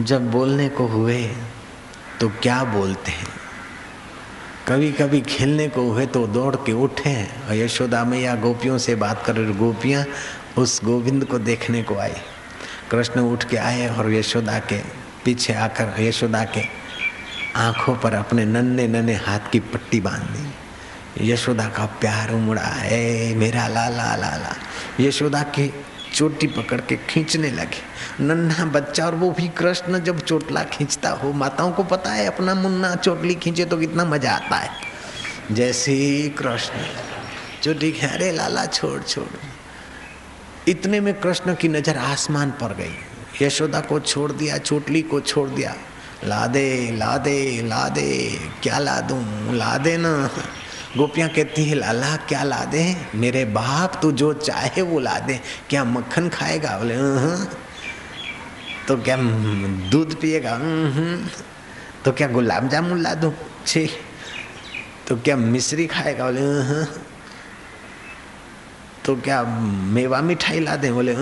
जब 0.00 0.30
बोलने 0.30 0.68
को 0.68 0.86
हुए 0.86 1.34
तो 2.20 2.28
क्या 2.28 2.64
बोलते 2.64 3.10
हैं? 3.10 3.37
कभी 4.68 4.90
कभी 4.92 5.20
खेलने 5.20 5.68
को 5.68 5.82
हुए 5.82 6.04
तो 6.06 6.26
दौड़ 6.26 6.56
के 6.56 6.72
उठे 6.72 7.12
और 7.24 7.54
यशोदा 7.54 8.04
मैया 8.04 8.34
गोपियों 8.34 8.78
से 8.78 8.94
बात 8.94 9.22
कर 9.26 9.36
रही 9.36 9.54
गोपियाँ 9.54 10.04
उस 10.58 10.80
गोविंद 10.84 11.24
को 11.24 11.38
देखने 11.38 11.82
को 11.82 11.96
आई। 11.96 12.12
कृष्ण 12.90 13.20
उठ 13.20 13.44
के 13.44 13.56
आए 13.56 13.88
और 13.88 14.12
यशोदा 14.12 14.58
के 14.58 14.78
पीछे 15.24 15.52
आकर 15.52 15.94
यशोदा 16.00 16.44
के 16.44 16.64
आँखों 17.56 17.96
पर 17.96 18.14
अपने 18.14 18.44
नन्हे 18.44 18.86
नन्हे 18.88 19.14
हाथ 19.14 19.50
की 19.52 19.60
पट्टी 19.60 20.00
बाँध 20.00 20.22
दी। 20.22 21.30
यशोदा 21.32 21.68
का 21.68 21.86
प्यार 22.00 22.34
उमड़ा 22.34 22.62
है 22.62 23.34
मेरा 23.34 23.66
लाला 23.68 24.14
लाला। 24.16 24.54
यशोदा 25.00 25.42
की 25.42 25.72
चोटी 26.14 26.46
पकड़ 26.46 26.80
के 26.80 26.96
खींचने 27.08 27.50
लगे। 27.50 28.24
नन्हा 28.24 28.64
बच्चा 28.66 29.06
और 29.06 29.14
वो 29.14 29.30
भी 29.30 29.48
कृष्ण 29.48 29.98
जब 30.00 30.20
चोटला 30.20 30.62
खींचता 30.64 31.10
हो, 31.12 31.32
माताओं 31.32 31.72
को 31.72 31.84
पता 31.84 32.12
है 32.12 32.26
अपना 32.26 32.54
मुन्ना 32.54 32.94
चोटली 32.96 33.34
खींचे 33.34 33.64
तो 33.64 33.76
कितना 33.76 34.04
मज़ा 34.04 34.32
आता 34.32 34.56
है। 34.56 34.70
जैसे 35.52 35.96
कृष्ण 36.38 36.86
चोटी 37.62 37.90
अरे 38.04 38.30
लाला, 38.32 38.64
छोड़ 38.66 39.02
छोड़। 39.02 39.26
इतने 40.68 41.00
में 41.00 41.14
कृष्ण 41.20 41.54
की 41.54 41.68
नज़र 41.68 41.96
आसमान 41.96 42.50
पर 42.50 42.74
गई। 42.74 43.44
यशोदा 43.44 43.80
को 43.80 44.00
छोड़ 44.00 44.30
दिया, 44.32 44.58
चोटली 44.58 45.02
को 45.02 45.20
छोड़ 45.20 45.48
दिया। 45.48 45.74
ला 46.24 46.46
दे 46.46 46.96
ला 46.96 47.16
दे 47.18 47.62
ला 47.62 47.88
दे 47.88 48.10
क्या 48.62 48.78
ला 48.78 49.00
दूँ 49.00 49.54
ला 49.54 49.76
दे 49.78 49.96
ना। 49.96 50.30
गोपियाँ 50.98 51.28
कहती 51.30 51.64
है, 51.64 51.74
लाला, 51.74 52.16
क्या 52.28 52.42
ला 52.42 52.64
दे 52.66 52.82
मेरे 53.14 53.44
बाप 53.54 53.98
तू 54.02 54.10
जो 54.12 54.32
चाहे 54.34 54.82
वो 54.82 54.98
ला 54.98 55.18
दे 55.26 55.40
क्या 55.70 55.84
मक्खन 55.86 56.28
खाएगा? 56.28 56.76
बोले 56.78 56.96
तो 58.86 58.96
क्या 59.02 59.16
दूध 59.90 60.14
पिएगा? 60.20 60.58
तो 62.04 62.12
क्या 62.12 62.28
गुलाब 62.28 62.68
जामुन 62.68 63.02
ला 63.02 63.14
दूँ 63.14 63.32
छी। 63.66 63.86
तो 65.08 65.16
क्या 65.16 65.36
मिश्री 65.36 65.86
खाएगा? 65.86 66.24
बोले 66.24 66.84
तो 69.04 69.14
क्या 69.22 69.42
मेवा 69.94 70.20
मिठाई 70.20 70.60
ला 70.60 70.76
दे 70.76 70.90
बोले 70.92 71.14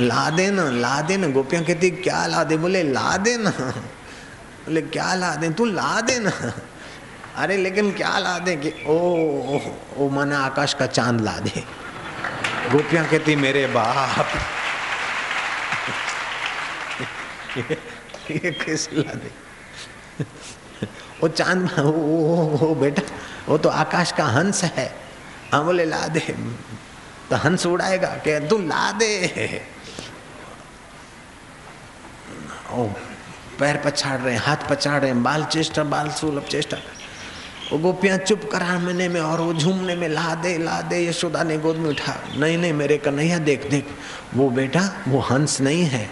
ला 0.00 0.28
दे 0.30 0.50
ना 0.50 0.64
ला 0.70 1.00
दे 1.02 1.16
ना। 1.16 1.28
गोपियाँ 1.32 1.64
कहती, 1.64 1.90
क्या 2.04 2.26
ला 2.26 2.44
दे 2.44 2.56
बोले 2.56 2.82
ला 2.92 3.16
दे 3.16 3.36
ना। 3.36 3.50
बोले, 3.50 4.80
क्या 4.92 5.14
ला 5.14 5.34
दे 5.36 5.50
तू 5.56 5.64
ला 5.64 6.00
दे 6.00 6.18
ना। 6.18 6.32
अरे 7.36 7.56
लेकिन 7.56 7.92
क्या 7.92 8.18
ला 8.18 8.38
दे 8.38 8.56
कि 8.56 8.70
ओ 8.86 8.94
ओ, 8.94 9.60
ओ 9.96 10.08
मना 10.10 10.38
आकाश 10.38 10.74
का 10.74 10.86
चाँद 10.86 11.20
ला 11.20 11.38
दे। 11.38 11.64
गोपियाँ 12.72 13.06
कहती 13.08 13.36
मेरे 13.36 13.66
बाप। 13.66 14.26
ये 18.30 18.50
कैसे 18.50 18.96
ला 18.96 19.14
दे? 19.14 19.30
वो 21.22 21.28
चाँद 21.28 21.70
वो, 21.78 21.90
वो, 21.92 22.44
वो 22.58 22.74
बेटा 22.74 23.02
वो 23.48 23.58
तो 23.58 23.68
आकाश 23.68 24.12
का 24.12 24.24
हंस 24.24 24.64
है। 24.64 24.92
हम 25.52 25.64
बोले 25.64 25.84
ला 25.84 26.06
दे। 26.08 26.20
तो 27.30 27.36
हंस 27.36 27.66
उड़ाएगा 27.66 28.08
कि 28.26 28.38
तू 28.48 28.58
ला 28.58 28.90
दे। 28.92 29.62
ओ 32.72 32.84
पैर 33.58 33.76
पछाड़ 33.84 34.20
रहे 34.20 34.36
हाथ 34.36 34.70
पछाड़ 34.70 35.00
रहे 35.02 35.12
बाल 35.12 35.44
चेष्टा 35.44 35.84
बाल 35.84 36.10
सुलभ 36.10 36.44
चेष्टा। 36.44 36.76
वो 37.72 37.78
गोपियाँ 37.78 38.18
चुप 38.18 38.48
कराने 38.52 39.08
में 39.08 39.20
और 39.20 39.40
वो 39.40 39.54
झूमने 39.54 39.94
में 39.94 40.08
ला 40.08 40.34
दे 40.34 40.58
ला 40.58 40.80
दे 40.80 41.08
यशोदा 41.08 41.42
ने 41.42 41.58
गोद 41.58 41.76
में 41.76 41.90
उठा। 41.90 42.14
नहीं 42.36 42.58
नहीं, 42.58 42.72
मेरे 42.72 42.98
कन्हैया 42.98 43.38
देख 43.38 43.70
देख। 43.70 43.86
वो 44.34 44.50
बेटा, 44.50 45.04
वो 45.08 45.20
हंस 45.20 45.60
नहीं 45.60 45.84
है। 45.84 46.10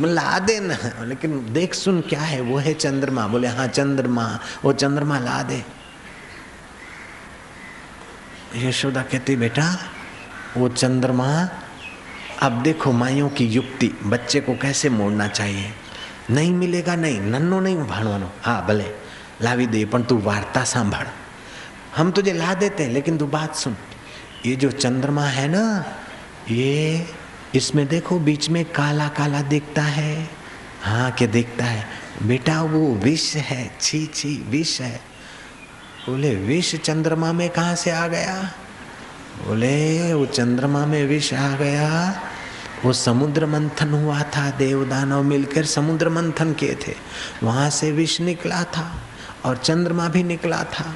ला 0.00 0.38
दे 0.38 0.60
ना 0.60 1.04
लेकिन 1.04 1.52
देख, 1.52 1.74
सुन 1.74 2.00
क्या 2.00 2.20
है, 2.20 2.40
वो 2.40 2.58
है 2.58 2.74
चंद्रमा। 2.74 3.26
बोले 3.26 3.48
हाँ 3.48 3.66
चंद्रमा, 3.66 4.40
वो 4.64 4.72
चंद्रमा 4.72 5.18
ला 5.18 5.42
दे 5.42 5.64
यशोदा 8.56 9.02
कहती, 9.02 9.36
बेटा, 9.36 9.78
वो 10.56 10.68
चंद्रमा, 10.68 11.48
अब 12.42 12.62
देखो 12.62 12.92
माइयों 12.92 13.28
की 13.28 13.46
युक्ति, 13.46 13.92
बच्चे 14.02 14.40
को 14.40 14.54
कैसे 14.54 14.88
मोड़ना 14.88 15.28
चाहिए? 15.28 15.70
नहीं 16.30 16.52
मिलेगा, 16.52 16.96
नहीं, 16.96 17.20
नन्नो 17.20 17.60
नहीं 17.60 17.76
भाणवानो 17.76 18.30
हाँ 18.42 18.66
भले। 18.66 19.05
दे 19.42 19.84
पर 19.84 20.00
तू 20.00 20.18
वार्ता 20.18 20.64
सांभड़ 20.64 21.06
हम 21.96 22.10
तुझे 22.10 22.32
ला 22.32 22.54
देते 22.54 22.84
हैं 22.84 22.90
लेकिन 22.90 23.18
तू 23.18 23.26
बात 23.26 23.54
सुन. 23.54 23.76
ये 24.46 24.56
जो 24.56 24.70
चंद्रमा 24.70 25.24
है 25.24 25.48
ना, 25.48 25.84
ये 26.50 27.06
इसमें 27.54 27.86
देखो, 27.86 28.18
बीच 28.18 28.50
में 28.50 28.64
काला 28.64 29.08
काला 29.08 29.42
दिखता 29.42 29.82
है. 29.82 30.30
हाँ 30.82 31.12
क्या 31.12 31.28
दिखता 31.28 31.64
है? 31.64 31.86
बेटा, 32.22 32.62
वो 32.62 32.94
विष 32.94 33.36
है. 33.36 33.76
छी 33.80 34.06
छी, 34.06 34.44
विष 34.48 34.80
है. 34.80 35.00
बोले, 36.08 36.34
विष 36.34 36.74
चंद्रमा 36.74 37.32
में 37.32 37.50
कहाँ 37.50 37.74
से 37.74 37.90
आ 37.90 38.08
गया? 38.08 38.52
बोले, 39.46 40.14
वो 40.14 40.26
चंद्रमा 40.26 40.86
में 40.86 41.06
विष 41.06 41.34
आ 41.34 41.56
गया. 41.56 42.22
वो 42.84 42.92
समुद्र 42.92 43.46
मंथन 43.46 43.88
हुआ 43.88 44.22
था, 44.22 44.50
देवदानव 44.50 45.22
मिलकर 45.22 45.64
समुद्र 45.64 46.08
मंथन 46.08 46.52
किए 46.52 46.74
थे. 46.74 46.94
वहाँ 47.42 47.70
से 47.70 47.92
विष 47.92 48.20
निकला 48.20 48.64
था. 48.64 49.05
और 49.46 49.56
चंद्रमा 49.56 50.08
भी 50.08 50.22
निकला 50.22 50.62
था। 50.64 50.94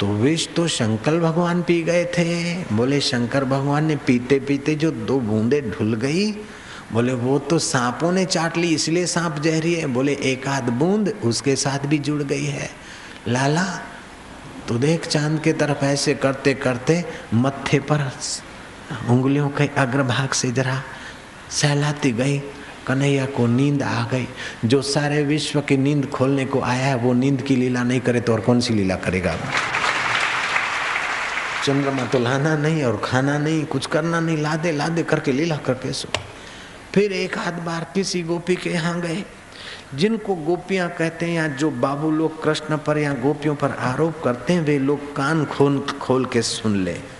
तो 0.00 0.06
विष 0.06 0.46
तो 0.56 0.68
शंकर 0.68 1.18
भगवान 1.20 1.62
पी 1.62 1.82
गए 1.82 2.04
थे। 2.04 2.54
बोले, 2.74 3.00
शंकर 3.00 3.44
भगवान 3.44 3.84
ने 3.84 3.96
पीते 3.96 4.38
पीते 4.40 4.74
जो 4.74 4.90
दो 4.90 5.18
बूंदे 5.20 5.60
ढुल 5.60 5.94
गई, 5.94 6.30
बोले, 6.92 7.12
वो 7.12 7.38
तो 7.38 7.58
सांपों 7.58 8.12
ने 8.12 8.24
चाट 8.24 8.56
ली, 8.56 8.68
इसलिए 8.74 9.06
सांप 9.06 9.38
जहरी 9.38 9.74
है। 9.74 9.86
बोले, 9.86 10.12
एक 10.14 10.46
आध 10.48 10.70
बूंद 10.70 11.12
उसके 11.24 11.56
साथ 11.56 11.86
भी 11.86 11.98
जुड़ 11.98 12.22
गई 12.22 12.44
है। 12.44 12.70
लाला 13.28 13.64
तो 14.68 14.78
देख 14.78 15.06
चाँद 15.06 15.40
के 15.40 15.52
तरफ़ 15.52 15.84
ऐसे 15.84 16.14
करते 16.14 16.54
करते 16.54 17.04
मत्थे 17.34 17.78
पर 17.78 18.12
उंगलियों 19.08 19.48
के 19.48 19.66
अग्रभाग 19.76 20.30
से 20.30 20.50
जरा 20.50 20.82
सहलाती 21.50 22.12
गई। 22.12 22.38
कन्हैया 22.90 23.26
को 23.26 23.46
नींद 23.46 23.82
आ 23.82 24.04
गई। 24.04 24.28
जो 24.64 24.82
सारे 24.82 25.22
विश्व 25.22 25.60
की 25.60 25.76
नींद 25.76 26.06
खोलने 26.06 26.44
को 26.44 26.60
आया 26.60 26.86
है, 26.86 26.96
वो 26.96 27.12
नींद 27.12 27.42
की 27.42 27.56
लीला 27.56 27.82
नहीं 27.82 28.00
करे 28.00 28.20
तो 28.20 28.32
और 28.32 28.40
कौन 28.40 28.60
सी 28.60 28.74
लीला 28.74 28.96
करेगा? 28.96 29.36
चंद्रमा 31.64 32.04
तो 32.04 32.18
लाना 32.18 32.56
नहीं 32.56 32.84
और 32.84 33.00
खाना 33.04 33.38
नहीं, 33.38 33.64
कुछ 33.64 33.86
करना 33.86 34.20
नहीं, 34.20 34.36
लादे 34.36 34.72
लादे 34.72 35.02
करके, 35.02 35.32
लीला 35.32 35.56
करके 35.56 35.92
सो। 35.92 36.08
फिर 36.94 37.12
एक 37.12 37.38
आध 37.38 37.54
बार 37.54 37.86
किसी 37.94 38.22
गोपी 38.22 38.54
के 38.54 38.70
यहाँ 38.70 39.00
गए। 39.00 39.24
जिनको 39.94 40.34
गोपियाँ 40.34 40.90
कहते 40.90 41.26
हैं, 41.26 41.32
या 41.32 41.48
जो 41.48 41.70
बाबू 41.70 42.10
लोग 42.10 42.42
कृष्ण 42.42 42.76
पर 42.76 42.98
या 42.98 43.12
गोपियों 43.12 43.54
पर 43.54 43.70
आरोप 43.70 44.22
करते 44.24 44.52
हैं, 44.52 44.60
वे 44.60 44.78
लोग 44.78 45.16
कान 45.16 45.44
खोल 45.44 45.86
खोल 46.00 46.24
के 46.24 46.42
सुन 46.42 46.76
ले। 46.76 47.19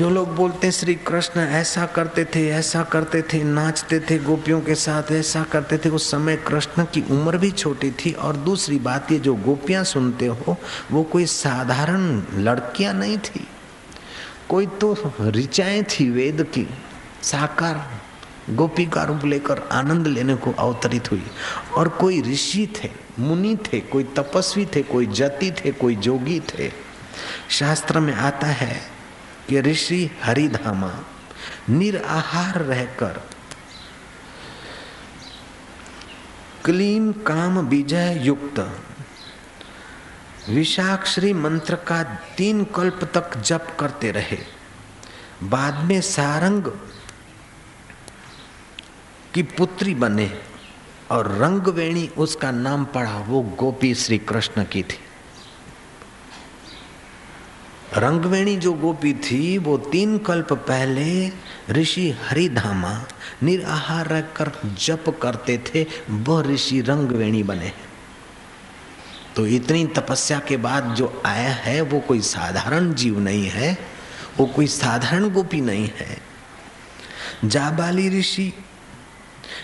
जो 0.00 0.10
लोग 0.10 0.36
बोलते 0.36 0.66
हैं, 0.66 0.72
श्री 0.72 0.94
कृष्ण 0.94 1.40
ऐसा 1.40 1.86
करते 1.86 2.24
थे, 2.24 2.48
ऐसा 2.48 2.82
करते 2.82 3.22
थे, 3.22 3.44
नाचते 3.44 4.00
थे 4.00 4.18
गोपियों 4.18 4.60
के 4.60 4.74
साथ, 4.74 5.12
ऐसा 5.12 5.42
करते 5.42 5.78
थे। 5.78 5.88
उस 5.88 6.10
समय 6.10 6.36
कृष्ण 6.36 6.84
की 6.84 7.00
उम्र 7.10 7.38
भी 7.38 7.50
छोटी 7.50 7.90
थी 7.90 8.12
और 8.12 8.36
दूसरी 8.36 8.78
बात 8.78 9.12
ये, 9.12 9.18
जो 9.18 9.34
गोपियाँ 9.34 9.84
सुनते 9.84 10.26
हो, 10.26 10.56
वो 10.92 11.02
कोई 11.02 11.26
साधारण 11.26 12.22
लड़कियाँ 12.34 12.94
नहीं 12.94 13.18
थी। 13.18 13.48
कोई 14.48 14.66
तो 14.66 15.12
ऋचाएँ 15.20 15.82
थी 15.82 16.10
वेद 16.10 16.42
की, 16.42 16.66
साकार, 17.22 17.90
गोपी 18.50 18.86
का 18.86 19.04
रूप 19.04 19.24
लेकर 19.24 19.68
आनंद 19.72 20.06
लेने 20.06 20.34
को 20.34 20.52
अवतरित 20.52 21.10
हुई। 21.10 21.26
और 21.76 21.88
कोई 21.88 22.22
ऋषि 22.22 22.74
थे, 22.82 22.90
मुनि 23.18 23.56
थे, 23.56 23.80
कोई 23.80 24.04
तपस्वी 24.04 24.66
थे, 24.66 24.82
कोई 24.82 25.06
जति 25.06 25.50
थे, 25.50 25.72
कोई 25.72 25.96
जोगी 25.96 26.40
थे। 26.40 26.72
शास्त्र 27.50 28.00
में 28.00 28.14
आता 28.14 28.46
है 28.46 28.99
कि 29.50 29.60
ऋषि 29.60 30.10
हरिधामा 30.22 30.92
निराहार 31.68 32.60
रहकर 32.62 33.20
क्लीन 36.64 37.12
काम 37.12 37.58
विजय 37.58 38.20
युक्त 38.22 38.60
विशाक्षरी 40.48 41.32
मंत्र 41.32 41.74
का 41.74 42.02
तीन 42.38 42.64
कल्प 42.64 43.04
तक 43.14 43.36
जप 43.36 43.76
करते 43.80 44.10
रहे। 44.10 44.38
बाद 45.42 45.84
में 45.84 46.00
सारंग 46.00 46.64
की 49.34 49.42
पुत्री 49.42 49.94
बने 49.94 50.30
और 51.10 51.28
रंगवेणी 51.32 52.10
उसका 52.18 52.50
नाम 52.50 52.84
पड़ा 52.84 53.18
वो 53.18 53.42
गोपी 53.42 53.94
श्री 53.94 54.18
कृष्ण 54.18 54.64
की 54.64 54.82
थी। 54.82 54.98
रंगवेणी 58.00 58.56
जो 58.56 58.72
गोपी 58.72 59.12
थी, 59.14 59.58
वो 59.58 59.76
तीन 59.78 60.16
कल्प 60.18 60.52
पहले 60.52 61.32
ऋषि 61.70 62.10
हरिधामा 62.22 62.92
निराहार 63.42 64.06
रहकर 64.06 64.52
जप 64.78 65.04
करते 65.22 65.58
थे, 65.66 65.86
वह 66.10 66.42
ऋषि 66.42 66.80
रंगवेणी 66.80 67.42
बने 67.42 67.72
तो 69.36 69.46
इतनी 69.46 69.84
तपस्या 69.86 70.38
के 70.38 70.56
बाद 70.56 70.94
जो 70.94 71.22
आया 71.26 71.50
है, 71.50 71.80
वो 71.80 72.00
कोई 72.00 72.20
साधारण 72.20 72.92
जीव 72.94 73.18
नहीं 73.18 73.48
है, 73.48 73.76
वो 74.38 74.46
कोई 74.46 74.66
साधारण 74.66 75.28
गोपी 75.30 75.60
नहीं 75.60 75.88
है। 75.96 76.16
जाबाली 77.44 78.08
ऋषि 78.18 78.52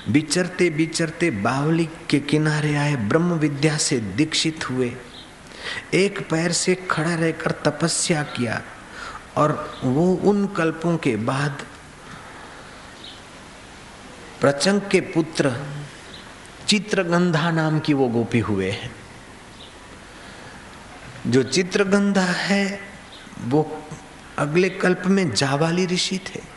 बिचरते 0.09 0.69
बिचरते 0.71 1.31
बावली 1.31 1.89
के 2.11 2.19
किनारे 2.21 2.75
आए 2.77 2.95
ब्रह्म 3.09 3.33
विद्या 3.33 3.77
से 3.77 3.99
दीक्षित 4.17 4.71
हुए। 4.71 4.93
एक 5.95 6.29
पैर 6.31 6.53
से 6.53 6.75
खड़ा 6.75 7.15
रहकर 7.15 7.51
तपस्या 7.51 8.23
किया 8.23 8.63
और 9.37 9.81
वो 9.85 10.15
उन 10.15 10.47
कल्पों 10.47 10.97
के 10.97 11.17
बाद 11.17 11.63
प्रचंग 14.41 14.81
के 14.81 15.01
पुत्र 15.01 15.53
चित्रगंधा 16.69 17.51
नाम 17.51 17.79
की 17.81 17.95
वो 17.95 18.09
गोपी 18.09 18.39
हुए 18.39 18.71
हैं। 18.71 18.95
जो 21.27 21.43
चित्रगंधा 21.43 22.23
है, 22.23 22.81
वो 23.41 23.83
अगले 24.39 24.71
कल्प 24.71 25.03
में 25.07 25.35
जावाली 25.35 25.87
ऋषि 25.87 26.19
थे। 26.19 26.56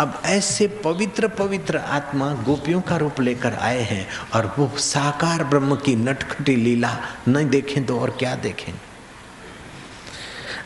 अब 0.00 0.22
ऐसे 0.26 0.66
पवित्र 0.84 1.28
पवित्र 1.28 1.78
आत्मा 1.78 2.32
गोपियों 2.44 2.80
का 2.80 2.96
रूप 2.96 3.20
लेकर 3.20 3.54
आए 3.54 3.80
हैं 3.80 4.06
और 4.34 4.54
वो 4.58 4.66
साकार 4.76 5.44
ब्रह्म 5.44 5.76
की 5.76 5.94
नटखटी 5.96 6.56
लीला 6.56 6.96
नहीं 7.28 7.46
देखें 7.46 7.84
तो 7.86 7.98
और 8.00 8.10
क्या 8.10 8.34
देखें? 8.36 8.72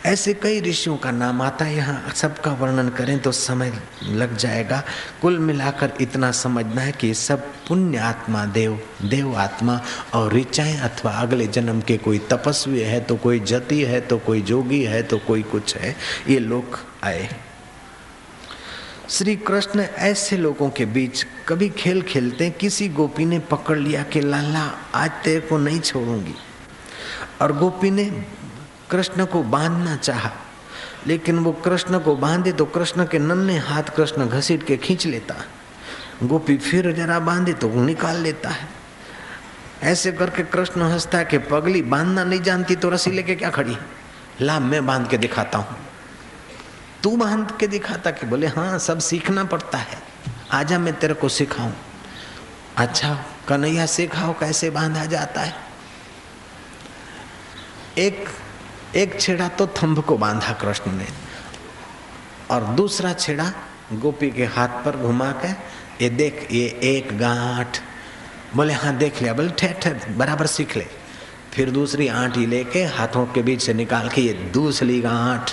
ऐसे 0.07 0.33
कई 0.35 0.61
ऋषियों 0.61 0.97
का 0.97 1.11
नाम 1.11 1.43
आता 1.43 1.65
है, 1.65 1.77
यहाँ 1.77 2.13
सबका 2.15 2.53
वर्णन 2.53 2.89
करें 2.89 3.19
तो 3.19 3.33
समय 3.33 3.73
लग 4.03 4.37
जाएगा। 4.37 4.83
कुल 5.23 5.39
मिलाकर 5.39 5.93
इतना 6.01 6.31
समझना 6.33 6.81
है 6.81 6.93
कि 6.93 7.13
सब 7.15 7.43
पुण्य 7.69 7.99
आत्मा, 7.99 8.45
देव 8.45 8.81
देव 9.03 9.37
आत्मा 9.37 9.81
और 10.15 10.33
ऋचाएँ 10.35 10.77
अथवा 10.79 11.13
अगले 11.13 11.47
जन्म 11.47 11.81
के 11.81 11.97
कोई 11.97 12.19
तपस्वी 12.31 12.81
है 12.81 13.01
तो 13.01 13.17
कोई 13.17 13.41
जति 13.41 13.83
है 13.83 14.01
तो 14.01 14.19
कोई 14.19 14.43
जोगी 14.43 14.83
है 14.85 15.03
तो 15.03 15.19
कोई 15.19 15.43
कुछ 15.43 15.77
है, 15.77 15.95
ये 16.29 16.39
लोग 16.39 16.79
आए 17.05 17.29
श्री 19.11 19.37
कृष्ण 19.37 19.81
ऐसे 19.81 20.37
लोगों 20.37 20.71
के 20.71 20.85
बीच 20.85 21.27
कभी 21.49 21.69
खेल 21.69 22.03
खेलते 22.03 22.51
किसी 22.51 22.89
गोपी 22.89 23.25
ने 23.25 23.39
पकड़ 23.39 23.79
लिया 23.79 24.03
कि, 24.03 24.21
लाला, 24.21 24.65
आज 24.95 25.11
तेरे 25.25 25.41
को 25.41 25.59
नहीं 25.59 25.81
छोड़ूँगी। 25.81 26.35
और 27.43 27.53
गोपी 27.53 27.91
ने 27.91 28.05
कृष्ण 28.91 29.25
को 29.25 29.43
बांधना 29.43 29.97
चाहा, 29.97 30.31
लेकिन 31.07 31.39
वो 31.39 31.53
कृष्ण 31.53 31.99
को 31.99 32.17
बांधे 32.17 32.53
तो 32.53 32.65
कृष्ण 32.65 33.07
के 33.07 33.19
नन्हे 33.19 33.57
हाथ 33.59 33.83
कृष्ण 33.83 34.27
घसीट 34.27 34.67
के 34.67 34.77
खींच 34.77 35.07
लेता। 35.07 35.35
गोपी 36.23 36.57
फिर 36.57 36.93
जरा 36.93 37.19
बांधे 37.21 37.53
तो 37.53 37.75
निकाल 37.75 38.17
लेता 38.17 38.49
है। 38.49 38.69
ऐसे 39.83 40.13
करके 40.13 40.43
कृष्ण 40.43 40.83
हंसता 40.83 41.19
है 41.19 41.25
कि, 41.25 41.39
पगली, 41.39 41.83
बांधना 41.83 42.25
नहीं 42.25 42.43
जानती 42.43 42.77
तो 42.77 42.91
रसी 42.91 43.11
लेके 43.11 43.35
क्या 43.35 43.51
खड़ी 43.51 43.77
ला, 44.41 44.61
मैं 44.61 44.87
बाँध 44.87 45.09
के 45.09 45.19
दिखाता 45.19 45.59
हूँ। 45.59 45.88
तू 47.03 47.17
बाँध 47.17 47.57
के 47.61 47.67
दिखाता 47.67 48.11
कि 48.11 48.27
बोले 48.27 48.47
हाँ 48.47 48.79
सब 48.79 48.99
सीखना 48.99 49.45
पड़ता 49.45 49.79
है। 49.79 49.99
आजा 50.53 50.79
मैं 50.79 50.95
तेरे 50.95 51.15
को 51.15 51.29
सिखाऊं। 51.29 51.73
अच्छा 52.77 53.15
कन्हैया, 53.49 53.87
सिखाओ 53.87 54.33
कैसे 54.33 54.71
बांधा 54.71 55.05
जाता 55.05 55.41
है? 55.41 55.55
एक 57.99 58.29
एक 58.97 59.21
छेड़ा 59.21 59.49
तो 59.49 59.67
थंभ 59.67 60.01
को 60.01 60.17
बांधा 60.19 60.53
कृष्ण 60.53 60.93
ने, 60.93 61.07
और 62.51 62.65
दूसरा 62.75 63.13
छेड़ा 63.13 63.53
गोपी 63.93 64.31
के 64.31 64.45
हाथ 64.47 64.85
पर 64.85 64.97
घुमा 64.97 65.31
के, 65.45 65.51
ये 66.05 66.09
देख, 66.11 66.47
ये 66.53 66.67
एक 66.85 67.17
गांठ। 67.19 67.79
बोले 68.57 68.73
हाँ 68.73 68.97
देख 68.97 69.21
लिया। 69.23 69.35
बोले 69.35 69.51
ठहर 69.51 69.73
ठहर 69.73 70.15
बराबर 70.17 70.47
सीख 70.47 70.77
ले। 70.77 70.87
फिर 71.53 71.71
दूसरी 71.71 72.09
आंटी 72.09 72.47
लेके 72.47 72.85
हाथों 72.87 73.27
के 73.27 73.43
बीच 73.43 73.63
से 73.63 73.75
निकाल 73.75 74.09
के, 74.09 74.21
ये 74.21 74.33
दूसरी 74.53 75.01
गांठ। 75.01 75.53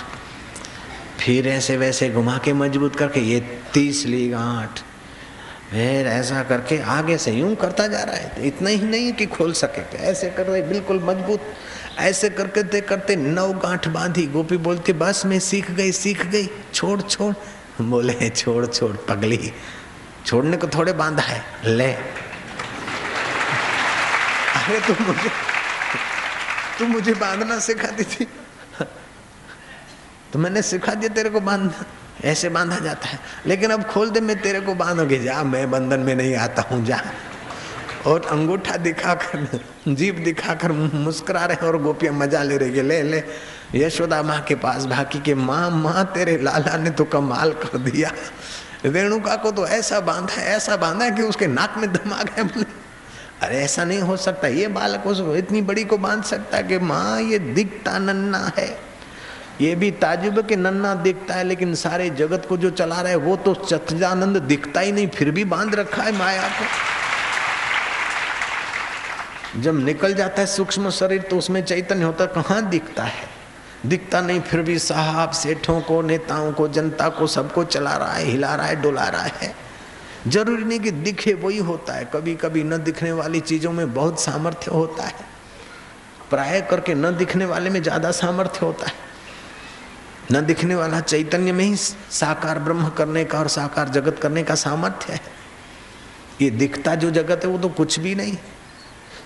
फिर 1.20 1.48
ऐसे 1.48 1.76
वैसे 1.76 2.10
घुमा 2.10 2.38
के 2.38 2.52
मज़बूत 2.52 2.96
करके 2.96 3.20
ये 3.20 3.60
तीस 3.74 4.06
ली 4.06 4.28
गांठ 4.28 4.80
फिर 5.70 6.06
ऐसा 6.06 6.42
करके 6.42 6.82
आगे 6.82 7.18
से 7.18 7.32
यूँ 7.32 7.54
करता 7.54 7.86
जा 7.86 8.02
रहा 8.02 8.14
है। 8.14 8.46
इतना 8.46 8.70
ही 8.70 8.82
नहीं 8.82 9.12
कि 9.12 9.26
खोल 9.26 9.52
सके। 9.52 9.96
ऐसे 9.96 10.30
कर 10.30 10.46
रहे, 10.46 10.62
बिल्कुल 10.62 10.96
मज़बूत। 10.96 11.40
ऐसे 11.98 12.30
करके 12.30 12.62
करते 12.62 12.80
करते 12.80 13.16
नौ 13.16 13.52
गांठ 13.52 13.88
बांधी। 13.88 14.26
गोपी 14.26 14.56
बोलती, 14.56 14.92
बस 14.92 15.22
मैं 15.26 15.38
सीख 15.38 15.70
गई 15.70 15.92
सीख 15.92 16.26
गई। 16.26 16.48
छोड़ 16.74 17.00
छोड़। 17.00 17.34
बोले, 17.82 18.30
छोड़ 18.30 18.66
छोड़, 18.66 18.96
पगली। 18.96 19.52
छोड़ने 20.26 20.56
को 20.56 20.68
थोड़े 20.68 20.92
बांधा 20.92 21.22
है। 21.22 21.44
ले। 21.64 21.84
अरे, 21.84 24.80
तू 24.80 25.04
मुझे 25.04 25.30
तू 26.78 26.86
मुझे 26.86 27.14
बांधना 27.14 27.58
सिखाती 27.58 28.04
थी। 28.04 28.26
तो 30.32 30.38
मैंने 30.38 30.62
सिखा 30.62 30.94
दिया, 30.94 31.14
तेरे 31.14 31.30
को 31.30 31.40
बांधना 31.40 31.84
ऐसे 32.24 32.48
बांधा 32.48 32.78
जाता 32.78 33.08
है। 33.08 33.18
लेकिन 33.46 33.70
अब 33.70 33.82
खोल 33.82 34.10
दे, 34.10 34.20
मैं 34.20 34.42
तेरे 34.42 34.60
को 34.60 34.74
बांधोगे। 34.74 35.18
जा, 35.18 35.42
मैं 35.42 35.70
बंधन 35.70 36.00
में 36.00 36.14
नहीं 36.14 36.36
आता 36.36 36.62
हूँ, 36.62 36.84
जा। 36.84 37.00
और 38.06 38.24
अंगूठा 38.24 38.76
दिखाकर 38.76 39.60
जीप 39.88 40.16
दिखाकर 40.16 40.72
मुस्कुरा 40.72 41.44
रहे 41.44 41.66
और 41.66 41.82
गोपियाँ 41.82 42.14
मज़ा 42.14 42.42
ले 42.42 42.56
रही 42.56 42.76
है। 42.76 42.82
ले 42.82 43.02
ले, 43.02 43.24
यशोदा 43.74 44.22
माँ 44.22 44.40
के 44.42 44.54
पास 44.54 44.86
भाकी 44.86 45.20
के, 45.20 45.34
माँ 45.34 45.70
माँ, 45.70 46.04
तेरे 46.04 46.38
लाला 46.38 46.76
ने 46.76 46.90
तो 46.90 47.04
कमाल 47.04 47.52
कर 47.52 47.78
दिया। 47.78 48.12
रेणुका 48.84 49.36
को 49.36 49.50
तो 49.50 49.66
ऐसा 49.66 50.00
बांधा 50.00 50.42
ऐसा 50.42 50.76
बांधा 50.76 51.10
कि 51.10 51.22
उसके 51.22 51.46
नाक 51.46 51.74
में 51.78 51.92
दम 51.92 52.12
आ 52.12 52.22
बोले। 52.22 52.86
अरे, 53.42 53.58
ऐसा 53.58 53.84
नहीं 53.84 54.00
हो 54.00 54.16
सकता। 54.16 54.48
ये 54.48 54.68
बालक 54.68 55.06
उस 55.06 55.20
इतनी 55.20 55.62
बड़ी 55.62 55.84
को 55.84 55.98
बाँध 55.98 56.24
सकता 56.24 56.60
कि, 56.60 56.78
माँ, 56.78 57.20
ये 57.20 57.38
दिखता 57.38 57.98
नन्ना 57.98 58.52
है। 58.58 58.85
ये 59.60 59.74
भी 59.74 59.90
ताजुब 59.90 60.46
के 60.46 60.56
नन्ना 60.56 60.94
दिखता 60.94 61.34
है, 61.34 61.44
लेकिन 61.44 61.74
सारे 61.74 62.10
जगत 62.10 62.46
को 62.48 62.56
जो 62.56 62.70
चला 62.70 63.00
रहा 63.00 63.10
है, 63.10 63.16
वो 63.16 63.36
तो 63.36 63.54
चतजानंद 63.54 64.36
दिखता 64.36 64.80
ही 64.80 64.92
नहीं, 64.92 65.08
फिर 65.08 65.30
भी 65.30 65.44
बाँध 65.44 65.74
रखा 65.74 66.02
है 66.02 66.18
माया 66.18 66.48
को। 66.48 66.64
जब 69.60 69.84
निकल 69.84 70.14
जाता 70.14 70.40
है 70.40 70.46
सूक्ष्म 70.46 70.90
शरीर 70.90 71.22
तो 71.22 71.38
उसमें 71.38 71.64
चैतन्य 71.64 72.04
होता 72.04 72.26
कहाँ 72.26 72.68
दिखता 72.68 73.02
है? 73.02 73.36
दिखता 73.86 74.20
नहीं, 74.20 74.40
फिर 74.40 74.62
भी 74.62 74.78
साहब, 74.78 75.30
सेठों 75.30 75.80
को, 75.80 76.02
नेताओं 76.02 76.52
को, 76.52 76.68
जनता 76.68 77.08
को, 77.08 77.26
सबको 77.26 77.64
चला 77.64 77.96
रहा 77.96 78.12
है, 78.12 78.24
हिला 78.24 78.54
रहा 78.54 78.66
है, 78.66 78.82
डुला 78.82 79.08
रहा 79.08 79.22
है। 79.22 79.54
ज़रूरी 80.28 80.64
नहीं 80.64 80.80
कि 80.80 80.90
दिखे, 80.90 81.34
वही 81.34 81.58
होता 81.58 81.92
है। 81.92 82.04
कभी 82.04 82.34
कभी 82.34 82.64
न 82.64 82.76
दिखने 82.76 83.12
वाली 83.12 83.40
चीज़ों 83.40 83.72
में 83.72 83.94
बहुत 83.94 84.20
सामर्थ्य 84.20 84.70
होता 84.70 85.04
है। 85.04 85.14
प्राय 86.30 86.60
करके 86.60 86.94
न 86.94 87.16
दिखने 87.16 87.44
वाले 87.44 87.70
में 87.70 87.82
ज़्यादा 87.82 88.10
सामर्थ्य 88.10 88.66
होता 88.66 88.86
है। 88.86 89.05
न 90.32 90.40
दिखने 90.40 90.74
वाला 90.74 91.00
चैतन्य 91.00 91.52
में 91.52 91.64
ही 91.64 91.76
साकार 92.10 92.58
ब्रह्म 92.58 92.88
करने 92.88 93.24
का 93.24 93.38
और 93.38 93.48
साकार 93.48 93.88
जगत 93.88 94.18
करने 94.18 94.42
का 94.42 94.54
सामर्थ्य 94.54 95.12
है। 95.12 95.20
ये 96.40 96.50
दिखता 96.50 96.94
जो 96.94 97.10
जगत 97.10 97.40
है, 97.44 97.50
वो 97.50 97.58
तो 97.58 97.68
कुछ 97.68 98.00
भी 98.00 98.14
नहीं। 98.14 98.36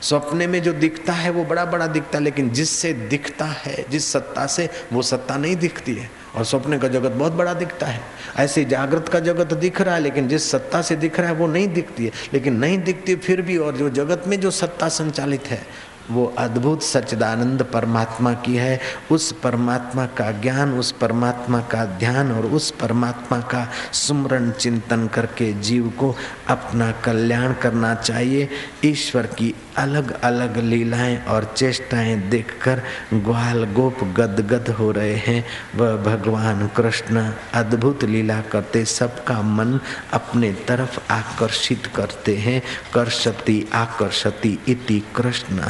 सपने 0.03 0.47
में 0.47 0.63
जो 0.63 0.73
दिखता 0.73 1.13
है, 1.13 1.31
वो 1.31 1.45
बड़ा 1.45 1.65
बड़ा 1.65 1.87
दिखता 1.87 2.19
है, 2.19 2.25
लेकिन 2.25 2.51
जिससे 2.51 2.93
दिखता 2.93 3.45
है, 3.45 3.87
जिस 3.91 4.13
सत्ता 4.13 4.47
से, 4.47 4.71
वो 4.93 5.03
सत्ता 5.03 5.37
नहीं 5.37 5.57
दिखती 5.57 5.95
है। 5.95 6.11
और 6.37 6.45
सपने 6.45 6.79
का 6.79 6.89
जगत 6.89 7.11
बहुत 7.11 7.33
बड़ा 7.33 7.55
दिखता 7.55 7.87
है। 7.87 8.01
ऐसे 8.37 8.65
जागृत 8.65 9.09
का 9.09 9.21
जगत 9.21 9.55
दिख 9.55 9.81
रहा 9.81 9.95
है, 9.95 10.01
लेकिन 10.01 10.29
जिस 10.29 10.51
सत्ता 10.51 10.83
से 10.83 10.97
दिख 10.97 11.21
रहा 11.21 11.29
है, 11.29 11.35
वो 11.35 11.47
नहीं 11.47 11.69
दिखती 11.69 12.05
है। 12.05 12.13
लेकिन 12.33 12.57
नहीं 12.57 12.79
दिखती, 12.79 13.17
फिर 13.17 13.43
भी 13.43 13.57
और 13.57 13.77
जो 13.77 13.91
जगत 13.91 14.25
में 14.27 14.41
जो 14.41 14.51
सत्ता 14.51 14.89
संचालित 14.89 15.47
है 15.47 15.89
वो 16.11 16.35
अद्भुत 16.39 16.83
सच्चिदानंद 16.83 17.63
परमात्मा 17.63 18.33
की 18.33 18.57
है। 18.57 18.81
उस 19.11 19.33
परमात्मा 19.33 20.07
का 20.07 20.31
ज्ञान, 20.31 20.73
उस 20.73 20.93
परमात्मा 20.93 21.61
का 21.61 21.85
ध्यान 21.85 22.33
और 22.33 22.47
उस 22.47 22.71
परमात्मा 22.71 23.39
का 23.39 23.71
सुमरण 23.93 24.51
चिंतन 24.51 25.07
करके 25.07 25.53
जीव 25.53 25.93
को 25.99 26.17
अपना 26.49 26.93
कल्याण 26.93 27.53
करना 27.53 27.95
चाहिए। 27.95 28.49
ईश्वर 28.85 29.27
की 29.27 29.55
अलग 29.77 30.21
अलग 30.21 30.57
लीलाएँ 30.57 31.25
और 31.25 31.55
चेष्टाएँ 31.57 32.17
देखकर 32.17 32.83
ग्वाल 33.15 33.65
गोप 33.65 34.05
गदगद 34.05 34.69
हो 34.69 34.91
रहे 34.91 35.17
हैं। 35.17 35.45
वह 35.77 35.97
भगवान 35.97 36.69
कृष्ण 36.69 37.33
अद्भुत 37.55 38.05
लीला 38.05 38.41
करते, 38.41 38.85
सबका 38.85 39.43
मन 39.43 39.81
अपने 40.13 40.53
तरफ़ 40.53 41.13
आकर्षित 41.13 41.87
करते 41.87 42.37
हैं। 42.37 42.63
कर्षति 42.95 43.71
आकर्षति 43.73 44.59
इति 44.69 45.03
कृष्ण। 45.17 45.61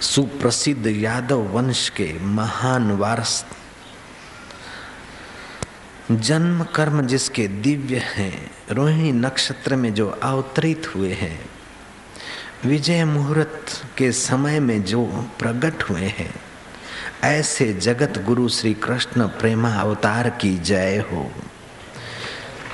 सुप्रसिद्ध 0.00 0.86
यादव 0.86 1.40
वंश 1.40 1.88
के 1.88 2.12
महान 2.20 2.90
वारस। 2.90 3.44
जन्म 6.12 6.64
कर्म 6.64 7.06
जिसके 7.06 7.48
दिव्य 7.48 7.96
हैं, 7.96 8.50
रोहिणी 8.70 9.12
नक्षत्र 9.12 9.76
में 9.76 9.94
जो 9.94 10.08
अवतरित 10.10 10.94
हुए 10.94 11.12
हैं, 11.12 11.50
विजय 12.64 13.04
मुहूर्त 13.04 13.86
के 13.96 14.12
समय 14.12 14.60
में 14.60 14.84
जो 14.84 15.04
प्रकट 15.38 15.82
हुए 15.82 16.06
हैं, 16.18 16.34
ऐसे 17.24 17.74
जगत 17.74 18.22
गुरु 18.26 18.48
श्री 18.48 18.74
कृष्ण 18.74 19.26
प्रेमा 19.26 19.74
अवतार 19.74 20.30
की 20.30 20.58
जय 20.58 21.04
हो। 21.12 21.32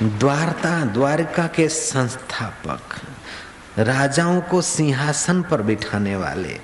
द्वारता 0.03 0.85
द्वारिका 0.85 1.47
के 1.47 1.67
संस्थापक, 1.67 2.81
राजाओं 3.79 4.41
को 4.41 4.61
सिंहासन 4.61 5.41
पर 5.41 5.61
बिठाने 5.61 6.15
वाले 6.15 6.59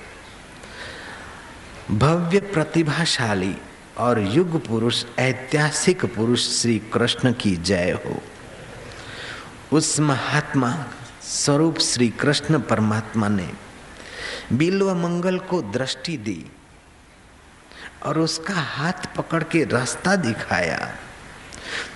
भव्य 1.92 2.40
प्रतिभाशाली 2.40 3.58
और 3.98 4.20
युग 4.20 4.68
पुरुष, 4.68 5.06
ऐतिहासिक 5.20 6.06
पुरुष 6.06 6.62
श्री 6.62 6.80
कृष्ण 6.80 7.34
की 7.34 7.56
जय 7.56 7.92
हो। 8.06 8.22
उस 9.78 10.00
महात्मा 10.00 10.86
स्वरूप 11.22 11.80
श्री 11.80 12.10
कृष्ण 12.10 12.60
परमात्मा 12.60 13.28
ने 13.28 13.50
बिल्व 14.54 14.96
मंगल 14.96 15.38
को 15.38 15.62
दृष्टि 15.62 16.18
दी 16.18 16.52
और 18.06 18.20
उसका 18.20 18.54
हाथ 18.54 19.16
पकड़ 19.16 19.44
के 19.44 19.64
रास्ता 19.64 20.16
दिखाया। 20.16 20.96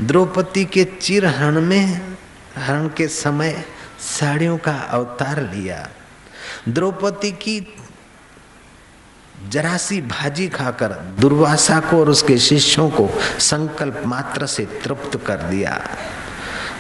द्रौपदी 0.02 0.66
के 0.66 0.84
चिर 0.84 1.26
हरण 1.26 1.62
में, 1.62 2.18
हरण 2.56 2.88
के 2.88 3.08
समय 3.08 3.66
साड़ियों 4.00 4.58
का 4.58 4.74
अवतार 4.74 5.54
लिया। 5.54 5.90
द्रौपदी 6.70 7.32
की 7.32 7.81
जरासी 9.50 10.02
भाजी 10.02 10.48
खाकर 10.48 10.92
दुर्वासा 11.20 11.80
को 11.80 12.00
और 12.00 12.10
उसके 12.10 12.38
शिष्यों 12.38 12.90
को 12.90 13.10
संकल्प 13.40 14.04
मात्र 14.06 14.46
से 14.46 14.66
तृप्त 14.84 15.18
कर 15.26 15.36
दिया। 15.36 15.82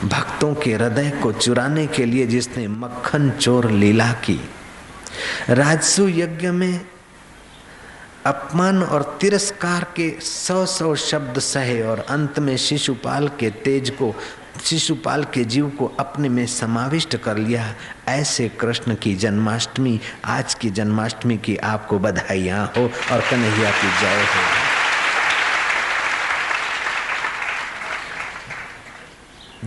भक्तों 0.03 0.53
के 0.55 0.73
हृदय 0.73 1.09
को 1.23 1.31
चुराने 1.31 1.87
के 1.87 2.05
लिए 2.05 2.27
जिसने 2.27 2.67
मक्खन 2.67 3.29
चोर 3.29 3.69
लीला 3.71 4.11
की, 4.13 4.39
राजसु 5.49 6.07
यज्ञ 6.07 6.47
में 6.47 6.81
अपमान 8.25 8.83
और 8.83 9.17
तिरस्कार 9.21 9.83
के 9.95 10.09
सौ 10.21 10.65
सौ 10.65 10.95
शब्द 10.95 11.39
सहे 11.39 11.81
और 11.81 11.99
अंत 11.99 12.39
में 12.39 12.57
शिशुपाल 12.57 13.27
के 13.39 13.49
तेज 13.49 13.89
को 13.89 14.13
शिशुपाल 14.65 15.23
के 15.23 15.43
जीव 15.43 15.69
को 15.69 15.85
अपने 15.99 16.29
में 16.29 16.45
समाविष्ट 16.45 17.15
कर 17.15 17.37
लिया। 17.37 17.75
ऐसे 18.07 18.49
कृष्ण 18.49 18.95
की 18.95 19.15
जन्माष्टमी, 19.15 19.99
आज 20.25 20.53
की 20.53 20.69
जन्माष्टमी 20.69 21.37
की 21.37 21.57
आपको 21.57 21.99
बधाइयाँ 21.99 22.65
हो 22.77 22.83
और 22.83 23.21
कन्हैया 23.21 23.71
की 23.71 23.89
जय 24.01 24.23
हो। 24.23 24.43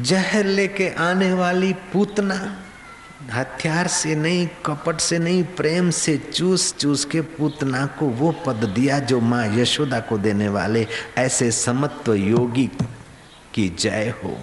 जहर 0.03 0.45
लेके 0.45 0.89
आने 0.89 1.33
वाली 1.33 1.73
पूतना, 1.73 2.57
हथियार 3.33 3.87
से 3.87 4.15
नहीं, 4.15 4.49
कपट 4.67 5.01
से 5.01 5.19
नहीं, 5.19 5.45
प्रेम 5.45 5.91
से 5.91 6.17
चूस 6.17 6.75
चूस 6.75 7.05
के 7.05 7.21
पूतना 7.21 7.87
को 7.87 8.07
वो 8.07 8.33
पद 8.47 8.65
दिया 8.75 8.99
जो 8.99 9.21
माँ 9.21 9.47
यशोदा 9.47 10.01
को 10.01 10.19
देने 10.19 10.49
वाले 10.49 10.87
ऐसे 11.19 11.51
समत्व 11.51 12.15
योगी 12.15 12.67
की 13.55 13.69
जय 13.69 14.15
हो। 14.25 14.37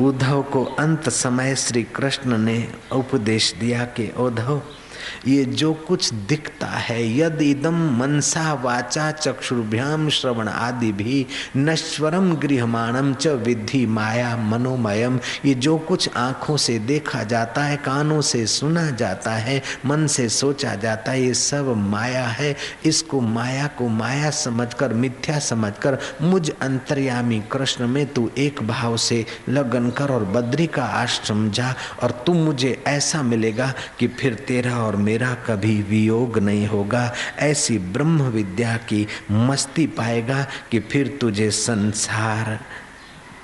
उद्धव 0.00 0.42
को 0.42 0.64
अंत 0.78 1.08
समय 1.08 1.54
श्री 1.56 1.82
कृष्ण 1.82 2.38
ने 2.38 2.56
उपदेश 2.92 3.52
दिया 3.60 3.84
कि 3.84 4.08
उद्धव 4.18 4.60
ये 5.26 5.44
जो 5.44 5.72
कुछ 5.88 6.12
दिखता 6.28 6.66
है, 6.66 7.18
यद 7.18 7.42
इदम 7.42 7.76
मनसा 7.98 8.52
वाचा 8.54 9.10
चक्षुर्भ्याम 9.10 10.08
श्रवण 10.08 10.48
आदि 10.48 10.92
भी 10.92 11.26
नश्वरम 11.56 12.34
गृहमाणम 12.36 13.12
च 13.14 13.26
विधि 13.46 13.84
माया 13.86 14.36
मनोमयम 14.36 15.18
ये 15.44 15.54
जो 15.54 15.76
कुछ 15.78 16.08
आँखों 16.16 16.56
से 16.56 16.78
देखा 16.78 17.22
जाता 17.22 17.64
है, 17.64 17.76
कानों 17.76 18.20
से 18.20 18.46
सुना 18.46 18.90
जाता 18.90 19.30
है, 19.30 19.62
मन 19.86 20.06
से 20.06 20.28
सोचा 20.28 20.74
जाता 20.74 21.12
है, 21.12 21.22
ये 21.22 21.34
सब 21.34 21.74
माया 21.76 22.26
है। 22.26 22.54
इसको 22.86 23.20
माया 23.20 23.66
को 23.78 23.88
माया 23.88 24.30
समझकर, 24.30 24.94
मिथ्या 24.94 25.38
समझकर, 25.38 25.98
मुझ 26.22 26.50
अंतर्यामी 26.50 27.40
कृष्ण 27.52 27.86
में 27.86 28.06
तू 28.06 28.30
एक 28.38 28.62
भाव 28.62 28.96
से 28.96 29.24
लगन 29.48 29.90
कर 29.90 30.10
और 30.10 30.24
बद्री 30.24 30.66
का 30.66 30.84
आश्रम 30.84 31.50
जा 31.50 31.74
और 32.02 32.10
तुम 32.26 32.36
मुझे 32.36 32.82
ऐसा 32.86 33.22
मिलेगा 33.22 33.72
कि 33.98 34.08
फिर 34.08 34.34
तेरा 34.48 34.76
और 34.76 34.96
मेरा 34.98 35.34
कभी 35.34 35.82
वियोग 35.82 36.38
नहीं 36.38 36.66
होगा। 36.66 37.12
ऐसी 37.38 37.78
ब्रह्म 37.78 38.22
विद्या 38.22 38.76
की 38.76 39.06
मस्ती 39.30 39.86
पाएगा 39.86 40.46
कि 40.70 40.80
फिर 40.80 41.18
तुझे 41.20 41.50
संसार 41.50 42.58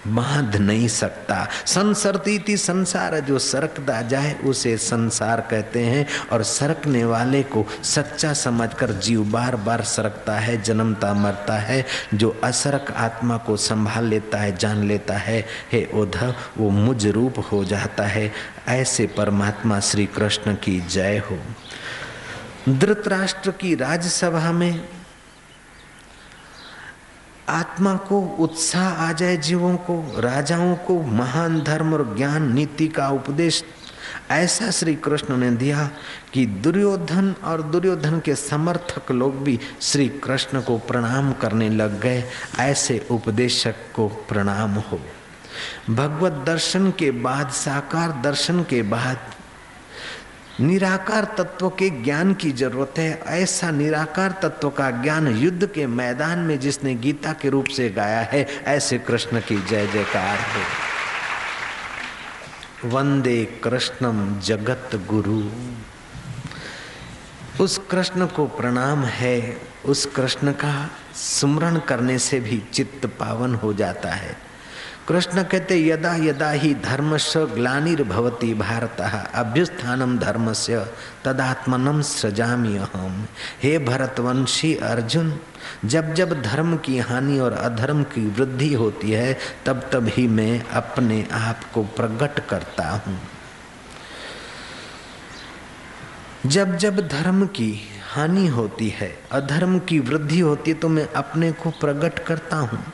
बाँध 0.07 0.57
नहीं 0.57 0.89
सकता। 0.89 1.49
संसरती 1.67 2.45
थी 2.49 2.57
संसार 2.57 3.21
जो 3.21 3.39
सरकता 3.39 4.03
जाए, 4.03 4.35
उसे 4.35 4.77
संसार 4.77 5.41
कहते 5.41 5.81
हैं 5.81 6.07
और 6.33 6.43
सरकने 6.43 7.05
वाले 7.05 7.43
को 7.43 7.67
सच्चा 7.83 8.33
समझकर 8.33 8.93
जीव 8.93 9.25
बार 9.25 9.57
बार 9.57 9.83
सरकता 9.83 10.39
है, 10.39 10.63
जन्मता 10.63 11.15
मरता 11.15 11.59
है, 11.59 11.87
जो 12.15 12.41
असरक 12.45 12.95
आत्मा 12.97 13.37
को 13.37 13.57
संभाल 13.57 14.05
लेता 14.05 14.39
है, 14.39 14.57
जान 14.57 14.85
लेता 14.85 15.15
है, 15.15 15.47
हे 15.73 15.85
उद्धव 15.95 16.35
वो 16.59 16.71
मुझ 16.71 17.07
रूप 17.07 17.35
हो 17.53 17.65
जाता 17.65 18.05
है। 18.05 18.33
ऐसे 18.69 19.07
परमात्मा 19.07 19.81
श्री 19.81 20.07
कृष्ण 20.07 20.55
की 20.55 20.81
जय 20.81 21.23
हो। 21.31 21.39
धृतराष्ट्र 22.69 23.51
की 23.51 23.75
राज्यसभा 23.75 24.53
में 24.53 24.89
आत्मा 27.49 27.95
को 27.95 28.21
उत्साह 28.21 28.89
आ 28.89 29.13
जाए, 29.13 29.37
जीवों 29.37 29.77
को, 29.77 30.21
राजाओं 30.21 30.77
को, 30.77 31.03
महान 31.03 31.61
धर्म 31.61 31.93
और 31.95 32.15
ज्ञान 32.17 32.53
नीति 32.53 32.89
का 32.89 33.09
उपदेश। 33.09 33.65
ऐसा 34.31 34.71
श्री 34.71 34.95
कृष्ण 34.95 35.37
ने 35.37 35.51
दिया 35.51 35.91
कि 36.33 36.47
दुर्योधन 36.47 37.35
और 37.45 37.63
दुर्योधन 37.63 38.21
के 38.21 38.35
समर्थक 38.35 39.13
लोग 39.13 39.43
भी 39.43 39.61
श्री 39.81 40.09
कृष्ण 40.09 40.61
को 40.61 40.79
प्रणाम 40.79 41.33
करने 41.33 41.69
लग 41.69 42.01
गए। 42.01 42.25
ऐसे 42.59 43.07
उपदेशक 43.11 43.75
को 43.95 44.09
प्रणाम 44.09 44.71
हो। 44.71 45.01
भगवत 45.91 46.33
दर्शन 46.33 46.91
के 46.91 47.11
बाद, 47.11 47.49
साकार 47.49 48.21
दर्शन 48.25 48.63
के 48.63 48.83
बाद 48.83 49.19
निराकार 50.61 51.35
तत्व 51.39 51.69
के 51.69 51.91
ज्ञान 51.91 52.35
की 52.35 52.53
ज़रूरत 52.53 52.99
है। 52.99 53.23
ऐसा 53.27 53.71
निराकार 53.71 54.31
तत्व 54.43 54.71
का 54.71 54.91
ज्ञान 54.91 55.37
युद्ध 55.37 55.67
के 55.67 55.87
मैदान 55.87 56.39
में 56.39 56.61
जिसने 56.61 56.95
गीता 56.95 57.33
के 57.33 57.49
रूप 57.49 57.67
से 57.67 57.91
गाया 57.91 58.21
है, 58.21 58.47
ऐसे 58.65 58.99
कृष्ण 58.99 59.41
की 59.41 59.57
जय 59.57 59.87
जयकार 59.87 60.39
हो। 60.39 60.63
वंदे 62.89 63.45
कृष्णम 63.45 64.41
जगत 64.41 64.91
गुरु। 64.95 65.51
उस 67.65 67.81
कृष्ण 67.91 68.27
को 68.27 68.47
प्रणाम 68.47 69.05
है। 69.05 69.61
उस 69.87 70.07
कृष्ण 70.07 70.53
का 70.53 70.91
स्मरण 71.15 71.79
करने 71.79 72.19
से 72.19 72.41
भी 72.41 72.63
चित्त 72.73 73.07
पावन 73.07 73.55
हो 73.55 73.73
जाता 73.73 74.11
है। 74.11 74.54
कृष्ण 75.09 75.43
कहते, 75.43 75.77
यदा 75.89 76.15
यदा 76.17 76.51
ही 76.51 76.75
धर्मश 76.75 77.33
ग्लानिर्भवती 77.55 78.53
भारत 78.55 79.01
अभ्युत्थानम 79.35 80.17
धर्म 80.19 80.53
से 80.53 80.79
तदात्मनम 81.25 82.01
सृजामी 82.03 82.77
अहम। 82.77 83.27
हे 83.63 83.79
भरतवंशी 83.79 84.75
अर्जुन, 84.85 85.35
जब 85.85 86.15
जब 86.15 86.33
धर्म 86.43 86.77
की 86.77 86.99
हानि 86.99 87.39
और 87.39 87.53
अधर्म 87.53 88.03
की 88.03 88.27
वृद्धि 88.31 88.73
होती 88.75 89.11
है, 89.11 89.37
तब 89.67 89.89
तब 89.93 90.09
ही 90.09 90.27
मैं 90.29 90.65
अपने 90.73 91.27
आप 91.33 91.71
को 91.75 91.85
प्रकट 91.93 92.41
करता 92.49 92.89
हूँ। 92.97 93.21
जब 96.47 96.77
जब 96.77 97.07
धर्म 97.09 97.47
की 97.47 97.73
हानि 98.07 98.47
होती 98.49 98.89
है, 98.89 99.15
अधर्म 99.33 99.79
की 99.79 99.99
वृद्धि 100.01 100.41
होती 100.41 100.71
है 100.71 100.77
तो 100.77 100.89
मैं 100.89 101.09
अपने 101.17 101.53
को 101.53 101.71
प्रकट 101.71 102.19
करता 102.19 102.57
हूँ। 102.57 102.85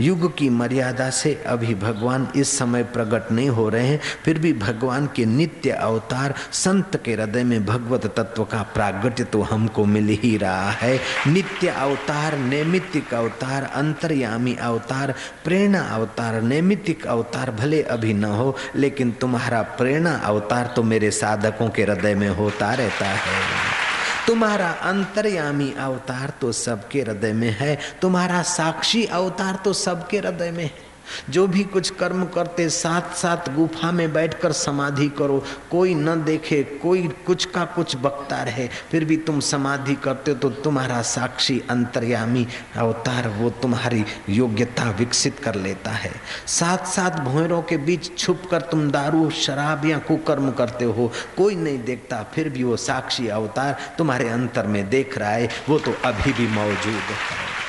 युग 0.00 0.36
की 0.36 0.48
मर्यादा 0.50 1.08
से 1.10 1.34
अभी 1.46 1.74
भगवान 1.74 2.28
इस 2.36 2.56
समय 2.58 2.82
प्रकट 2.84 3.30
नहीं 3.32 3.48
हो 3.48 3.68
रहे 3.68 3.86
हैं, 3.86 4.00
फिर 4.24 4.38
भी 4.38 4.52
भगवान 4.52 5.06
के 5.16 5.24
नित्य 5.26 5.70
अवतार 5.70 6.34
संत 6.52 7.00
के 7.04 7.14
हृदय 7.14 7.44
में 7.44 7.64
भगवत 7.66 8.06
तत्व 8.16 8.44
का 8.44 8.62
प्रागट्य 8.74 9.24
तो 9.24 9.42
हमको 9.42 9.84
मिल 9.84 10.08
ही 10.22 10.36
रहा 10.36 10.70
है। 10.70 10.98
नित्य 11.26 11.68
अवतार, 11.68 12.38
नैमित्तिक 12.38 13.14
अवतार, 13.14 13.70
अंतर्यामी 13.74 14.54
अवतार, 14.54 15.14
प्रेरणा 15.44 15.80
अवतार, 15.88 16.40
नैमित्तिक 16.42 17.06
अवतार 17.06 17.50
भले 17.50 17.82
अभी 17.82 18.12
न 18.12 18.24
हो, 18.24 18.56
लेकिन 18.76 19.10
तुम्हारा 19.10 19.62
प्रेरणा 19.62 20.14
अवतार 20.24 20.72
तो 20.76 20.82
मेरे 20.82 21.10
साधकों 21.10 21.68
के 21.68 21.82
हृदय 21.82 22.14
में 22.14 22.28
होता 22.28 22.72
रहता 22.74 23.06
है। 23.06 23.87
तुम्हारा 24.28 24.68
अंतर्यामी 24.70 25.72
अवतार 25.78 26.32
तो 26.40 26.52
सबके 26.52 27.00
हृदय 27.02 27.32
में 27.32 27.50
है, 27.50 27.78
तुम्हारा 28.02 28.42
साक्षी 28.42 29.04
अवतार 29.04 29.58
तो 29.64 29.72
सबके 29.72 30.18
हृदय 30.18 30.50
में 30.50 30.64
है। 30.64 30.87
जो 31.30 31.46
भी 31.46 31.62
कुछ 31.64 31.90
कर्म 31.90 32.24
करते 32.24 32.68
साथ 32.70 33.14
साथ 33.16 33.48
गुफा 33.54 33.90
में 33.92 34.12
बैठकर 34.12 34.52
समाधि 34.52 35.08
करो। 35.08 35.42
कोई 35.70 35.94
न 35.94 36.14
देखे, 36.24 36.62
कोई 36.82 37.08
कुछ 37.26 37.44
का 37.44 37.64
कुछ 37.66 37.96
बकता 37.96 38.42
रहे, 38.42 38.68
फिर 38.90 39.04
भी 39.04 39.16
तुम 39.18 39.40
समाधि 39.40 39.94
करते 39.94 40.30
हो 40.30 40.38
तो 40.38 40.50
तुम्हारा 40.62 41.00
साक्षी 41.02 41.60
अंतर्यामी 41.70 42.46
अवतार 42.76 43.28
वो 43.28 43.50
तुम्हारी 43.62 44.04
योग्यता 44.28 44.90
विकसित 44.90 45.38
कर 45.38 45.54
लेता 45.54 45.90
है। 45.90 46.12
साथ 46.46 46.86
साथ 46.86 47.20
भोरों 47.24 47.62
के 47.62 47.76
बीच 47.78 48.10
छुप 48.18 48.42
कर 48.50 48.60
तुम 48.60 48.90
दारू, 48.90 49.28
शराब 49.30 49.86
या 49.86 49.98
कुकर्म 49.98 50.50
करते 50.50 50.84
हो। 50.84 51.10
कोई 51.36 51.56
नहीं 51.56 51.82
देखता, 51.84 52.22
फिर 52.34 52.48
भी 52.48 52.64
वो 52.64 52.76
साक्षी 52.78 53.28
अवतार 53.28 53.76
तुम्हारे 53.98 54.28
अंतर 54.28 54.66
में 54.66 54.88
देख 54.90 55.18
रहा 55.18 55.30
है। 55.30 55.48
वो 55.68 55.78
तो 55.78 55.94
अभी 56.04 56.32
भी 56.32 56.48
मौजूद 56.48 56.94
है। 56.94 57.67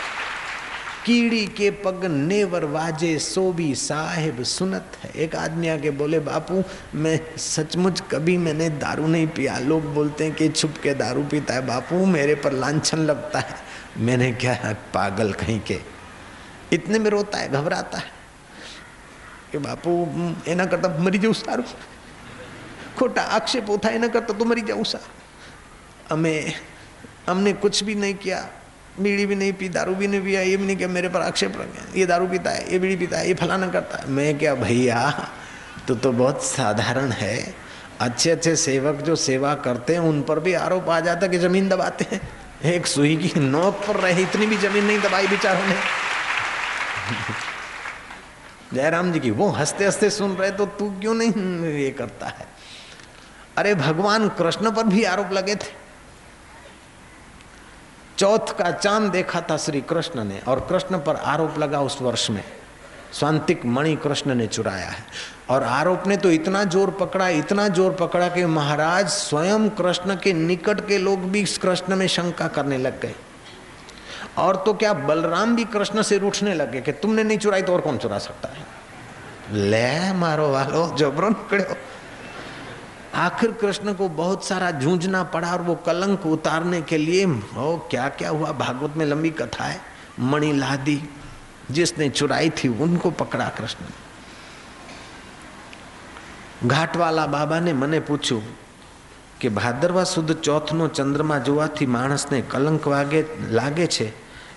कीड़ी 1.06 1.46
के 1.46 1.72
पग 1.72 2.06
नेवर 2.06 2.66
वाजे, 2.66 3.20
सो 3.20 3.54
भी 3.54 3.76
साहेब 3.76 4.44
सुनत 4.44 4.92
है। 5.04 5.12
एक 5.12 5.36
आदमी 5.36 5.68
आके 5.68 5.90
बोले, 5.90 6.20
बापू, 6.20 6.64
मैं 6.96 7.38
सचमुच 7.38 8.04
कभी 8.12 8.38
मैंने 8.38 8.70
दारू 8.70 9.08
नहीं 9.08 9.28
पिया। 9.28 9.60
लोग 9.60 9.94
बोलते 9.94 10.24
हैं 10.24 10.34
कि 10.34 10.50
छुप 10.50 10.74
के 10.84 10.94
दारू 10.94 11.24
पीता 11.24 11.54
है। 11.54 11.68
बापू, 11.68 12.06
मेरे 12.06 12.36
पर 12.36 12.52
लाछन 12.54 12.98
लगता 12.98 13.40
है। 13.40 13.56
मैंने 13.98 14.32
क्या 14.32 14.54
है 14.54 14.74
पागल 14.74 15.34
कहीं 15.34 15.60
के? 15.60 15.80
इतने 16.74 17.00
में 17.00 17.10
रोता 17.12 17.38
है, 17.38 17.52
घबराता 17.52 17.98
है। 17.98 18.20
कि 19.52 19.58
बापू 19.58 20.08
एना 20.48 20.66
करता 20.66 20.98
मरी 20.98 21.18
जाऊ 21.18 21.34
सारू। 21.34 21.64
खोटा 22.98 23.22
आक्षेप 23.22 23.66
होता 23.70 23.90
है 23.90 24.00
ना 24.00 24.08
करता 24.08 24.34
तो 24.34 24.46
मरी 24.46 24.62
जाऊ 24.62 24.84
सारू 24.84 25.10
हमें, 26.14 26.54
हमने 27.30 27.54
कुछ 27.54 27.84
भी 27.84 27.96
नहीं 27.96 28.14
किया। 28.14 28.50
बीड़ी 29.00 29.26
भी 29.26 29.36
नहीं 29.36 29.54
पी, 29.54 29.70
दारू 29.70 29.96
भी 29.96 30.08
नहीं 30.08 30.22
पिया, 30.22 30.42
ये 30.42 30.58
भी 30.58 30.66
नहीं 30.66 30.78
किया, 30.78 30.88
मेरे 30.88 31.10
पर 31.10 31.22
आक्षेप 31.22 31.62
रखे 31.62 32.00
ये 32.00 32.06
दारू 32.06 32.28
पीता 32.28 32.50
है, 32.50 32.74
ये 32.74 32.80
बीड़ी 32.80 32.96
पीता 32.96 33.18
है, 33.18 33.28
ये 33.28 33.34
फलाना 33.34 33.68
करता 33.68 33.98
है। 33.98 34.10
मैं 34.10 34.40
क्या 34.40 34.56
भैया 34.56 35.30
तो 35.88 35.96
तो 35.96 36.12
बहुत 36.12 36.44
साधारण 36.44 37.12
है। 37.12 37.56
अच्छे 38.00 38.32
अच्छे 38.32 38.56
सेवक 38.56 38.96
जो 38.96 39.16
सेवा 39.16 39.56
करते 39.56 39.94
हैं, 39.94 40.00
उन 40.00 40.22
पर 40.22 40.40
भी 40.40 40.54
आरोप 40.54 40.90
आ 40.90 41.00
जाता 41.00 41.28
कि 41.28 41.38
ज़मीन 41.38 41.70
दबाते 41.70 42.06
हैं। 42.12 42.30
एक 42.66 42.88
सुई 42.88 43.16
की 43.16 43.40
नोक 43.40 43.88
पर 43.88 43.96
रहे, 43.96 44.22
इतनी 44.22 44.46
भी 44.46 44.58
ज़मीन 44.58 44.86
नहीं 44.86 45.00
दबाई 45.00 45.28
बेचारों 45.28 45.68
ने। 45.68 45.76
जयराम 48.74 49.12
जी 49.12 49.20
की, 49.20 49.32
वो 49.32 49.50
हँसते 49.50 49.86
हँसते 49.86 50.10
सुन 50.10 50.32
रहे 50.32 50.52
तो 50.52 50.66
तू 50.66 50.90
क्यों 50.90 51.14
नहीं 51.14 51.64
ये 51.64 51.92
करता 51.92 52.28
है? 52.28 52.48
अरे, 53.58 53.76
भगवान 53.76 54.30
कृष्ण 54.30 54.72
पर 54.72 54.84
भी 54.84 55.04
आरोप 55.04 55.34
लगे 55.34 55.56
थे। 55.56 55.89
चौथ 58.20 58.52
का 58.58 58.72
चाँद 58.72 59.12
देखा 59.12 59.42
था 59.42 59.56
श्री 59.58 59.82
कृष्ण 59.82 60.24
ने 60.24 60.40
और 60.48 60.60
कृष्ण 60.60 60.98
पर 61.00 61.16
आरोप 61.16 61.58
लगा 61.58 61.82
उस 61.82 61.98
वर्ष 62.02 62.30
में। 62.30 62.44
स्वांतिक 63.14 63.66
मणि 63.66 63.96
कृष्ण 63.96 64.36
ने 64.36 64.48
चुराया 64.48 64.88
है। 64.88 65.04
और 65.50 65.64
आरोप 65.64 66.08
ने 66.08 66.18
तो 66.18 66.32
इतना 66.32 66.64
ज़ोर 66.64 66.90
पकड़ा, 66.92 67.28
इतना 67.28 67.68
ज़ोर 67.68 67.94
पकड़ा 67.94 68.28
कि 68.30 68.46
महाराज 68.46 69.08
स्वयं 69.08 69.70
कृष्ण 69.70 70.16
के 70.16 70.34
निकट 70.34 70.88
के 70.88 70.98
लोग 70.98 71.24
भी 71.32 71.44
कृष्ण 71.44 71.96
में 71.96 72.08
शंका 72.08 72.48
करने 72.48 72.78
लग 72.78 73.00
गए। 73.02 73.16
और 74.38 74.56
तो 74.56 74.74
क्या 74.74 74.94
बलराम 74.94 75.56
भी 75.56 75.66
कृष्ण 75.66 76.02
से 76.02 76.18
रूठने 76.18 76.54
लगे 76.54 76.82
कि 76.82 76.92
तुमने 76.92 77.24
नहीं 77.24 77.38
चुराई 77.38 77.62
तो 77.62 77.74
और 77.74 77.82
कौन 77.82 77.98
चुरा 77.98 78.18
सकता 78.18 78.50
है? 78.50 78.66
ले 79.52 80.14
मारो 80.14 80.50
वालो, 80.52 80.96
जबरन 80.98 81.34
पकड़े। 81.34 81.64
आखिर 83.17 83.53
कृष्ण 83.53 83.93
को 83.95 84.09
बहुत 84.11 84.45
सारा 84.45 84.71
जूझना 84.77 85.23
पड़ा 85.35 85.53
और 85.53 85.63
वो 85.63 85.75
कलंक 85.87 86.27
उतारने 86.29 86.81
के 86.83 86.99
लिए 86.99 87.25
ओ 87.25 87.77
क्या 87.91 88.09
क्या 88.11 88.31
हुआ 88.31 88.53
भागवत 88.59 88.97
में 88.97 89.07
लंबी 89.07 89.31
कथा 89.33 89.65
है 89.65 89.81
मणि 90.23 90.53
लादी 90.55 91.01
जिसने 91.71 92.09
चुराई 92.11 92.51
थी 92.55 92.69
उनको 92.81 93.11
पकड़ा 93.13 93.49
कृष्ण 93.59 93.85
घाट 96.65 96.97
वाला 96.97 97.27
बाबा 97.29 97.61
ने 97.61 97.73
મને 97.75 98.01
પૂછ્યું 98.01 98.43
કે 99.41 99.49
ભાદરવા 99.51 100.05
સુદ 100.05 100.31
ચોથનો 100.39 100.85
ચંદ્રમા 100.89 101.39
જોવાથી 101.39 101.87
માણસને 101.89 102.39
કલંક 102.51 102.87
વાગે 102.87 103.21
લાગે 103.51 103.87
છે 103.89 104.07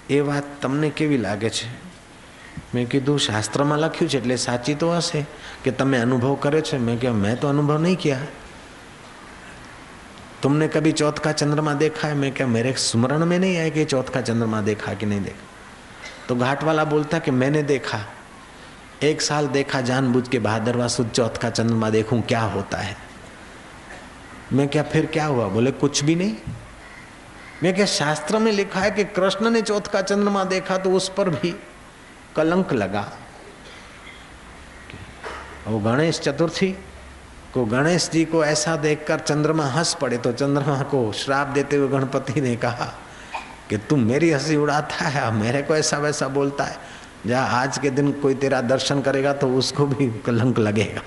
એ 0.09 0.19
વાત 0.21 0.45
તમને 0.61 0.89
કેવી 0.91 1.17
લાગે 1.17 1.49
છે 1.49 1.67
મેં 2.73 2.87
કીધું 2.87 3.19
શાસ્ત્રમાં 3.19 3.79
લખ્યું 3.79 4.09
છે 4.09 4.17
એટલે 4.17 4.37
સાચી 4.37 4.75
તો 4.75 4.91
હશે 4.91 5.21
કે 5.63 5.71
તમે 5.71 5.97
અનુભવ 5.99 6.35
કર્યો 6.39 6.61
છે 6.61 6.77
મેં 6.79 6.99
કહ્યું 6.99 7.17
મેં 7.17 7.35
તો 7.37 7.49
અનુભવ 7.49 7.81
નહીં 7.81 7.97
किया 7.97 8.19
तुमने 10.42 10.68
कभी 10.68 10.92
चौथ 10.92 11.12
का 11.12 11.32
चंद्रमा 11.32 11.74
देखा 11.74 12.08
है? 12.08 12.14
मैं 12.14 12.34
क्या, 12.34 12.46
मेरे 12.46 12.72
स्मरण 12.72 13.24
में 13.24 13.38
नहीं 13.38 13.56
आया 13.56 13.68
कि 13.68 13.84
चौथ 13.84 14.04
का 14.04 14.20
चंद्रमा 14.20 14.60
देखा 14.60 14.94
कि 14.94 15.06
नहीं 15.06 15.20
देखा? 15.20 15.48
तो 16.28 16.36
घाट 16.36 16.64
वाला 16.64 16.84
बोलता 16.84 17.18
कि 17.18 17.30
मैंने 17.30 17.62
देखा। 17.62 18.00
एक 19.02 19.22
साल 19.22 19.48
देखा, 19.48 19.80
जानबूझ 19.80 20.28
के 20.28 20.38
भादरवा 20.38 20.88
सुद 20.88 21.10
चौथ 21.10 21.30
का 21.30 21.50
चंद्रमा 21.50 21.90
देखूँ, 21.90 22.22
क्या 22.22 22.40
होता 22.40 22.78
है? 22.78 22.96
मैं 24.52 24.68
क्या, 24.68 24.82
फिर 24.82 25.06
क्या 25.06 25.26
हुआ? 25.26 25.48
बोले, 25.48 25.70
कुछ 25.70 26.04
भी 26.04 26.14
नहीं। 26.14 26.36
मैं 27.62 27.74
क्या, 27.74 27.86
शास्त्र 27.86 28.38
में 28.38 28.52
लिखा 28.52 28.80
है 28.80 28.90
कि 28.90 29.04
कृष्ण 29.04 29.50
ने 29.50 29.62
चौथ 29.62 29.80
का 29.80 30.02
चंद्रमा 30.02 30.44
देखा 30.44 30.78
तो 30.78 30.90
उस 30.90 31.08
पर 31.08 31.28
भी 31.28 31.54
कलंक 32.36 32.72
लगा। 32.72 33.12
वो 35.66 35.78
गणेश 35.78 36.20
चतुर्थी 36.20 36.76
को 37.54 37.64
गणेश 37.64 38.08
जी 38.12 38.24
को 38.24 38.44
ऐसा 38.44 38.76
देखकर 38.76 39.18
चंद्रमा 39.18 39.64
हंस 39.66 39.92
पड़े 39.94 40.16
तो 40.16 40.32
चंद्रमा 40.32 40.82
को 40.82 41.00
श्राप 41.12 41.46
देते 41.46 41.76
हुए 41.76 41.88
गणपति 41.88 42.40
ने 42.40 42.54
कहा 42.56 42.86
कि 43.70 43.76
तुम 43.76 44.00
मेरी 44.00 44.30
हँसी 44.30 44.56
उड़ाता 44.56 45.08
है 45.08 45.32
मेरे 45.34 45.62
को 45.62 45.76
ऐसा 45.76 45.98
वैसा 45.98 46.28
बोलता 46.28 46.64
है। 46.64 46.76
जा, 47.26 47.40
आज 47.40 47.78
के 47.78 47.90
दिन 47.90 48.10
कोई 48.12 48.34
तेरा 48.34 48.60
दर्शन 48.60 49.00
करेगा 49.00 49.32
तो 49.32 49.48
उसको 49.48 49.86
भी 49.86 50.08
कलंक 50.26 50.58
लगेगा। 50.58 51.02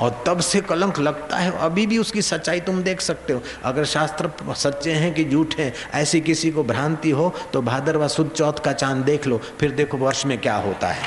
और 0.00 0.22
तब 0.26 0.40
से 0.40 0.60
कलंक 0.60 0.98
लगता 0.98 1.36
है, 1.36 1.50
अभी 1.58 1.86
भी 1.86 1.98
उसकी 1.98 2.22
सच्चाई 2.22 2.60
तुम 2.60 2.82
देख 2.82 3.00
सकते 3.00 3.32
हो। 3.32 3.42
अगर 3.64 3.84
शास्त्र 3.84 4.30
सच्चे 4.54 4.92
हैं 4.92 5.14
कि 5.14 5.24
झूठे 5.24 5.72
ऐसी 5.94 6.20
किसी 6.20 6.50
को 6.50 6.64
भ्रांति 6.64 7.10
हो 7.10 7.32
तो 7.52 7.62
भादरवा 7.62 8.08
सुद 8.08 8.30
चौथ 8.36 8.64
का 8.64 8.72
चाँद 8.74 9.04
देख 9.04 9.26
लो, 9.26 9.40
फिर 9.60 9.70
देखो 9.70 9.98
वर्ष 9.98 10.26
में 10.26 10.38
क्या 10.38 10.56
होता 10.56 10.88
है। 10.88 11.02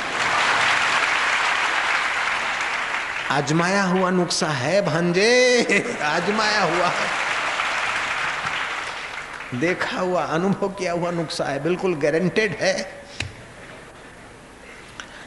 आजमाया 3.32 3.84
हुआ 3.84 4.10
नुकसा 4.10 4.48
है 4.48 4.82
भांजे, 4.82 6.00
आजमाया 6.04 6.62
हुआ। 6.64 6.92
देखा 9.60 10.00
हुआ, 10.00 10.24
अनुभव 10.24 10.70
किया 10.70 10.94
हुआ 10.94 11.12
नुकसा 11.12 11.46
है, 11.46 11.64
बिल्कुल 11.64 11.96
गारंटेड 11.96 12.56
है। 12.60 13.04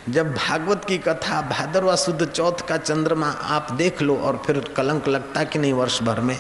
जब 0.09 0.35
भागवत 0.35 0.85
की 0.85 0.99
कथा 0.99 1.41
भादरवा 1.43 1.97
शुद्ध 1.97 2.27
चौथ 2.27 2.67
का 2.69 2.77
चंद्रमा 2.77 3.31
आप 3.31 3.73
देख 3.73 4.03
लो 4.03 4.17
और 4.17 4.43
फिर 4.47 4.61
कलंक 4.77 5.09
लगता 5.09 5.45
कि 5.45 5.59
नहीं 5.59 5.73
वर्ष 5.73 6.03
भर 6.03 6.21
में, 6.21 6.39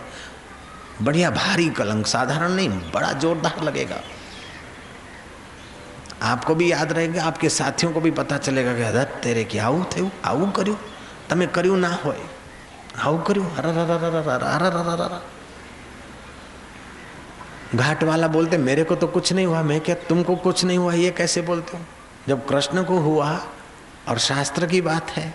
बढ़िया 1.03 1.31
भारी 1.31 1.69
कलंक, 1.71 2.07
साधारण 2.07 2.53
नहीं, 2.53 2.69
बड़ा 2.69 3.13
जोरदार 3.13 3.63
लगेगा। 3.63 4.01
आपको 6.23 6.55
भी 6.55 6.71
याद 6.73 6.93
रहेगा, 6.93 7.25
आपके 7.25 7.49
साथियों 7.49 7.93
को 7.93 8.01
भी 8.01 8.11
पता 8.11 8.39
चलेगा 8.39 8.75
कि 8.75 8.83
अदर 8.83 9.05
तेरे 9.23 9.45
क्या 9.45 9.67
आऊ 9.67 9.85
थे? 9.85 10.11
आऊ 10.25 10.51
करो 10.51 10.79
તમે 11.30 11.46
કર્યું 11.50 11.78
ના 11.80 11.94
હોય 12.02 12.26
આવું 12.98 13.22
કર્યું 13.24 13.48
घाट 17.76 18.04
वाला 18.04 18.28
बोलते 18.28 18.58
मेरे 18.60 18.84
को 18.84 18.96
तो 18.96 19.08
कुछ 19.10 19.32
नहीं 19.34 19.46
हुआ 19.46 19.62
मैं 19.64 19.80
क्या 19.82 19.96
तुमको 20.10 20.36
कुछ 20.38 20.64
नहीं 20.66 20.78
हुआ 20.78 20.94
ये 20.96 21.10
कैसे 21.12 21.42
बोलते 21.44 21.78
हो 21.78 21.84
जब 22.28 22.46
कृष्ण 22.48 22.84
को 22.84 23.00
हुआ 23.00 23.30
और 24.10 24.18
शास्त्र 24.20 24.68
की 24.68 24.80
बात 24.82 25.10
है 25.12 25.26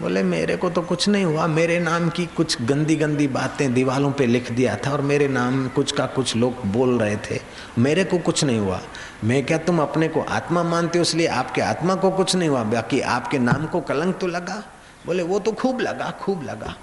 बोले 0.00 0.22
मेरे 0.24 0.56
को 0.56 0.70
तो 0.70 0.82
कुछ 0.82 1.08
नहीं 1.08 1.24
हुआ 1.24 1.46
मेरे 1.48 1.78
नाम 1.80 2.08
की 2.10 2.26
कुछ 2.36 2.56
गंदी 2.62 2.96
गंदी 2.96 3.26
बातें 3.30 3.72
दीवालों 3.74 4.10
पे 4.12 4.26
लिख 4.26 4.50
दिया 4.52 4.76
था 4.76 4.92
और 4.92 5.00
मेरे 5.02 5.28
नाम 5.30 5.66
कुछ 5.68 5.92
का 5.92 6.06
कुछ 6.14 6.34
लोग 6.36 6.64
बोल 6.72 6.98
रहे 6.98 7.16
थे 7.24 7.40
मेरे 7.78 8.04
को 8.04 8.18
कुछ 8.20 8.44
नहीं 8.44 8.58
हुआ 8.58 8.80
मैं 9.24 9.44
क्या 9.44 9.58
तुम 9.64 9.80
अपने 9.82 10.08
को 10.08 10.20
आत्मा 10.30 10.62
मानते 10.64 10.98
हो 10.98 11.02
इसलिए 11.02 11.26
आपके 11.34 11.60
आत्मा 11.62 11.94
को 11.96 12.10
कुछ 12.12 12.34
नहीं 12.36 12.48
हुआ 12.48 12.62
बाकी 12.70 13.00
आपके 13.16 13.38
नाम 13.40 13.66
को 13.66 13.80
कलंक 13.90 14.18
तो 14.18 14.26
लगा 14.28 14.62
बोले, 15.05 15.23
वो 15.23 15.39
तो 15.39 15.51
खूब 15.51 15.79
लगा 15.81 16.09
खूब 16.21 16.43
लगा। 16.43 16.75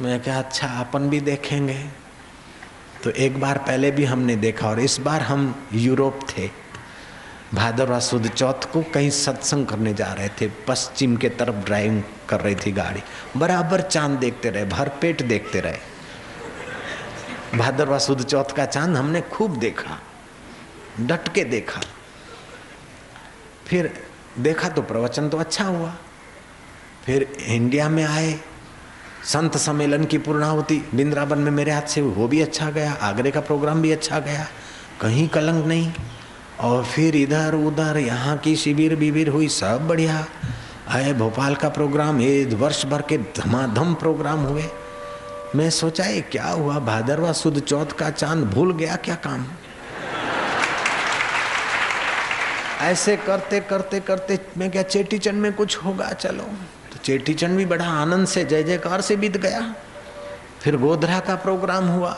मैं 0.00 0.20
क्या 0.20 0.38
अच्छा 0.38 0.66
अपन 0.80 1.08
भी 1.08 1.20
देखेंगे। 1.20 1.78
तो 3.04 3.10
एक 3.10 3.40
बार 3.40 3.58
पहले 3.58 3.90
भी 3.90 4.04
हमने 4.04 4.36
देखा 4.36 4.68
और 4.68 4.80
इस 4.80 4.98
बार 5.00 5.22
हम 5.22 5.68
यूरोप 5.72 6.20
थे। 6.28 6.48
भादरवा 7.54 7.98
सुद 7.98 8.28
चौथ 8.28 8.72
को 8.72 8.82
कहीं 8.94 9.10
सत्संग 9.10 9.66
करने 9.66 9.94
जा 9.94 10.12
रहे 10.12 10.28
थे, 10.40 10.48
पश्चिम 10.68 11.16
के 11.16 11.28
तरफ़ 11.28 11.64
ड्राइविंग 11.64 12.02
कर 12.28 12.40
रही 12.40 12.54
थी 12.54 12.72
गाड़ी। 12.72 13.02
बराबर 13.36 13.80
चाँद 13.80 14.18
देखते 14.18 14.50
रहे, 14.50 14.64
भर 14.64 14.88
पेट 15.00 15.22
देखते 15.22 15.60
रहे। 15.60 17.58
भादरवा 17.58 17.98
सुद 17.98 18.22
चौथ 18.22 18.52
का 18.56 18.66
चाँद 18.66 18.96
हमने 18.96 19.20
खूब 19.20 19.56
देखा, 19.56 19.98
डट 21.00 21.28
के 21.34 21.44
देखा। 21.44 21.80
फिर 23.66 23.92
देखा 24.38 24.68
तो 24.68 24.82
प्रवचन 24.82 25.28
तो 25.28 25.38
अच्छा 25.38 25.64
हुआ। 25.64 25.94
फिर 27.10 27.32
इंडिया 27.46 27.88
में 27.88 28.04
आए। 28.04 28.40
संत 29.24 29.56
सम्मेलन 29.56 30.04
की 30.04 30.18
पूर्णाहुति। 30.18 30.88
बिंद्रावन 30.94 31.38
में 31.38 31.50
मेरे 31.50 31.72
हाथ 31.72 31.82
से 31.82 32.00
वो 32.00 32.28
भी 32.28 32.40
अच्छा 32.40 32.70
गया। 32.70 32.92
आगरे 32.92 33.30
का 33.30 33.40
प्रोग्राम 33.40 33.82
भी 33.82 33.92
अच्छा 33.92 34.18
गया। 34.18 34.46
कहीं 35.00 35.28
कलंक 35.28 35.66
नहीं। 35.66 35.92
और 36.60 36.84
फिर 36.84 37.16
इधर 37.16 37.54
उधर 37.54 37.98
यहाँ 37.98 38.36
की 38.36 38.56
शिविर 38.56 38.96
बिबिर 38.96 39.28
हुई। 39.28 39.48
सब 39.48 39.88
बढ़िया। 39.88 40.26
आए 40.88 41.12
भोपाल 41.12 41.54
का 41.54 41.68
प्रोग्राम 41.68 42.20
ये 42.20 42.44
वर्ष 42.44 42.86
भर 42.86 43.02
के 43.02 43.18
धमाधम 43.18 43.94
प्रोग्राम 43.94 44.38
हुए। 44.38 44.64
मैं 45.56 45.70
सोचा, 45.70 46.04
ये 46.04 46.20
क्या 46.20 46.46
हुआ? 46.46 46.78
भादरवा 46.78 47.32
सुद 47.32 47.58
चौथ 47.58 47.86
का 47.86 48.10
चाँद 48.10 48.44
भूल 48.44 48.72
गया 48.72 48.96
क्या 48.96 49.14
काम? 49.14 49.46
ऐसे 52.80 53.16
करते 53.16 53.60
करते 53.60 54.00
करते 54.00 54.38
मैं 54.58 54.70
क्या 54.70 54.82
चेटी 54.82 55.18
चंद 55.18 55.34
में 55.34 55.52
कुछ 55.52 55.76
होगा? 55.76 56.12
चलो। 56.12 56.46
चेटी 57.04 57.34
चंद 57.34 57.56
भी 57.56 57.66
बड़ा 57.66 57.86
आनंद 57.92 58.26
से, 58.26 58.44
जय 58.44 58.62
जयकार 58.62 59.00
से 59.00 59.16
बीत 59.16 59.36
गया। 59.36 59.62
फिर 60.62 60.76
गोधरा 60.76 61.18
का 61.20 61.34
प्रोग्राम 61.36 61.86
हुआ, 61.86 62.10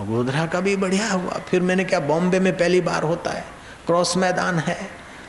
गोधरा 0.00 0.46
का 0.46 0.60
भी 0.60 0.76
बढ़िया 0.76 1.10
हुआ। 1.10 1.40
फिर 1.48 1.60
मैंने 1.62 1.84
क्या 1.84 2.00
बॉम्बे 2.02 2.40
में 2.40 2.56
पहली 2.56 2.80
बार 2.80 3.02
होता 3.02 3.30
है, 3.30 3.44
क्रॉस 3.86 4.16
मैदान 4.16 4.58
है, 4.58 4.78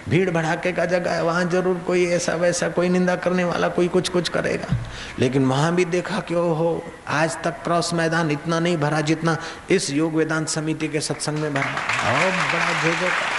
भीड़ 0.09 0.29
भड़ाके 0.29 0.71
का 0.71 0.85
जगह 0.85 1.11
है, 1.11 1.23
वहाँ 1.23 1.43
ज़रूर 1.45 1.77
कोई 1.87 2.05
ऐसा 2.07 2.33
वैसा, 2.35 2.69
कोई 2.69 2.89
निंदा 2.89 3.15
करने 3.15 3.43
वाला, 3.43 3.67
कोई 3.67 3.87
कुछ 3.87 4.09
कुछ 4.09 4.29
करेगा। 4.29 4.75
लेकिन 5.19 5.45
वहाँ 5.45 5.73
भी 5.75 5.85
देखा 5.87 6.19
कि 6.19 6.33
हो 6.33 6.83
आज 7.07 7.37
तक 7.43 7.61
क्रॉस 7.63 7.93
मैदान 7.93 8.31
इतना 8.31 8.59
नहीं 8.59 8.77
भरा 8.77 9.01
जितना 9.01 9.37
इस 9.71 9.89
योग 9.89 10.15
वेदांत 10.15 10.47
समिति 10.49 10.87
के 10.87 10.99
सत्संग 11.01 11.37
में 11.37 11.53
भरा। 11.53 11.63
बहुत 11.63 12.33
बड़ा 12.53 12.81
झेझो 12.83 13.07
का 13.07 13.29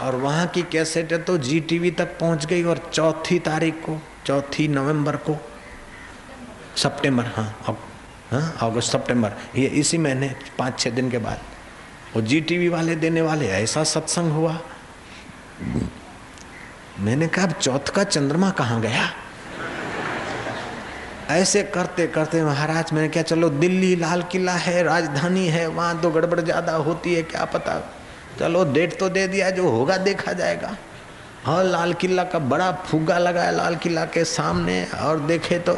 और 0.00 0.16
वहाँ 0.16 0.46
की 0.46 0.62
कैसेट 0.62 1.12
तो 1.26 1.36
जी 1.38 1.60
टीवी 1.60 1.90
तक 1.90 2.18
पहुँच 2.18 2.46
गई 2.46 2.62
और 2.62 2.78
चौथी 2.92 3.38
तारीख 3.38 3.74
को, 3.74 3.98
चौथी 4.26 4.68
नवंबर 4.68 5.16
को, 5.16 5.36
सितंबर 6.76 7.26
हाँ 7.26 7.78
हाँ 8.30 8.56
अगस्त, 8.62 8.92
सितंबर, 8.92 9.32
ये 9.56 9.66
इसी 9.66 9.98
महीने 9.98 10.34
पाँच 10.58 10.78
छः 10.80 10.90
दिन 10.90 11.10
के 11.10 11.18
बाद। 11.18 11.40
वो 12.14 12.22
जी 12.22 12.40
टीवी 12.40 12.68
वाले 12.68 12.96
देने 12.96 13.22
वाले, 13.22 13.48
ऐसा 13.48 13.84
सत्संग 13.84 14.32
हुआ। 14.32 14.58
मैंने 17.00 17.28
कहा, 17.28 17.46
अब 17.46 17.52
चौथ 17.52 17.88
का 17.94 18.04
चंद्रमा 18.04 18.50
कहाँ 18.50 18.80
गया? 18.80 19.08
ऐसे 21.30 21.62
करते 21.64 22.06
करते 22.06 22.42
महाराज, 22.44 22.92
मैंने 22.92 23.08
क्या 23.08 23.22
चलो 23.22 23.48
दिल्ली 23.50 23.94
लाल 23.96 24.22
किला 24.22 24.52
है, 24.52 24.82
राजधानी 24.82 25.46
है, 25.46 25.66
वहाँ 25.66 26.00
तो 26.00 26.10
गड़बड़ 26.10 26.40
ज़्यादा 26.40 26.72
होती 26.72 27.14
है, 27.14 27.22
क्या 27.22 27.44
पता 27.44 27.72
चलो 28.38 28.64
डेट 28.72 28.98
तो 28.98 29.08
दे 29.08 29.26
दिया, 29.28 29.50
जो 29.50 29.68
होगा 29.68 29.96
देखा 29.98 30.32
जाएगा। 30.32 30.76
हाँ 31.44 31.62
लाल 31.64 31.92
किला 31.94 32.24
का 32.24 32.38
बड़ा 32.38 32.70
फुग्गा 32.86 33.18
लगाया 33.18 33.50
लाल 33.50 33.76
किला 33.76 34.04
के 34.06 34.24
सामने, 34.26 34.84
और 34.96 35.20
देखे 35.20 35.58
तो 35.60 35.76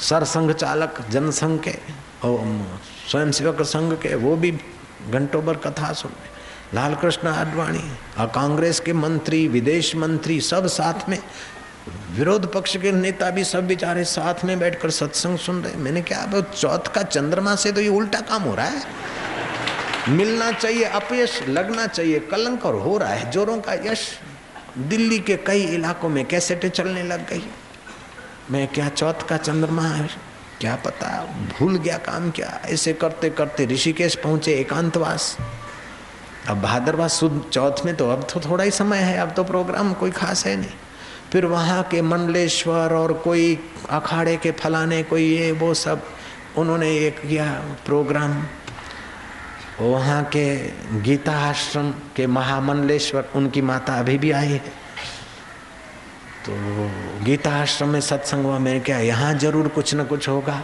सरसंघ 0.00 0.52
चालक, 0.52 1.00
जनसंघ 1.10 1.58
के, 1.60 1.74
और 2.24 2.40
स्वयंसेवक 3.10 3.62
संघ 3.64 3.92
के, 3.94 4.14
वो 4.14 4.36
भी 4.36 4.50
घंटों 5.10 5.44
भर 5.44 5.56
कथा 5.56 5.92
सुनने 5.92 6.34
लाल 6.74 6.94
कृष्ण 6.94 7.28
आडवाणी, 7.28 7.82
और 8.18 8.26
कांग्रेस 8.26 8.80
के 8.80 8.92
मंत्री, 8.92 9.46
विदेश 9.48 9.94
मंत्री, 9.96 10.40
सब 10.42 10.66
साथ 10.68 11.08
में, 11.08 11.18
विरोध 12.12 12.52
पक्ष 12.52 12.76
के 12.76 12.92
नेता 12.92 13.30
भी 13.30 13.44
सब 13.44 13.66
बेचारे 13.66 14.04
साथ 14.06 14.44
में 14.44 14.58
बैठकर 14.58 14.90
सत्संग 14.90 15.38
सुन 15.38 15.62
रहे 15.62 15.76
मैंने 15.76 16.02
क्या 16.02 16.40
चौथ 16.42 16.92
का 16.94 17.02
चंद्रमा 17.02 17.54
से 17.54 17.72
तो 17.72 17.80
ये 17.80 17.88
उल्टा 17.88 18.20
काम 18.20 18.42
हो 18.42 18.54
रहा 18.54 18.66
है। 18.66 18.82
मिलना 20.08 20.52
चाहिए 20.52 20.84
अपयश, 20.84 21.42
लगना 21.48 21.86
चाहिए। 21.86 22.18
कलंक 22.18 22.66
और 22.66 22.74
हो 22.74 22.98
रहा 22.98 23.08
है, 23.08 23.30
जोरों 23.30 23.60
का 23.60 23.74
यश। 23.74 24.18
दिल्ली 24.78 25.18
के 25.18 25.36
कई 25.36 25.62
इलाकों 25.62 26.08
में 26.08 26.24
कैसेटें 26.24 26.68
चलने 26.68 27.02
लग 27.02 27.30
गई। 27.30 27.42
मैं 28.50 28.68
क्या 28.68 28.88
चौथ 28.88 29.28
का 29.28 29.36
चंद्रमा 29.36 29.82
है? 29.82 30.08
क्या 30.60 30.76
पता, 30.76 31.08
भूल 31.58 31.76
गया 31.76 31.96
काम 31.98 32.30
क्या? 32.30 32.60
ऐसे 32.64 32.92
करते 32.92 33.30
करते 33.30 33.66
ऋषिकेश 33.66 34.14
पहुँचे 34.14 34.54
एकांतवास। 34.54 35.36
अब 36.48 36.60
भादरवा 36.60 37.08
सुद 37.08 37.50
चौथ 37.52 37.84
में 37.84 37.96
तो 37.96 38.10
अब 38.10 38.26
तो 38.34 38.40
थोड़ा 38.40 38.64
ही 38.64 38.70
समय 38.70 38.98
है, 38.98 39.18
अब 39.18 39.34
तो 39.34 39.44
प्रोग्राम 39.44 39.92
कोई 39.92 40.10
खास 40.10 40.46
है 40.46 40.56
नहीं। 40.56 40.70
फिर 41.32 41.46
वहाँ 41.46 41.82
के 41.82 42.02
मंडलेश्वर 42.02 42.94
और 42.94 43.12
कोई 43.12 43.58
अखाड़े 43.90 44.36
के 44.36 44.50
फलाने, 44.50 45.02
कोई 45.02 45.36
ये 45.36 45.52
वो 45.52 45.74
सब, 45.74 46.02
उन्होंने 46.56 46.98
एक 46.98 47.20
किया 47.20 47.64
प्रोग्राम। 47.86 48.44
वहाँ 49.81 50.23
के 50.35 50.45
गीता 51.01 51.33
आश्रम 51.49 51.91
के 52.15 52.27
महामंडलेश्वर 52.29 53.29
उनकी 53.35 53.61
माता 53.63 53.93
अभी 53.99 54.17
भी 54.17 54.31
आई 54.31 54.47
है 54.47 54.59
तो 56.45 56.53
गीता 57.23 57.51
आश्रम 57.61 57.89
में 57.89 58.01
सत्संग 58.01 58.45
हुआ 58.45 58.57
मैंने 58.59 58.79
क्या 58.81 58.97
यहाँ 59.01 59.33
जरूर 59.37 59.67
कुछ 59.69 59.93
न 59.95 60.03
कुछ 60.05 60.27
होगा 60.29 60.61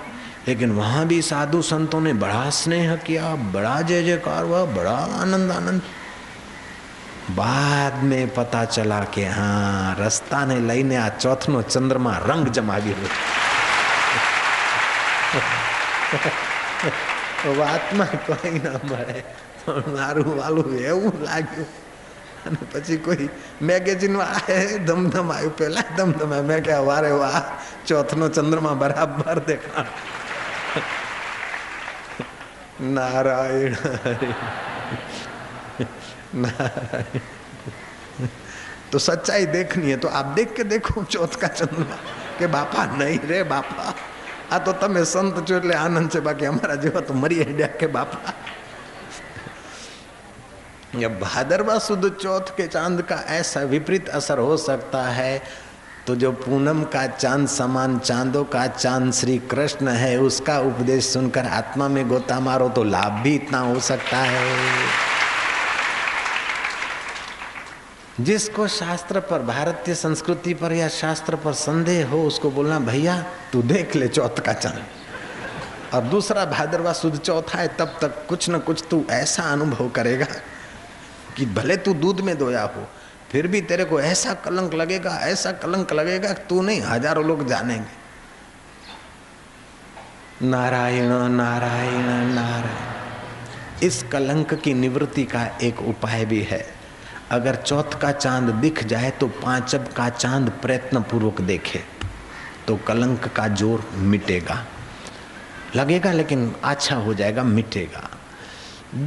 लेकिन 0.48 0.72
वहाँ 0.72 1.06
भी 1.08 1.22
साधु 1.22 1.62
संतों 1.62 2.02
ने 2.02 2.14
बड़ा 2.16 2.50
स्नेह 2.56 2.95
किया 3.06 3.36
बड़ा 3.54 3.80
जय 3.82 4.04
जयकार 4.04 4.43
हुआ 4.43 4.64
बड़ा 4.74 4.98
आनंद 5.22 5.52
आनंद 5.52 5.82
बाद 7.32 8.04
में 8.04 8.28
पता 8.34 8.64
चला 8.66 9.00
कि 9.06 9.24
हाँ 9.28 9.95
रस्ता 10.00 10.45
ने 10.45 10.60
લઈને 10.62 10.98
આ 10.98 11.08
ચોથનો 11.20 11.62
ચંદ્રમાં 11.64 12.14
રંગ 12.24 12.45
જમાવી 12.50 12.93
વાતમાં 17.56 18.16
કોઈ 18.28 18.60
ના 18.60 18.80
મળે 18.84 19.24
પણ 19.66 19.91
મારું 19.93 20.32
વાલું 20.38 20.78
એવું 20.84 21.18
લાગ્યું 21.22 21.70
અને 22.45 22.60
પછી 22.72 23.00
કોઈ 23.00 23.30
મેગેઝિન 23.62 24.16
વાળાએ 24.18 24.80
ધમધમ 24.88 25.32
આવ્યું 25.32 25.56
પહેલા 25.56 25.88
ધમધમ 25.98 26.38
મેં 26.45 26.64
કે 26.64 26.80
વારે 26.86 27.12
વાહ 27.16 27.43
ચોથનો 27.86 28.30
ચંદ્રમા 28.30 28.76
બરાબર 28.76 29.39
દેખાણ 29.48 29.89
नारायण 32.80 33.74
हरे 33.74 34.34
नारायण 36.36 37.20
तो 38.91 39.00
सच्चाई 39.00 39.45
देखनी 39.48 39.89
है 39.89 39.98
तो 39.98 40.08
आप 40.10 40.26
देख 40.36 40.54
के 40.54 40.64
देखो 40.66 41.04
चौथ 41.06 41.36
का 41.36 41.48
चंद्रमा 41.50 41.98
કે 42.39 42.48
બાપા 42.48 42.86
નહીં 42.93 43.24
રે 43.24 43.43
બાપા 43.43 43.93
આ 44.52 44.60
તો 44.60 44.74
તમે 44.76 45.06
સંત 45.06 45.36
છો 45.43 45.56
એટલે 45.56 45.76
આનંદ 45.78 46.10
છે 46.10 46.22
બાકી 46.22 46.48
અમારા 46.48 46.80
જેવા 46.80 47.02
તો 47.04 47.14
મરી 47.16 47.41
હેડ્યા 47.41 47.74
કે 47.80 47.88
બાપા 47.89 48.36
या 50.95 51.10
भादरवा 51.12 51.78
सुद 51.80 52.06
चौथ 52.16 52.50
के 52.58 52.68
चांद 52.68 53.02
का 53.04 53.16
ऐसा 53.30 53.62
विपरीत 53.66 54.10
असर 54.12 54.39
हो 54.39 54.56
सकता 54.60 55.02
है 55.10 55.41
तो 56.08 56.16
जो 56.16 56.32
पूनम 56.34 56.84
का 56.86 57.06
चांद 57.08 57.48
समान 57.50 57.98
चांदों 58.00 58.43
का 58.48 58.66
चांद 58.68 59.12
श्री 59.14 59.38
कृष्ण 59.52 59.89
है 59.95 60.16
उसका 60.22 60.58
उपदेश 60.62 61.06
सुनकर 61.08 61.45
आत्मा 61.54 61.88
में 61.89 62.08
गोता 62.08 62.39
मारो 62.39 62.70
तो 62.72 62.84
लाभ 62.86 63.22
भी 63.24 63.36
इतना 63.36 63.60
हो 63.62 63.80
सकता 63.82 64.18
है 64.26 65.11
जिसको 68.21 68.67
शास्त्र 68.69 69.21
पर, 69.21 69.43
भारतीय 69.43 69.95
संस्कृति 69.95 70.55
पर 70.55 70.73
या 70.73 70.89
शास्त्र 70.89 71.37
पर 71.37 71.53
संदेह 71.53 72.09
हो, 72.09 72.23
उसको 72.23 72.51
बोलना, 72.51 72.79
भैया, 72.79 73.25
तू 73.53 73.63
देख 73.63 73.97
ले 73.97 74.09
चौथ 74.09 74.41
का 74.41 74.53
चाँद। 74.53 74.83
और 75.95 76.03
दूसरा, 76.03 76.45
भादरवा 76.45 76.93
सुध 76.93 77.17
चौथा 77.19 77.59
है 77.59 77.69
तब 77.69 77.99
तक 78.01 78.27
कुछ 78.29 78.51
न 78.51 78.59
कुछ 78.59 78.85
तू 78.91 79.05
ऐसा 79.11 79.43
अनुभव 79.43 79.89
करेगा 79.89 80.27
कि 81.37 81.47
भले 81.47 81.77
तू 81.77 81.95
दूध 81.95 82.21
में 82.21 82.39
धोया 82.39 82.63
हो, 82.63 82.87
फिर 83.31 83.47
भी 83.47 83.61
तेरे 83.61 83.85
को 83.85 84.01
ऐसा 84.01 84.35
कलंक 84.35 84.75
लगेगा, 84.75 85.11
ऐसा 85.11 85.53
कलंक 85.53 85.93
लगेगा 85.93 86.33
तू 86.33 86.63
नहीं, 86.63 86.81
हज़ारों 86.81 87.25
लोग 87.25 87.47
जानेंगे। 87.49 88.01
नारायण 90.47 91.11
नारायण 91.29 92.33
नारायण। 92.35 93.87
इस 93.87 94.03
कलंक 94.03 94.55
की 94.55 94.75
निवृत्ति 94.75 95.25
का 95.25 95.47
एक 95.63 95.81
उपाय 95.83 96.25
भी 96.25 96.43
है। 96.43 96.82
अगर 97.33 97.57
चौथ 97.57 97.99
का 98.01 98.11
चाँद 98.12 98.55
दिख 98.55 98.83
जाए 98.85 99.11
तो 99.11 99.26
पांचब 99.43 99.93
का 99.93 100.09
चाँद 100.09 100.51
प्रयत्न 100.62 101.01
पूर्वक 101.03 101.41
देखे 101.41 101.80
तो 102.66 102.76
कलंक 102.87 103.28
का 103.28 103.47
ज़ोर 103.49 103.85
मिटेगा। 103.95 104.64
लगेगा 105.76 106.12
लेकिन 106.12 106.55
अच्छा 106.64 106.97
हो 106.97 107.14
जाएगा, 107.14 107.43
मिटेगा। 107.45 108.09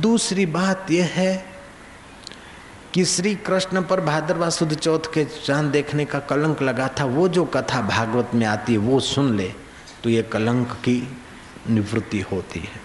दूसरी 0.02 0.46
बात 0.46 0.92
यह 0.92 1.12
है 1.14 1.46
कि 2.94 3.06
श्री 3.06 3.34
कृष्ण 3.36 3.82
पर 3.82 4.02
भाद्रवा 4.02 4.50
सुद 4.50 4.74
चौथ 4.74 5.14
के 5.14 5.26
चाँद 5.26 5.72
देखने 5.72 6.06
का 6.06 6.20
कलंक 6.22 6.62
लगा 6.62 6.88
था, 7.00 7.06
वो 7.06 7.28
जो 7.28 7.46
कथा 7.46 7.82
भागवत 7.82 8.32
में 8.36 8.46
आती 8.46 8.74
है, 8.74 8.80
वो 8.80 9.00
सुन 9.02 9.36
ले 9.38 9.52
तो 10.04 10.10
ये 10.10 10.22
कलंक 10.24 10.72
की 10.86 10.98
निवृत्ति 11.70 12.20
होती 12.22 12.60
है। 12.60 12.85